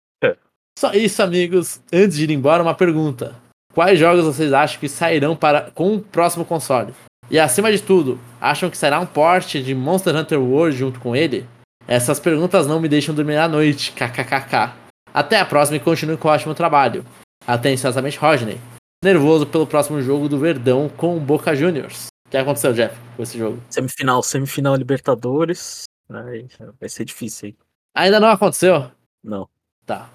[0.78, 1.80] Só isso, amigos.
[1.92, 3.34] Antes de ir embora, uma pergunta.
[3.74, 6.94] Quais jogos vocês acham que sairão para com o próximo console?
[7.30, 11.16] E acima de tudo, acham que será um porte de Monster Hunter World junto com
[11.16, 11.46] ele?
[11.88, 14.74] Essas perguntas não me deixam dormir à noite, kkkk.
[15.14, 17.04] Até a próxima e continue com o ótimo trabalho.
[17.46, 18.58] Atenciosamente, Rodney.
[19.02, 22.06] Nervoso pelo próximo jogo do Verdão com o Boca Juniors.
[22.26, 23.62] O que aconteceu, Jeff, com esse jogo?
[23.68, 25.84] Semifinal, semifinal Libertadores.
[26.08, 27.56] Vai ser difícil aí.
[27.94, 28.90] Ainda não aconteceu?
[29.22, 29.48] Não.
[29.84, 30.08] Tá.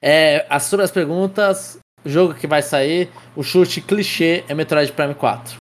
[0.00, 5.14] É, sobre as perguntas, o jogo que vai sair, o chute clichê é Metroid Prime
[5.14, 5.56] 4.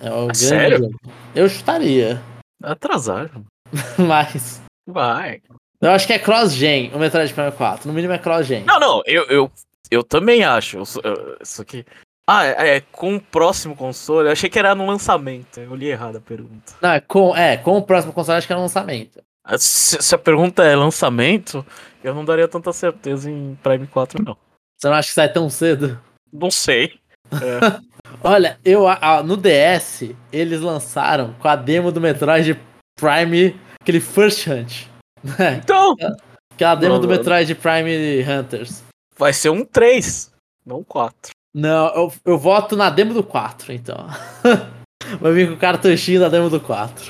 [0.00, 0.78] É o Sério?
[0.78, 1.00] Jogo.
[1.34, 2.20] Eu chutaria.
[2.62, 3.44] Atrasado.
[3.98, 4.60] Mas.
[4.86, 5.40] Vai.
[5.80, 7.88] Eu acho que é cross-gen o Metroid Prime 4.
[7.88, 8.64] No mínimo é cross-gen.
[8.64, 9.52] Não, não, eu, eu,
[9.90, 10.82] eu também acho.
[11.40, 11.84] Isso aqui.
[12.26, 14.28] Ah, é, é, com o próximo console.
[14.28, 15.58] Eu achei que era no lançamento.
[15.60, 16.72] Eu li errado a pergunta.
[16.80, 19.20] Não, é com, é, com o próximo console acho que é no lançamento.
[19.44, 21.66] Ah, se, se, a pergunta é lançamento,
[22.02, 24.36] eu não daria tanta certeza em Prime 4, não.
[24.76, 26.00] Você não acha que sai tão cedo?
[26.32, 26.98] Não sei.
[27.32, 27.80] É.
[28.22, 32.58] Olha, eu a, no DS, eles lançaram com a demo do Metroid
[32.98, 34.86] Prime, aquele First Hunt.
[35.56, 35.96] Então!
[36.54, 38.82] Aquela demo não, do Metroid Prime Hunters.
[39.16, 40.32] Vai ser um 3,
[40.66, 41.30] não 4.
[41.54, 44.06] Não, eu, eu voto na demo do 4, então.
[45.20, 47.08] Vai vir com o cartuchinho da demo do 4.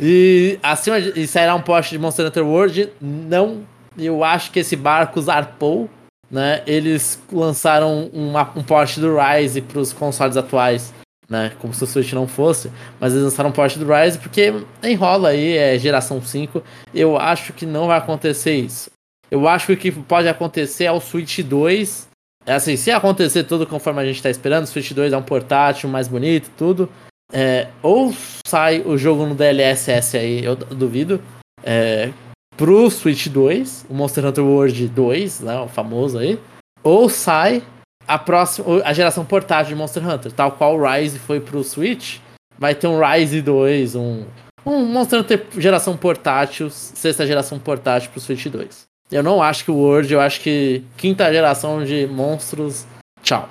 [0.00, 2.92] E acima de, e sairá um post de Monster Hunter World.
[3.00, 3.66] Não,
[3.98, 5.88] eu acho que esse barco zarpou.
[6.30, 6.62] Né?
[6.66, 10.92] Eles lançaram uma, um post do Rise para os consoles atuais
[11.28, 11.52] né?
[11.58, 12.70] Como se o Switch não fosse.
[12.98, 14.52] Mas eles lançaram um port do Rise porque
[14.82, 16.62] enrola aí, é geração 5.
[16.94, 18.90] Eu acho que não vai acontecer isso.
[19.30, 22.08] Eu acho que o que pode acontecer é o Switch 2.
[22.46, 25.22] É assim, se acontecer tudo conforme a gente está esperando, o Switch 2 é um
[25.22, 26.88] portátil mais bonito, tudo.
[27.30, 28.14] É, ou
[28.46, 31.22] sai o jogo no DLSS aí, eu duvido.
[31.62, 32.10] É,
[32.58, 36.38] pro Switch 2, o Monster Hunter World 2, né, o famoso aí.
[36.82, 37.62] Ou sai
[38.06, 42.18] a próxima, a geração portátil de Monster Hunter, tal qual o Rise foi pro Switch,
[42.58, 44.26] vai ter um Rise 2, um,
[44.66, 48.86] um Monster Hunter geração portátil, sexta geração portátil pro Switch 2.
[49.10, 52.86] Eu não acho que o World, eu acho que quinta geração de monstros,
[53.22, 53.48] tchau.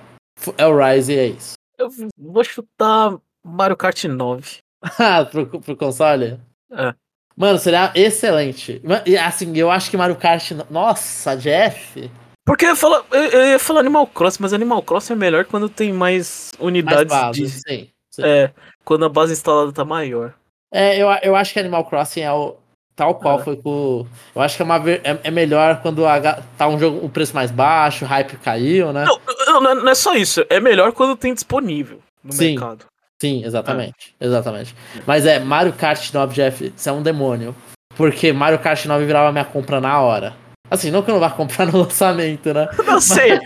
[0.57, 1.53] É o Rise e é isso.
[1.79, 4.57] Eu vou chutar Mario Kart 9.
[4.99, 6.39] Ah, pro, pro console?
[6.71, 6.93] É.
[7.37, 8.81] Mano, seria excelente.
[9.05, 10.51] E assim, eu acho que Mario Kart.
[10.71, 12.09] Nossa, Jeff.
[12.43, 15.69] Porque eu ia, falar, eu ia falar Animal Crossing, mas Animal Crossing é melhor quando
[15.69, 17.49] tem mais unidades Mais base, de.
[17.49, 18.21] sim, sim.
[18.23, 18.51] É,
[18.83, 20.33] quando a base instalada tá maior.
[20.71, 22.55] É, eu, eu acho que Animal Crossing é o.
[22.95, 23.43] Tal qual É.
[23.43, 24.07] foi com.
[24.33, 27.35] Eu acho que é, uma, é, é melhor quando a tá um jogo, o preço
[27.35, 29.05] mais baixo, o hype caiu, né?
[29.05, 30.43] Não, não, não é- não é só isso.
[30.49, 32.51] É melhor quando tem disponível no Sim.
[32.53, 32.85] mercado.
[33.19, 34.15] Sim, exatamente.
[34.19, 34.75] Exatamente.
[35.05, 37.55] Mas é, Mario Kart 9, Jeff, isso é um demônio.
[37.95, 40.35] Porque Mario Kart 9 virava minha compra na hora.
[40.69, 42.67] Assim, não que eu não vá comprar no lançamento, né?
[42.85, 43.39] Não sei.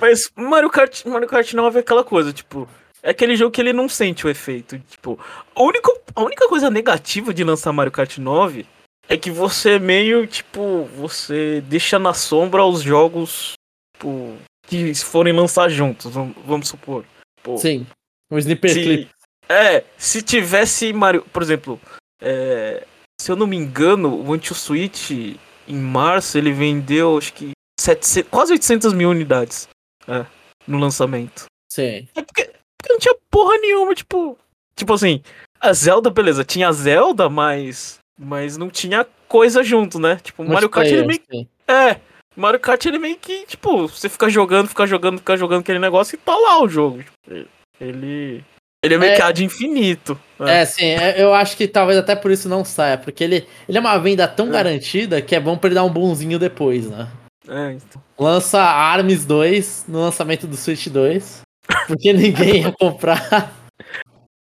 [0.00, 2.68] Mas Mario Kart, Mario Kart 9 é aquela coisa, tipo.
[3.02, 4.78] É aquele jogo que ele não sente o efeito.
[4.88, 5.18] Tipo,
[5.54, 8.66] a única, a única coisa negativa de lançar Mario Kart 9
[9.08, 13.54] é que você meio, tipo, você deixa na sombra os jogos,
[13.94, 14.36] tipo,
[14.66, 17.04] que forem lançar juntos, vamos, vamos supor.
[17.42, 17.86] Pô, Sim.
[18.30, 19.08] Um sniper clip.
[19.08, 21.80] se, é, se tivesse Mario, por exemplo,
[22.20, 22.86] é,
[23.20, 28.52] se eu não me engano, o Anti-Switch em março ele vendeu acho que 700, quase
[28.52, 29.68] 800 mil unidades
[30.06, 30.26] é,
[30.66, 31.46] no lançamento.
[31.70, 32.08] Sim.
[32.14, 34.38] É porque, porque não tinha porra nenhuma, tipo.
[34.74, 35.22] Tipo assim,
[35.60, 37.98] a Zelda, beleza, tinha a Zelda, mas.
[38.20, 40.16] Mas não tinha coisa junto, né?
[40.16, 41.46] Tipo, o Mario Kart ele meio sim.
[41.68, 42.00] é,
[42.34, 46.16] Mario Kart ele meio que, tipo, você fica jogando, fica jogando, fica jogando aquele negócio
[46.16, 47.02] e tá lá o jogo.
[47.02, 47.48] Tipo,
[47.80, 48.44] Ele.
[48.84, 49.16] Ele é meio É.
[49.16, 50.18] que ad infinito.
[50.38, 50.60] né?
[50.60, 53.76] É, sim, é, eu acho que talvez até por isso não saia, porque ele, ele
[53.76, 54.50] é uma venda tão É.
[54.50, 57.08] garantida que é bom pra ele dar um bonzinho depois, né?
[57.48, 58.02] É, então.
[58.18, 61.42] Lança ARMS 2 no lançamento do Switch 2,
[61.88, 63.52] porque ninguém ia comprar.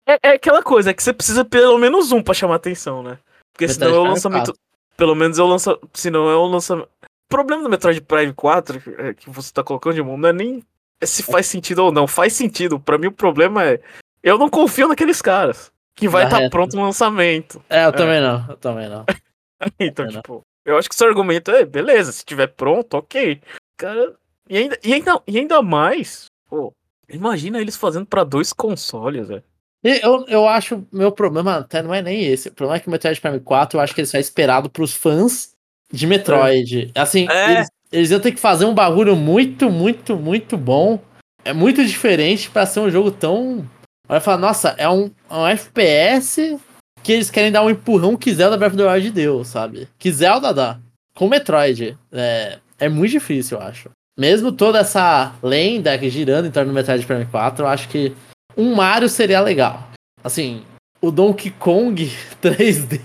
[0.07, 3.17] É, é aquela coisa, é que você precisa pelo menos um pra chamar atenção, né?
[3.53, 4.53] Porque Metroid senão é o Prime lançamento.
[4.97, 5.89] Pelo menos é o lançamento.
[5.93, 6.87] Senão é o lançamento.
[7.03, 10.29] O problema do Metroid Prime 4 que- é, que você tá colocando de mão não
[10.29, 10.61] é nem
[11.03, 12.07] se faz sentido ou não.
[12.07, 12.79] Faz sentido.
[12.79, 13.79] Pra mim o problema é.
[14.23, 15.71] Eu não confio naqueles caras.
[15.95, 16.51] Que vai estar reto.
[16.51, 17.63] pronto no lançamento.
[17.69, 19.05] É, eu também não, eu também não.
[19.79, 20.15] Então, É, né?
[20.17, 23.41] tipo, eu acho que o seu argumento é, beleza, se tiver pronto, ok.
[23.77, 24.13] Cara,
[24.49, 26.73] e ainda, e ainda, e ainda mais, pô,
[27.09, 29.43] imagina eles fazendo pra dois consoles, velho.
[29.81, 32.49] Eu, eu acho, meu problema até não é nem esse.
[32.49, 34.69] O problema é que o Metroid Prime 4, eu acho que ele só é esperado
[34.69, 35.53] pros fãs
[35.93, 36.91] de Metroid.
[36.95, 37.51] Assim, É.
[37.53, 40.99] eles, eles iam ter que fazer um bagulho muito, muito, muito bom.
[41.45, 43.65] É muito diferente pra ser um jogo tão.
[44.05, 46.59] Vai falar, nossa, é um, um FPS
[47.01, 49.87] que eles querem dar um empurrão que Zelda Breath of the Wild deu, sabe?
[49.97, 50.77] Que Zelda dá.
[51.15, 51.97] Com Metroid.
[52.11, 53.89] É, é muito difícil, eu acho.
[54.19, 58.13] Mesmo toda essa lenda que girando em torno do Metroid Prime 4, eu acho que
[58.57, 59.87] um Mario seria legal.
[60.21, 60.63] Assim,
[61.01, 62.11] o Donkey Kong
[62.43, 62.99] 3D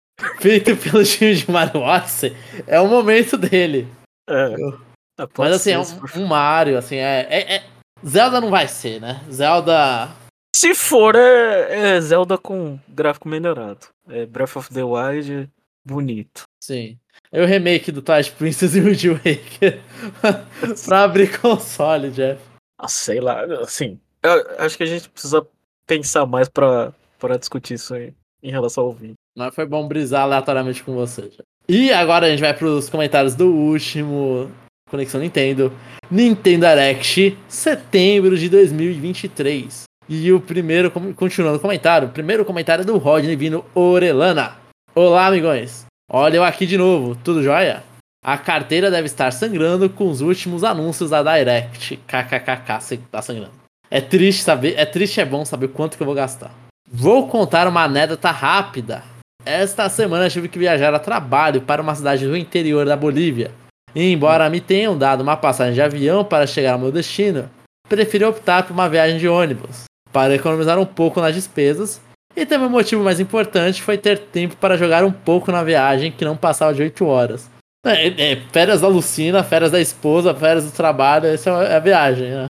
[0.40, 2.34] feito pelo time de Mario Odyssey
[2.66, 3.86] é o momento dele.
[4.30, 4.54] É.
[5.36, 7.64] Mas assim, é um, um Mario, assim, é, é- é-
[8.06, 9.22] Zelda não vai ser, né?
[9.30, 10.08] Zelda.
[10.56, 13.86] Se for, é, é Zelda com gráfico melhorado.
[14.08, 15.50] É Breath of the Wild
[15.84, 16.44] bonito.
[16.62, 16.98] Sim.
[17.32, 19.80] É o remake do Twilight Princess e o Wind Waker
[20.84, 22.40] pra abrir console, Jeff.
[22.78, 25.46] Ah, sei lá, assim, eu acho que a gente precisa
[25.86, 29.14] pensar mais pra, pra discutir isso aí em relação ao vídeo.
[29.36, 31.22] Mas foi bom brisar aleatoriamente com você.
[31.28, 31.49] Jeff.
[31.72, 34.50] E agora a gente vai pros comentários do último
[34.90, 35.72] Conexão Nintendo.
[36.10, 39.84] Nintendo Direct, setembro de 2023.
[40.08, 44.56] E o primeiro, continuando o comentário, o primeiro comentário é do Rodney Vino Orelana.
[44.96, 45.86] Olá, amigões.
[46.10, 47.84] Olha eu aqui de novo, tudo jóia?
[48.24, 51.98] A carteira deve estar sangrando com os últimos anúncios da Direct.
[51.98, 53.52] KKKK, tá sangrando.
[53.88, 56.50] É triste saber, é triste é bom saber quanto que eu vou gastar.
[56.90, 59.04] Vou contar uma anedota rápida.
[59.44, 63.50] Esta semana tive que viajar a trabalho para uma cidade do interior da Bolívia.
[63.94, 67.50] E embora me tenham dado uma passagem de avião para chegar ao meu destino,
[67.88, 72.00] preferi optar por uma viagem de ônibus, para economizar um pouco nas despesas.
[72.36, 76.12] E também o motivo mais importante foi ter tempo para jogar um pouco na viagem,
[76.12, 77.50] que não passava de 8 horas.
[77.84, 82.30] É, é, férias da Lucina, férias da esposa, férias do trabalho, essa é a viagem,
[82.30, 82.46] né?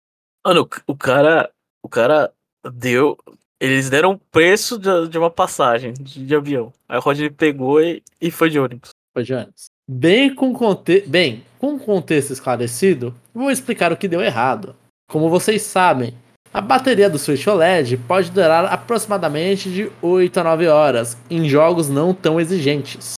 [0.46, 1.50] Mano, o- o cara.
[1.82, 2.30] O cara
[2.74, 3.18] deu.
[3.60, 6.72] Eles deram o preço de, de uma passagem de, de avião.
[6.88, 8.92] Aí o Rodney pegou e, e foi de ônibus.
[9.14, 9.66] Foi de ônibus.
[9.88, 11.02] Bem com, conte...
[11.02, 14.76] Bem, com contexto esclarecido, vou explicar o que deu errado.
[15.10, 16.14] Como vocês sabem,
[16.54, 21.90] a bateria do Switch OLED pode durar aproximadamente de 8 a 9 horas em jogos
[21.90, 23.14] não tão exigentes.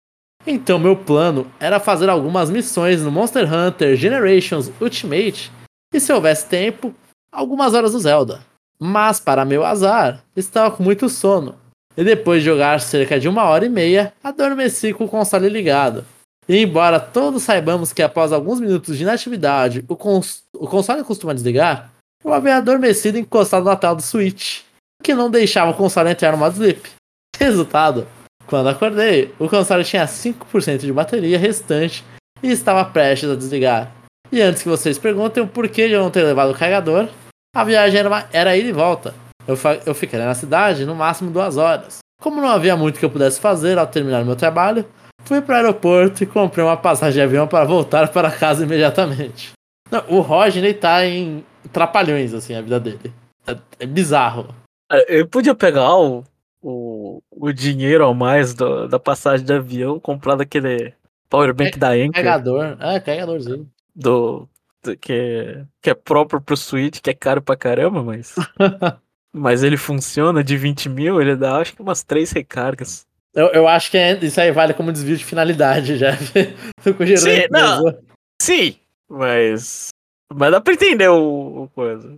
[0.45, 5.51] Então meu plano era fazer algumas missões no Monster Hunter Generations Ultimate
[5.93, 6.95] e se houvesse tempo,
[7.31, 8.41] algumas horas do Zelda.
[8.81, 11.55] Mas para meu azar, estava com muito sono.
[11.95, 16.03] E depois de jogar cerca de uma hora e meia, adormeci com o console ligado.
[16.49, 21.33] E embora todos saibamos que após alguns minutos de inatividade o, cons o console costuma
[21.33, 21.91] desligar,
[22.25, 24.61] eu havia adormecido encostado na tela do Switch,
[24.99, 26.81] o que não deixava o console entrar no modo sleep.
[27.37, 28.07] Resultado,
[28.47, 32.03] Quando acordei, o console tinha 5% de bateria restante
[32.41, 33.91] e estava prestes a desligar.
[34.31, 37.07] E antes que vocês perguntem o porquê de eu não ter levado o carregador,
[37.55, 39.13] a viagem era, uma, era ida e volta.
[39.47, 41.99] Eu, eu ficaria na cidade no máximo duas horas.
[42.21, 44.85] Como não havia muito que eu pudesse fazer ao terminar meu trabalho,
[45.25, 49.51] fui para o aeroporto e comprei uma passagem de avião para voltar para casa imediatamente.
[49.89, 53.11] Não, o Rodney tá em trapalhões, assim, a vida dele.
[53.45, 54.53] É, é bizarro.
[54.91, 56.23] É, eu podia pegar o,
[56.61, 60.93] o, o dinheiro a mais do, da passagem de avião, comprar daquele
[61.29, 62.11] powerbank é, da Anchor.
[62.13, 63.67] Carregador, é, carregadorzinho.
[63.95, 64.49] Do, do,
[64.99, 68.35] que, é, que é próprio pro Switch, que é caro pra caramba, mas.
[69.33, 73.05] mas ele funciona de 20 mil, ele dá acho que umas três recargas.
[73.33, 76.17] Eu, eu acho que é, isso aí vale como desvio de finalidade, já.
[76.17, 77.97] sim, não,
[78.41, 78.75] sim,
[79.09, 79.89] mas.
[80.33, 82.15] Mas dá pra entender o, o coisa.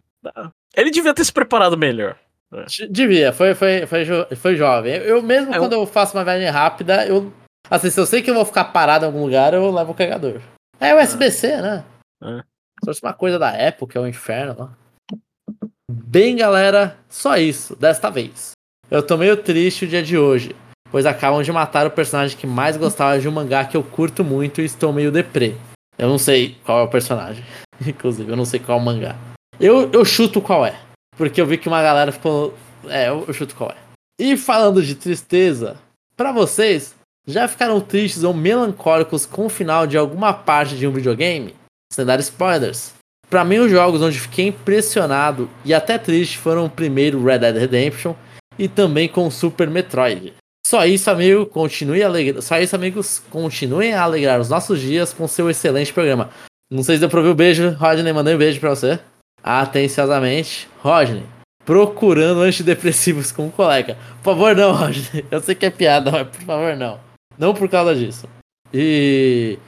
[0.75, 2.17] Ele devia ter se preparado melhor.
[2.51, 2.65] Né?
[2.89, 4.93] Devia, foi, foi, foi, jo foi jovem.
[4.95, 7.31] Eu mesmo, é, quando eu faço uma viagem rápida, eu.
[7.69, 9.95] Assim, se eu sei que eu vou ficar parado em algum lugar, eu levo o
[9.95, 10.41] carregador.
[10.79, 11.83] É USB-C, né?
[12.23, 12.43] É.
[12.83, 14.77] Fosse uma coisa da época, é o um inferno lá.
[15.89, 18.51] Bem, galera, só isso, desta vez.
[18.91, 20.55] Eu tô meio triste o dia de hoje,
[20.91, 24.23] pois acabam de matar o personagem que mais gostava de um mangá que eu curto
[24.23, 25.55] muito e estou meio deprê.
[25.97, 27.43] Eu não sei qual é o personagem,
[27.85, 29.15] inclusive, eu não sei qual é o mangá.
[29.59, 30.77] Eu, eu chuto qual é,
[31.17, 32.53] porque eu vi que uma galera ficou.
[32.87, 33.77] É, eu, eu chuto qual é.
[34.19, 35.77] E falando de tristeza,
[36.15, 36.93] para vocês,
[37.25, 41.55] já ficaram tristes ou melancólicos com o final de alguma parte de um videogame?
[41.93, 42.91] Sem dar spoilers.
[43.29, 47.55] Para mim, os jogos onde fiquei impressionado e até triste foram o primeiro Red Dead
[47.55, 48.15] Redemption
[48.57, 50.33] e também com Super Metroid.
[50.65, 52.41] Só isso, amigo, continue alegre...
[52.41, 56.31] Só isso, amigos, continuem a alegrar os nossos dias com seu excelente programa.
[56.71, 58.99] Não sei se deu pra ouvir o beijo, Rodney, mandei um beijo pra você.
[59.43, 61.25] Atenciosamente, Rodney,
[61.63, 63.99] procurando antidepressivos com um colega.
[64.23, 65.25] Por favor, não, Rodney.
[65.29, 66.99] Eu sei que é piada, mas por favor, não.
[67.37, 68.27] Não por causa disso.
[68.73, 69.59] E.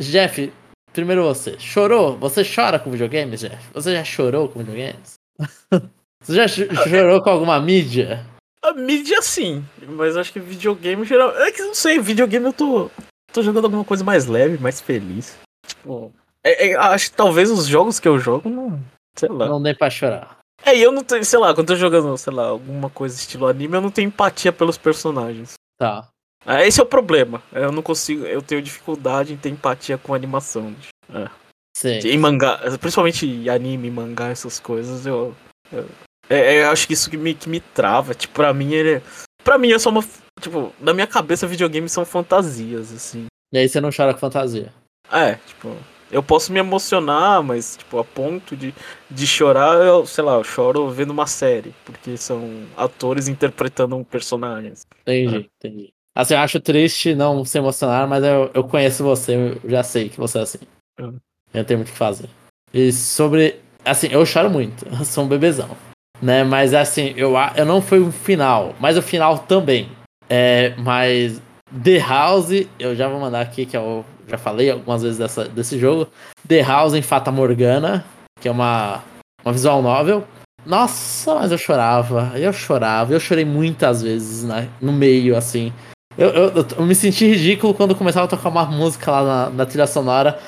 [0.00, 0.52] Jeff,
[0.96, 1.58] primeiro você.
[1.58, 2.16] Chorou?
[2.18, 3.62] Você chora com videogames, Jeff?
[3.74, 5.14] Você já chorou com videogames?
[6.20, 8.24] você já chorou com alguma mídia?
[8.62, 11.30] A mídia sim, mas acho que videogame geral.
[11.38, 12.90] É que não sei, videogame eu tô.
[13.32, 15.36] tô jogando alguma coisa mais leve, mais feliz.
[15.66, 16.12] Tipo.
[16.42, 18.80] É, é, acho que talvez os jogos que eu jogo não.
[19.16, 19.46] Sei lá.
[19.46, 20.38] Não dê pra chorar.
[20.64, 23.14] É, e eu não tenho, sei lá, quando eu tô jogando, sei lá, alguma coisa
[23.14, 25.52] estilo anime, eu não tenho empatia pelos personagens.
[25.78, 26.08] Tá.
[26.46, 27.42] É, esse é o problema.
[27.52, 28.24] Eu não consigo.
[28.24, 30.74] Eu tenho dificuldade em ter empatia com animação.
[31.12, 31.28] É.
[31.76, 31.98] Sim.
[32.08, 35.34] Em mangá, principalmente anime, mangá, essas coisas, eu.
[35.72, 35.86] eu,
[36.30, 38.14] é, é, eu acho que isso que me, que me trava.
[38.14, 39.02] Tipo, pra mim ele.
[39.42, 40.04] Pra mim é só uma.
[40.40, 43.26] Tipo, na minha cabeça videogames são fantasias, assim.
[43.52, 44.72] E aí você não chora com fantasia.
[45.10, 45.76] É, tipo.
[46.08, 48.72] Eu posso me emocionar, mas, tipo, a ponto de,
[49.10, 54.04] de chorar, eu, sei lá, eu choro vendo uma série, porque são atores interpretando um
[54.04, 54.72] personagem.
[55.02, 55.66] Entendi, é.
[55.66, 55.95] entendi.
[56.16, 60.08] Assim, eu acho triste não se emocionar, mas eu, eu conheço você, eu já sei
[60.08, 60.58] que você é assim.
[60.98, 61.18] Uhum.
[61.52, 62.30] Eu tenho muito o que fazer.
[62.72, 63.60] E sobre.
[63.84, 65.76] Assim, eu choro muito, eu sou um bebezão.
[66.22, 66.42] Né?
[66.42, 69.90] Mas assim, eu, eu não fui o final, mas o final também.
[70.26, 71.40] É, mas
[71.84, 75.78] The House, eu já vou mandar aqui, que eu já falei algumas vezes dessa, desse
[75.78, 76.08] jogo.
[76.48, 78.02] The House em Fata Morgana,
[78.40, 79.04] que é uma,
[79.44, 80.26] uma visual novel.
[80.64, 85.72] Nossa, mas eu chorava, eu chorava, eu chorei muitas vezes né, no meio, assim.
[86.18, 89.66] Eu, eu, eu, me senti ridículo quando começava a tocar uma música lá na, na
[89.66, 90.38] trilha sonora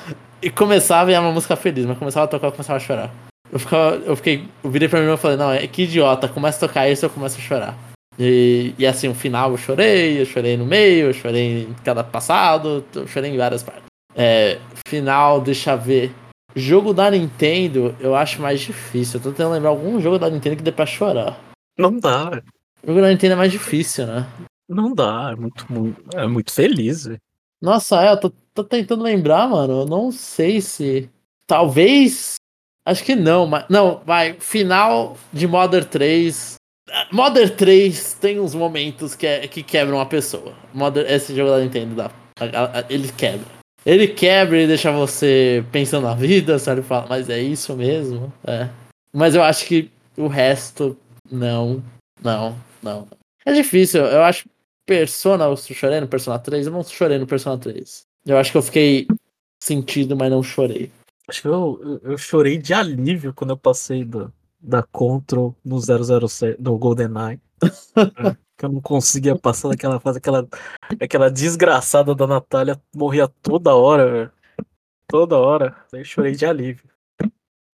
[0.41, 3.11] e começava e era uma música feliz, mas começava a tocar e começava a chorar.
[3.51, 6.57] Eu, ficava, eu fiquei, eu virei pra mim e falei, não, é que idiota, começa
[6.57, 7.77] a tocar isso eu começo a chorar.
[8.17, 12.03] E, e assim, o final eu chorei, eu chorei no meio, eu chorei em cada
[12.03, 13.83] passado, eu chorei em várias partes.
[14.15, 16.11] É, final, deixa eu ver.
[16.55, 19.19] Jogo da Nintendo, eu acho mais difícil.
[19.19, 21.39] Eu tô tentando lembrar algum jogo da Nintendo que dê pra chorar.
[21.77, 22.41] Não dá.
[22.85, 24.27] Jogo da Nintendo é mais difícil, né?
[24.69, 25.65] Não dá, é muito,
[26.13, 27.05] é muito feliz.
[27.05, 27.19] Véio.
[27.59, 29.81] Nossa, é, eu tô, tô tentando lembrar, mano.
[29.81, 31.09] Eu não sei se.
[31.47, 32.35] Talvez.
[32.85, 33.65] Acho que não, mas.
[33.67, 34.33] Não, vai.
[34.39, 36.55] Final de Modern 3.
[37.11, 40.53] Modern 3 tem uns momentos que, é, que quebram a pessoa.
[40.73, 42.11] Modern, esse jogo da Nintendo dá.
[42.89, 43.45] Ele quebra.
[43.85, 46.81] Ele quebra e deixa você pensando na vida, sabe?
[46.81, 48.31] Fala, mas é isso mesmo?
[48.45, 48.69] É.
[49.11, 50.97] Mas eu acho que o resto,
[51.31, 51.83] não.
[52.21, 53.07] Não, não.
[53.45, 54.45] É difícil, eu acho
[54.89, 58.07] Persona, eu chorei no Persona 3, eu não chorei no Persona 3.
[58.25, 59.07] Eu acho que eu fiquei
[59.61, 60.91] sentido, mas não chorei.
[61.27, 66.59] Acho que eu, eu, chorei de alívio quando eu passei do, da Control no 007,
[66.59, 67.39] no GoldenEye.
[67.95, 70.47] é, que eu não conseguia passar daquela fase, aquela,
[70.99, 74.31] aquela desgraçada da Natália morria toda hora, velho.
[75.07, 75.75] Toda hora.
[75.93, 76.89] Aí eu chorei de alívio.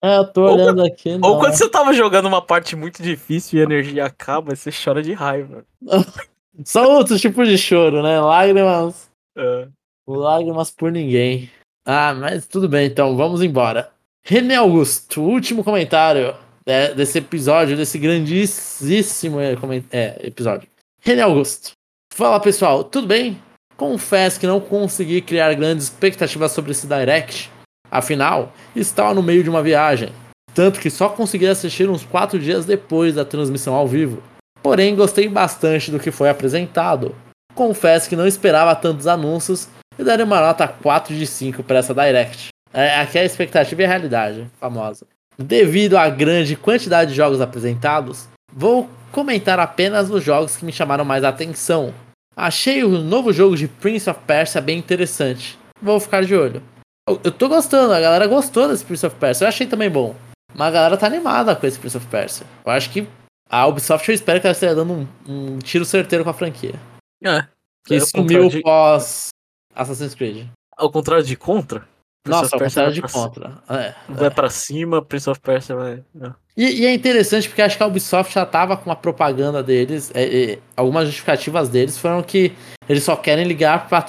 [0.03, 1.17] É, eu tô olhando ou, aqui.
[1.17, 1.29] Não.
[1.29, 5.01] Ou quando você tava jogando uma parte muito difícil e a energia acaba, você chora
[5.01, 5.65] de raiva.
[6.63, 8.19] São outros tipos de choro, né?
[8.19, 9.09] Lágrimas.
[9.37, 9.67] É.
[10.07, 11.49] Lágrimas por ninguém.
[11.85, 13.91] Ah, mas tudo bem, então vamos embora.
[14.23, 19.55] René Augusto, último comentário é, desse episódio, desse grandíssimo é,
[19.91, 20.67] é, episódio.
[21.01, 21.73] René Augusto.
[22.11, 23.39] Fala pessoal, tudo bem?
[23.77, 27.51] Confesso que não consegui criar grandes expectativas sobre esse Direct.
[27.91, 30.09] Afinal, estava no meio de uma viagem.
[30.53, 34.23] Tanto que só consegui assistir uns 4 dias depois da transmissão ao vivo.
[34.65, 37.15] Porém, gostei bastante do que foi apresentado.
[37.53, 41.93] Confesso que não esperava tantos anúncios e daria uma nota 4 de 5 para essa
[41.93, 42.47] Direct.
[42.73, 45.05] É, aqui é a expectativa e a realidade, famosa.
[45.37, 51.05] Devido à grande quantidade de jogos apresentados, vou comentar apenas os jogos que me chamaram
[51.05, 51.93] mais atenção.
[52.35, 55.59] Achei o novo jogo de Prince of Persia bem interessante.
[55.79, 56.63] Vou ficar de olho.
[57.07, 59.45] Eu tô gostando, a galera gostou desse Prince of Persia.
[59.45, 60.15] Eu achei também bom.
[60.55, 62.47] Mas a galera tá animada com esse Prince of Persia.
[62.65, 63.07] Eu acho que
[63.49, 66.75] a Ubisoft eu espero que ela esteja dando um, um tiro certeiro com a franquia.
[67.23, 67.45] É.
[67.85, 69.29] Que É, sumiu de- pós
[69.73, 70.47] Assassin's Creed.
[70.77, 71.87] Ao contrário de Contra.
[72.23, 73.23] Prince Nossa, ao contrário de pra cima.
[73.23, 73.61] contra.
[73.69, 74.29] É, Vai é.
[74.31, 76.03] pra cima, Prince of Persia vai.
[76.21, 76.31] é.
[76.57, 80.09] E, e é interessante porque acho que a Ubisoft já tava com a propaganda deles,
[80.15, 82.51] é, é, algumas justificativas deles foram que
[82.89, 84.03] eles só querem ligar para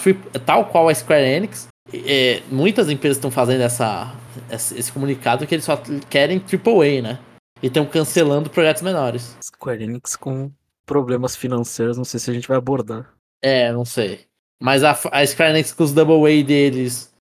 [0.46, 1.66] tal qual a Square Enix.
[1.92, 4.10] é, muitas empresas estão fazendo essa,
[4.50, 5.76] esse, esse comunicado que eles só
[6.08, 7.18] querem AAA, né?
[7.62, 9.36] E estão cancelando projetos menores.
[9.42, 10.50] Square Enix com
[10.84, 13.08] problemas financeiros, não sei se a gente vai abordar.
[13.42, 14.26] É, não sei.
[14.62, 17.12] Mas a, a Square Enix com os Double A deles,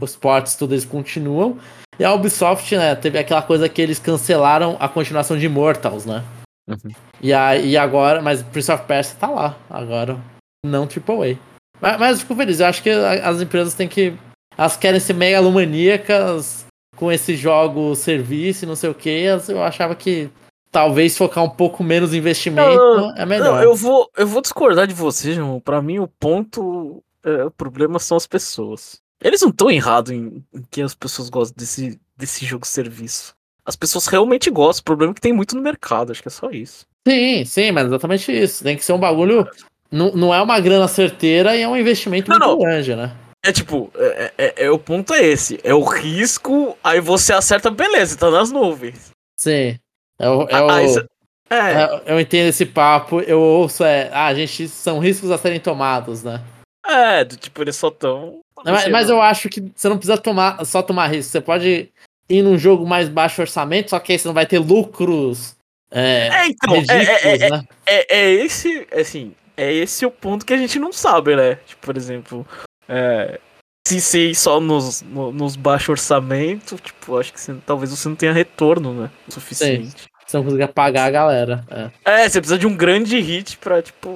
[0.00, 1.58] os ports, tudo eles continuam.
[1.98, 6.24] E a Ubisoft, né, teve aquela coisa que eles cancelaram a continuação de Immortals, né?
[6.68, 6.90] Uhum.
[7.20, 10.18] E, aí, e agora, mas Prince of Persia tá lá, agora
[10.64, 11.36] não AAA.
[11.80, 14.14] Mas, mas eu fico feliz, eu acho que a- as empresas têm que.
[14.56, 16.64] Elas querem ser megalomaníacas
[17.00, 19.08] com esse jogo serviço e não sei o que.
[19.48, 20.28] Eu achava que
[20.70, 23.54] talvez focar um pouco menos investimento Não, é melhor.
[23.56, 25.58] Não, eu vou, eu vou discordar de você, João.
[25.58, 27.02] Pra mim, o ponto.
[27.24, 29.00] é, o problema são as pessoas.
[29.24, 33.34] Eles não estão errados em, em que as pessoas gostam desse, desse jogo serviço.
[33.64, 34.82] As pessoas realmente gostam.
[34.82, 36.86] O problema é que tem muito no mercado, acho que é só isso.
[37.08, 38.62] Sim, sim, mas exatamente isso.
[38.62, 39.48] Tem que ser um bagulho.
[39.90, 42.58] Não, não é uma grana certeira e é um investimento Não, muito não.
[42.58, 43.10] grande, né?
[43.44, 45.58] É tipo, é, é- é- o ponto é esse.
[45.64, 49.10] É o risco, aí você acerta, beleza, tá nas nuvens.
[49.38, 49.78] Sim.
[50.18, 51.06] É o, é o- Aí cê-
[51.48, 54.10] é, é- eu entendo esse papo, eu ouço, é.
[54.12, 56.42] Ah, gente, são riscos a serem tomados, né?
[56.86, 58.40] é, do tipo, eles só tão.
[58.64, 61.30] Mas, mas eu acho que você não precisa tomar, só tomar risco.
[61.30, 61.88] Você pode
[62.28, 65.54] ir num jogo mais baixo orçamento, só que aí você não vai ter lucros
[65.90, 67.62] é, É, então, é, ridículos, é, é, né?
[67.86, 71.56] é, é esse, assim, é esse o ponto que a gente não sabe, né?
[71.66, 72.46] Tipo, por exemplo,
[72.90, 73.40] é,
[73.86, 78.16] se ser só nos, no- nos baixos orçamento, tipo, acho que você- talvez você não
[78.16, 79.10] tenha retorno, né?
[79.28, 80.04] O suficiente.
[80.26, 81.64] Você não conseguir pagar a galera.
[82.04, 82.22] É.
[82.24, 84.08] É, você precisa de um grande hit pra, tipo.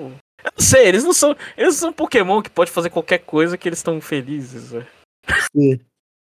[0.45, 1.35] Eu não sei, eles não são.
[1.57, 4.87] Eles são Pokémon que pode fazer qualquer coisa que eles estão felizes, né?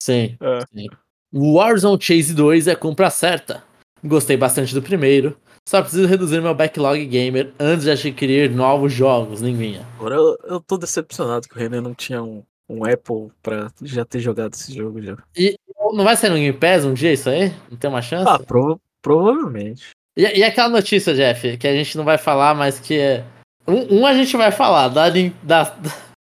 [0.03, 0.37] Sim.
[0.41, 0.61] É.
[0.73, 0.87] sim.
[1.35, 3.63] Warzone Chase 2 é compra certa.
[4.05, 5.37] Gostei bastante do primeiro.
[5.69, 9.81] Só preciso reduzir meu backlog gamer antes de adquirir novos jogos, ninguém.
[9.97, 14.05] Agora eu, eu tô decepcionado que o René não tinha um, um Apple pra já
[14.05, 15.17] ter jogado esse jogo já.
[15.37, 15.57] E
[15.93, 17.53] não vai sair no Game Pass um dia isso aí?
[17.71, 18.29] Não tem uma chance?
[18.29, 19.91] Ah, prova- provavelmente.
[20.17, 23.25] E, e aquela notícia, Jeff, que a gente não vai falar, mas que é.
[23.69, 25.75] Um, um a gente vai falar, da, da, da-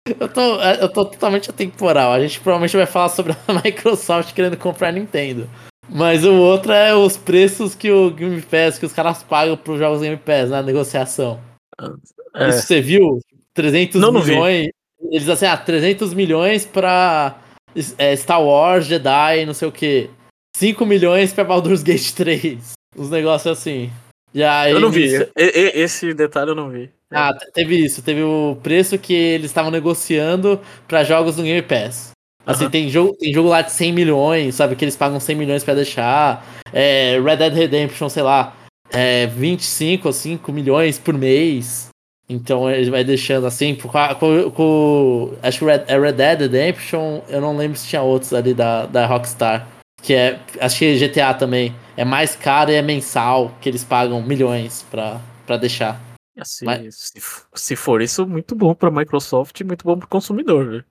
[0.18, 2.12] eu, tô, eu tô totalmente atemporal.
[2.12, 5.46] A gente provavelmente vai falar sobre a Microsoft querendo comprar a Nintendo.
[5.88, 9.78] Mas o outro é os preços que o Game Pass, que os caras pagam pros
[9.78, 11.40] jogos Game Pass na negociação.
[12.34, 13.20] É, Isso você viu?
[13.54, 14.32] 300 Não, não vi.
[14.32, 14.68] milhões.
[15.10, 17.38] Eles assim, ah, 300 milhões pra
[17.98, 20.10] é, Star Wars, Jedi, não sei o que.
[20.56, 22.72] 5 milhões pra Baldur's Gate 3.
[22.96, 23.90] Uns negócios assim.
[24.34, 25.06] E aí, eu não vi.
[25.36, 26.90] e- esse detalhe eu não vi.
[27.12, 28.02] Ah, te- teve isso.
[28.02, 32.10] Teve o preço que eles estavam negociando pra jogos no Game Pass.
[32.46, 32.70] Assim, Aham.
[32.70, 34.76] tem, jogo, tem jogo lá de 100 milhões, sabe?
[34.76, 36.46] Que eles pagam 100 milhões pra deixar.
[36.72, 38.54] É, Red Dead Redemption, sei lá,
[38.90, 41.88] é 25 ou 5 milhões por mês.
[42.28, 43.74] Então ele vai deixando assim.
[43.74, 48.02] Com, com- com- acho que Red, é Red Dead Redemption, eu não lembro se tinha
[48.02, 49.66] outros ali da, da Rockstar.
[50.02, 50.38] Que é.
[50.60, 51.74] Acho que GTA também.
[51.96, 56.00] É mais caro e é mensal, que eles pagam milhões pra, pra deixar.
[56.38, 57.12] Assim, Mas- se,
[57.54, 60.84] se for isso, muito bom pra Microsoft e muito bom pro consumidor, velho.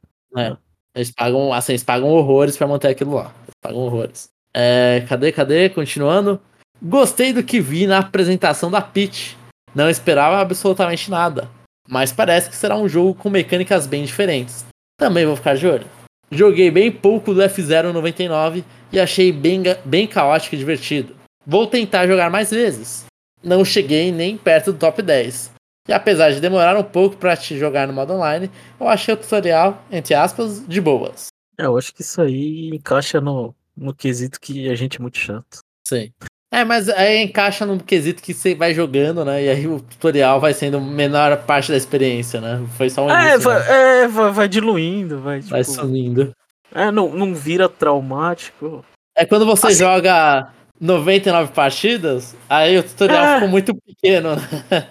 [0.96, 3.34] Eles pagam, assim, eles pagam horrores pra manter aquilo lá.
[3.44, 4.30] Eles pagam horrores.
[4.56, 5.70] É, cadê, cadê?
[5.70, 6.40] Continuando.
[6.82, 9.38] Gostei do que vi na apresentação da Peach.
[9.74, 11.50] Não esperava absolutamente nada.
[11.88, 14.66] Mas parece que será um jogo com mecânicas bem diferentes.
[14.98, 15.86] Também vou ficar de olho.
[16.32, 21.16] Joguei bem pouco do F099 e achei bem, bem caótico e divertido.
[21.46, 23.06] Vou tentar jogar mais vezes.
[23.44, 25.52] Não cheguei nem perto do top 10.
[25.88, 28.50] E apesar de demorar um pouco para te jogar no modo online,
[28.80, 31.28] eu achei o tutorial, entre aspas, de boas.
[31.60, 35.18] É, eu acho que isso aí encaixa no, no quesito que a gente é muito
[35.18, 35.60] chato.
[35.88, 36.12] Sim.
[36.52, 39.44] É, mas aí encaixa no quesito que você vai jogando, né?
[39.44, 42.66] E aí o tutorial vai sendo menor parte da experiência, né?
[42.78, 44.04] Foi só um É, início, vai, né?
[44.04, 46.32] é, vai, vai diluindo, vai, tipo, vai sumindo.
[46.74, 48.84] é, não, não vira traumático.
[49.16, 50.50] É quando você Assim- joga
[50.80, 53.34] 99 partidas, aí o tutorial É.
[53.36, 54.88] ficou muito pequeno, né?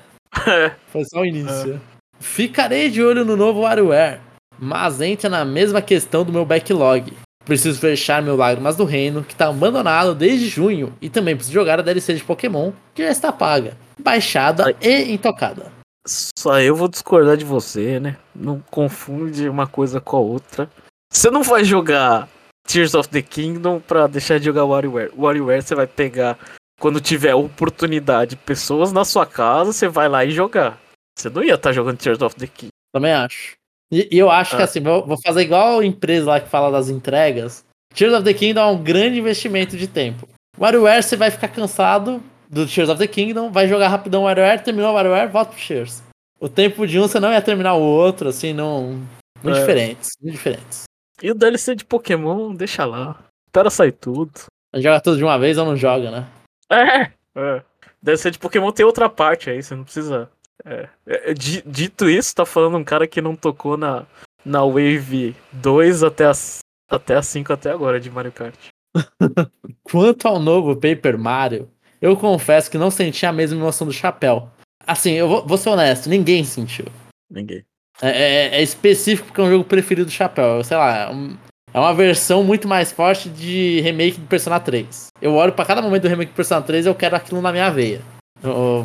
[0.47, 1.81] É, Foi só o início.
[2.21, 4.21] Ficarei de olho no novo WarioWare,
[4.59, 7.13] mas entra na mesma questão do meu backlog.
[7.45, 11.79] Preciso fechar meu Lágrimas do Reino, que tá abandonado desde junho, e também preciso jogar
[11.79, 14.77] a DLC de Pokémon, que já está paga, baixada Ai.
[14.81, 15.71] e intocada.
[16.07, 18.17] Só eu vou discordar de você, né?
[18.35, 20.71] Não confunde uma coisa com a outra.
[21.13, 22.29] Você não vai jogar
[22.67, 25.13] Tears of the Kingdom pra deixar de jogar WarioWare.
[25.17, 26.39] WarioWare você vai pegar
[26.81, 30.79] quando tiver oportunidade, pessoas na sua casa, você vai lá e jogar.
[31.19, 32.71] Você não ia estar jogando Tears of the Kingdom.
[32.93, 33.53] Também acho.
[33.93, 34.65] E, e eu acho que Ah.
[34.65, 37.65] assim, vou, vou fazer igual a empresa lá que fala das entregas.
[37.95, 40.29] Tears of the Kingdom é um grande investimento de tempo.
[40.59, 44.63] WarioWare você vai ficar cansado do Tears of the Kingdom, vai jogar rapidão o WarioWare,
[44.63, 46.03] terminou o WarioWare, volta pro Tears.
[46.41, 49.01] O tempo de um você não ia terminar o outro, assim, não.
[49.43, 49.61] Muito É.
[49.61, 50.85] diferentes, muito diferentes.
[51.23, 53.19] E o DLC de Pokémon, deixa lá.
[53.49, 54.33] Espera sair tudo.
[54.75, 56.27] Joga tudo de uma vez ou não joga, né?
[57.37, 57.63] É, é.
[58.03, 60.31] DLC de Pokémon tem outra parte aí, você não precisa.
[60.65, 60.89] É.
[61.07, 64.07] É, di- dito isso, tá falando um cara que não tocou na,
[64.45, 68.55] na Wave 2 até as, até a 5 até agora de Mario Kart.
[69.83, 71.69] Quanto ao novo Paper Mario,
[72.01, 74.49] eu confesso que não senti a mesma emoção do chapéu.
[74.87, 76.87] Assim, eu vou, vou ser honesto, ninguém sentiu.
[77.31, 77.65] Ninguém.
[78.03, 80.63] É, é- é específico porque é um jogo preferido do Chapéu.
[80.63, 81.37] Sei lá, é, um-
[81.75, 85.09] é uma versão muito mais forte de remake do Persona 3.
[85.21, 87.51] Eu olho pra cada momento do remake do Persona 3 e eu quero aquilo na
[87.51, 88.01] minha veia.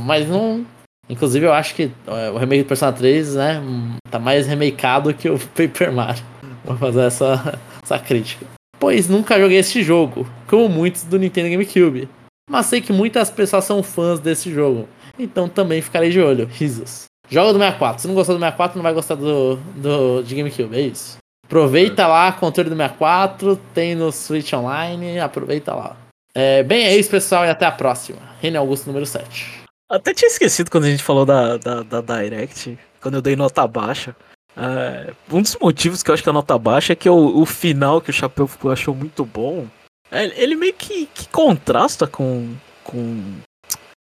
[0.02, 0.66] Mas não.
[1.08, 3.62] Inclusive, eu acho que é, o remake do Persona 3, né,
[4.10, 6.24] tá mais remakeado que o Paper Mario.
[6.66, 8.46] Vou fazer essa, essa crítica.
[8.80, 12.10] Pois nunca joguei este jogo, como muitos do Nintendo GameCube.
[12.50, 14.88] Mas sei que muitas pessoas são fãs desse jogo.
[15.18, 16.48] Então também ficarei de olho.
[16.52, 17.06] Risos.
[17.30, 18.02] Joga do 64.
[18.02, 20.76] Se não gostou do 64, não vai gostar do, do de GameCube.
[20.76, 21.18] É isso.
[21.50, 23.56] Aproveita lá, controle do 64.
[23.74, 25.20] Tem no Switch Online.
[25.20, 25.98] Aproveita lá.
[26.36, 27.44] É, bem, é isso, pessoal.
[27.44, 28.20] E até a próxima.
[28.40, 29.64] René Augusto, número 7.
[29.90, 33.66] Até tinha esquecido quando a gente falou da, da, da Direct, quando eu dei nota
[33.66, 34.16] baixa.
[34.56, 37.46] É, um dos motivos que eu acho que a nota baixa é que o, o
[37.48, 39.66] final que o Chapéu achou muito bom.
[40.12, 42.54] é, ele meio que, que contrasta com.
[42.84, 43.24] com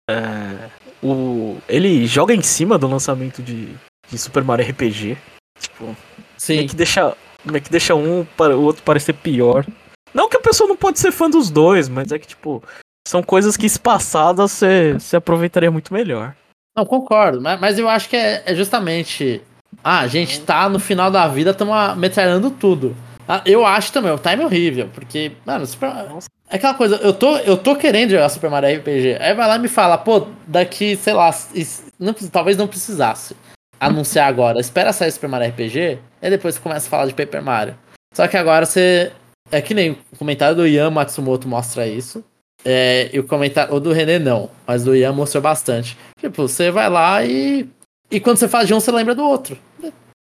[0.09, 0.71] é,
[1.03, 3.77] o, ele joga em cima do lançamento de,
[4.09, 5.19] de Super Mario RPG.
[5.61, 5.95] Tipo,
[6.39, 6.67] Sim.
[6.67, 7.15] que deixa,
[7.51, 9.65] meio que deixa um para o outro parecer pior.
[10.13, 12.63] Não que a pessoa não pode ser fã dos dois, mas é que, tipo,
[13.07, 16.35] são coisas que espaçadas você você aproveitaria muito melhor.
[16.77, 17.41] Não, concordo.
[17.41, 19.41] Mas, mas eu acho que é, é justamente.
[19.85, 22.97] Ah, a gente tá no final da vida, estamos metralhando tudo.
[23.29, 24.89] Ah, eu acho também, o time é horrível.
[24.95, 25.91] Porque, mano, Super...
[26.49, 29.17] É aquela coisa, eu tô, eu tô querendo jogar Super Mario RPG.
[29.21, 33.35] Aí vai lá e me fala, pô, daqui, sei lá, is- não, talvez não precisasse
[33.81, 34.61] anunciar agora.
[34.61, 37.77] Espera sair Super Mario RPG, e depois começa a falar de Paper Mario.
[38.15, 39.13] Só que agora você.
[39.51, 42.25] É que nem o comentário do Ian Matsumoto mostra isso.
[42.65, 43.75] É, e o comentário.
[43.75, 45.97] O do René não, mas do Ian mostrou bastante.
[46.19, 47.69] Tipo, você vai lá e.
[48.11, 49.59] E quando você faz de um, você lembra do outro.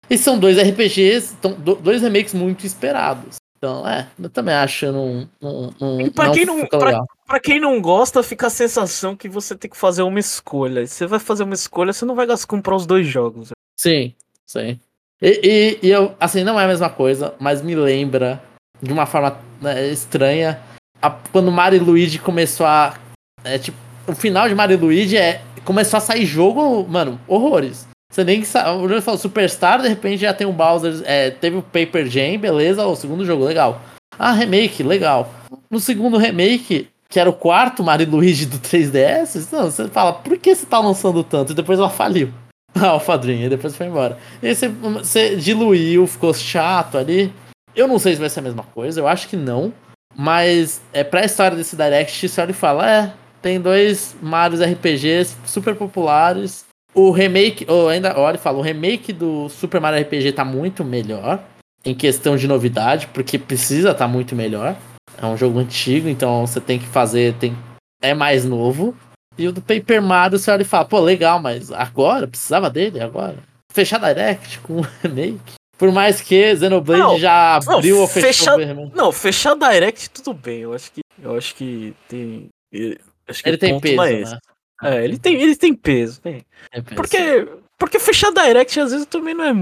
[0.09, 3.35] E são dois RPGs, do- dois remakes muito esperados.
[3.60, 7.06] Então, é, eu também acho não, não E pra quem não- pra- legal.
[7.27, 10.88] Pra quem não gosta, fica a sensação que você tem que fazer uma escolha.
[10.88, 13.49] Você vai fazer uma escolha, você não vai gastar comprar os dois jogos.
[13.77, 14.15] Sim,
[14.48, 14.80] sim.
[15.22, 18.41] E, e- e eu, assim, não é a mesma coisa, mas me lembra
[18.81, 20.57] de uma forma né, estranha
[21.02, 22.95] a- quando Mario e Luigi começou a.
[23.44, 23.77] É, tipo,
[24.07, 25.41] o final de Mario e Luigi é.
[25.65, 27.86] Começou a sair jogo, mano, horrores.
[28.11, 28.69] Você nem sabe.
[28.72, 31.02] O Bruno falou Superstar, de repente já tem um Bowser.
[31.06, 32.86] É, teve o Paper Jam, beleza?
[32.86, 33.81] O segundo jogo, legal.
[34.18, 35.31] Ah, remake, legal.
[35.69, 40.38] No segundo remake, que era o quarto Mario Luigi do 3DS, não, você fala, por
[40.38, 41.52] que você tá lançando tanto?
[41.52, 42.31] E depois ela faliu.
[42.76, 44.18] A Alpha Dream, e depois foi embora.
[44.41, 47.34] E você, você diluiu, ficou chato ali.
[47.76, 49.73] Eu não sei se vai ser a mesma coisa, eu acho que não.
[50.15, 55.36] Mas é pra história desse Direct, você olha e fala, é, tem dois Marios RPGs
[55.45, 56.65] super populares.
[56.93, 61.43] O remake, ou ainda olha fala, o remake do Super Mario RPG tá muito melhor.
[61.85, 64.75] Em questão de novidade, porque precisa estar tá muito melhor.
[65.17, 67.33] É um jogo antigo, então você tem que fazer.
[67.35, 67.55] Tem,
[68.01, 68.95] é mais novo.
[69.37, 72.27] E o do Paper Mario você olha e fala, pô, legal, mas agora?
[72.27, 73.37] Precisava dele agora?
[73.71, 75.53] Fechar Direct com um remake?
[75.77, 78.91] Por mais que Xenoblade Não, já abriu não, ou fechou fecha- o remake.
[78.93, 80.59] Não, fechar Direct tudo bem.
[80.59, 80.99] Eu acho que.
[81.21, 82.49] Eu acho que tem.
[82.73, 84.39] eu Acho que Ele o tem peso, é né?
[84.81, 86.22] É, ele tem, ele tem peso.
[86.22, 86.45] Tem.
[86.72, 86.95] É peso.
[86.95, 87.47] Porque,
[87.77, 89.53] porque fechar direct às vezes também não é.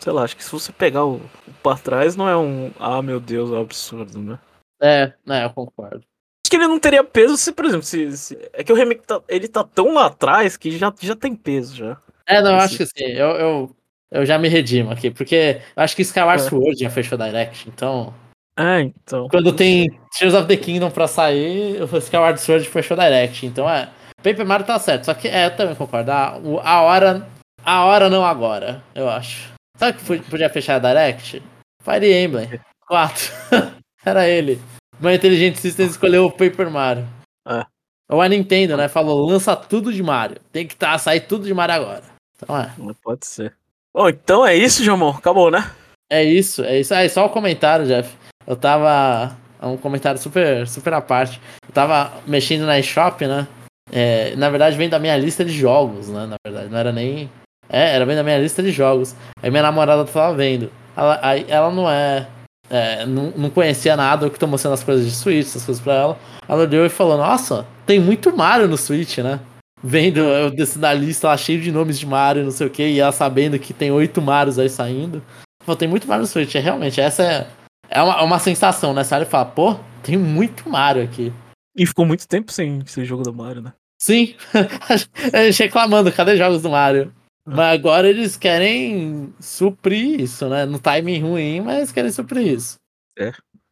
[0.00, 2.70] Sei lá, acho que se você pegar o, o pra trás não é um.
[2.78, 4.38] Ah, meu Deus, é um absurdo, né?
[4.80, 5.98] É, né, eu concordo.
[6.44, 8.16] Acho que ele não teria peso se, por exemplo, se.
[8.16, 11.34] se- é que o remake tá, ele tá tão lá atrás que já, já tem
[11.34, 11.96] peso já.
[12.26, 13.04] É, não, eu acho que sim.
[13.04, 13.76] Eu, eu,
[14.10, 16.48] eu já me redimo aqui, porque acho que Skyward É.
[16.48, 18.12] Sword já fechou Direct, então.
[18.56, 19.28] É, então.
[19.28, 23.88] Quando tem Tears of the Kingdom pra sair, o Skyward Sword fechou Direct, então é.
[24.22, 26.10] Paper Mario tá certo, só que é, eu também concordo.
[26.10, 27.26] A, a hora.
[27.64, 29.52] A hora não agora, eu acho.
[29.76, 31.42] Sabe o que podia fechar Direct?
[31.82, 33.32] Fire Emblem 4.
[34.04, 34.60] Era ele.
[35.00, 37.06] Uma Intelligent System escolheu o Paper Mario.
[37.48, 37.64] É.
[38.10, 38.88] Ou a Nintendo, né?
[38.88, 40.40] Falou, lança tudo de Mario.
[40.52, 42.02] Tem que tá, sair tudo de Mario agora.
[42.36, 42.72] Então é.
[42.78, 43.56] Não pode ser.
[43.94, 45.10] Bom, então é isso, Jamon.
[45.10, 45.70] Acabou, né?
[46.10, 46.94] É isso, é isso.
[46.94, 48.14] Ah, e só o comentário, Jeff.
[48.46, 49.36] Eu tava.
[49.60, 51.40] É um comentário super, super à parte.
[51.66, 53.46] Eu tava mexendo na eShop, né?
[53.92, 56.26] É, na verdade, vem da minha lista de jogos, né?
[56.26, 57.30] Na verdade, não era nem.
[57.68, 59.14] É, era bem da minha lista de jogos.
[59.42, 60.70] Aí minha namorada tava vendo.
[60.96, 62.26] Ela, aí ela não é.
[62.70, 65.82] é, não, não conhecia nada, eu que tô mostrando as coisas de Switch, essas coisas
[65.82, 66.18] pra ela.
[66.48, 69.38] Ela deu e falou: Nossa, tem muito Mario no Switch, né?
[69.84, 72.86] Vendo eu desci na lista lá cheio de nomes de Mario, não sei o que,
[72.86, 75.20] e ela sabendo que tem oito Marios aí saindo.
[75.66, 77.46] Pô, tem muito Mario no Switch, é, realmente, essa é,
[77.90, 79.02] é uma, é uma sensação, né?
[79.02, 81.32] Você olha e fala, pô, tem muito Mario aqui.
[81.76, 83.72] E ficou muito tempo sem ser jogo do Mario, né?
[84.02, 84.34] Sim,
[85.32, 87.14] a gente reclamando, cadê jogos do Mario?
[87.46, 90.64] Mas agora eles querem suprir isso, né?
[90.66, 92.74] No timing ruim, mas querem suprir isso.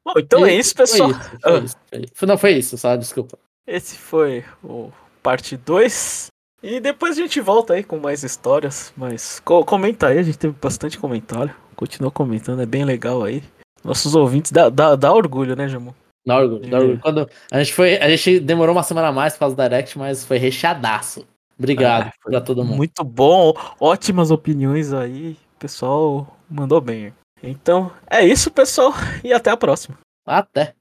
[0.04, 1.10] Bom, então é E isso, pessoal.
[1.10, 1.58] Foi isso, foi Ah.
[1.64, 2.26] isso, foi isso.
[2.26, 3.36] Não, foi isso, só, desculpa.
[3.66, 6.28] Esse foi o parte 2.
[6.62, 8.92] E depois a gente volta aí com mais histórias.
[8.96, 11.52] Mas co- comenta aí, a gente teve bastante comentário.
[11.74, 13.42] Continua comentando, é bem legal aí.
[13.82, 15.92] Nossos ouvintes dá, dá, dá orgulho, né, Jamon?
[16.26, 16.80] Dá orgulho, dá É.
[16.80, 17.00] orgulho.
[17.00, 19.98] Quando a gente foi, a gente demorou uma semana a mais por causa do Direct,
[19.98, 21.26] mas foi recheadaço.
[21.58, 22.76] Obrigado É, foi pra todo mundo.
[22.76, 25.36] Muito bom, ótimas opiniões aí.
[25.56, 27.12] O pessoal mandou bem.
[27.42, 28.92] Então é isso, pessoal,
[29.24, 29.96] e até a próxima.
[30.26, 30.74] Até.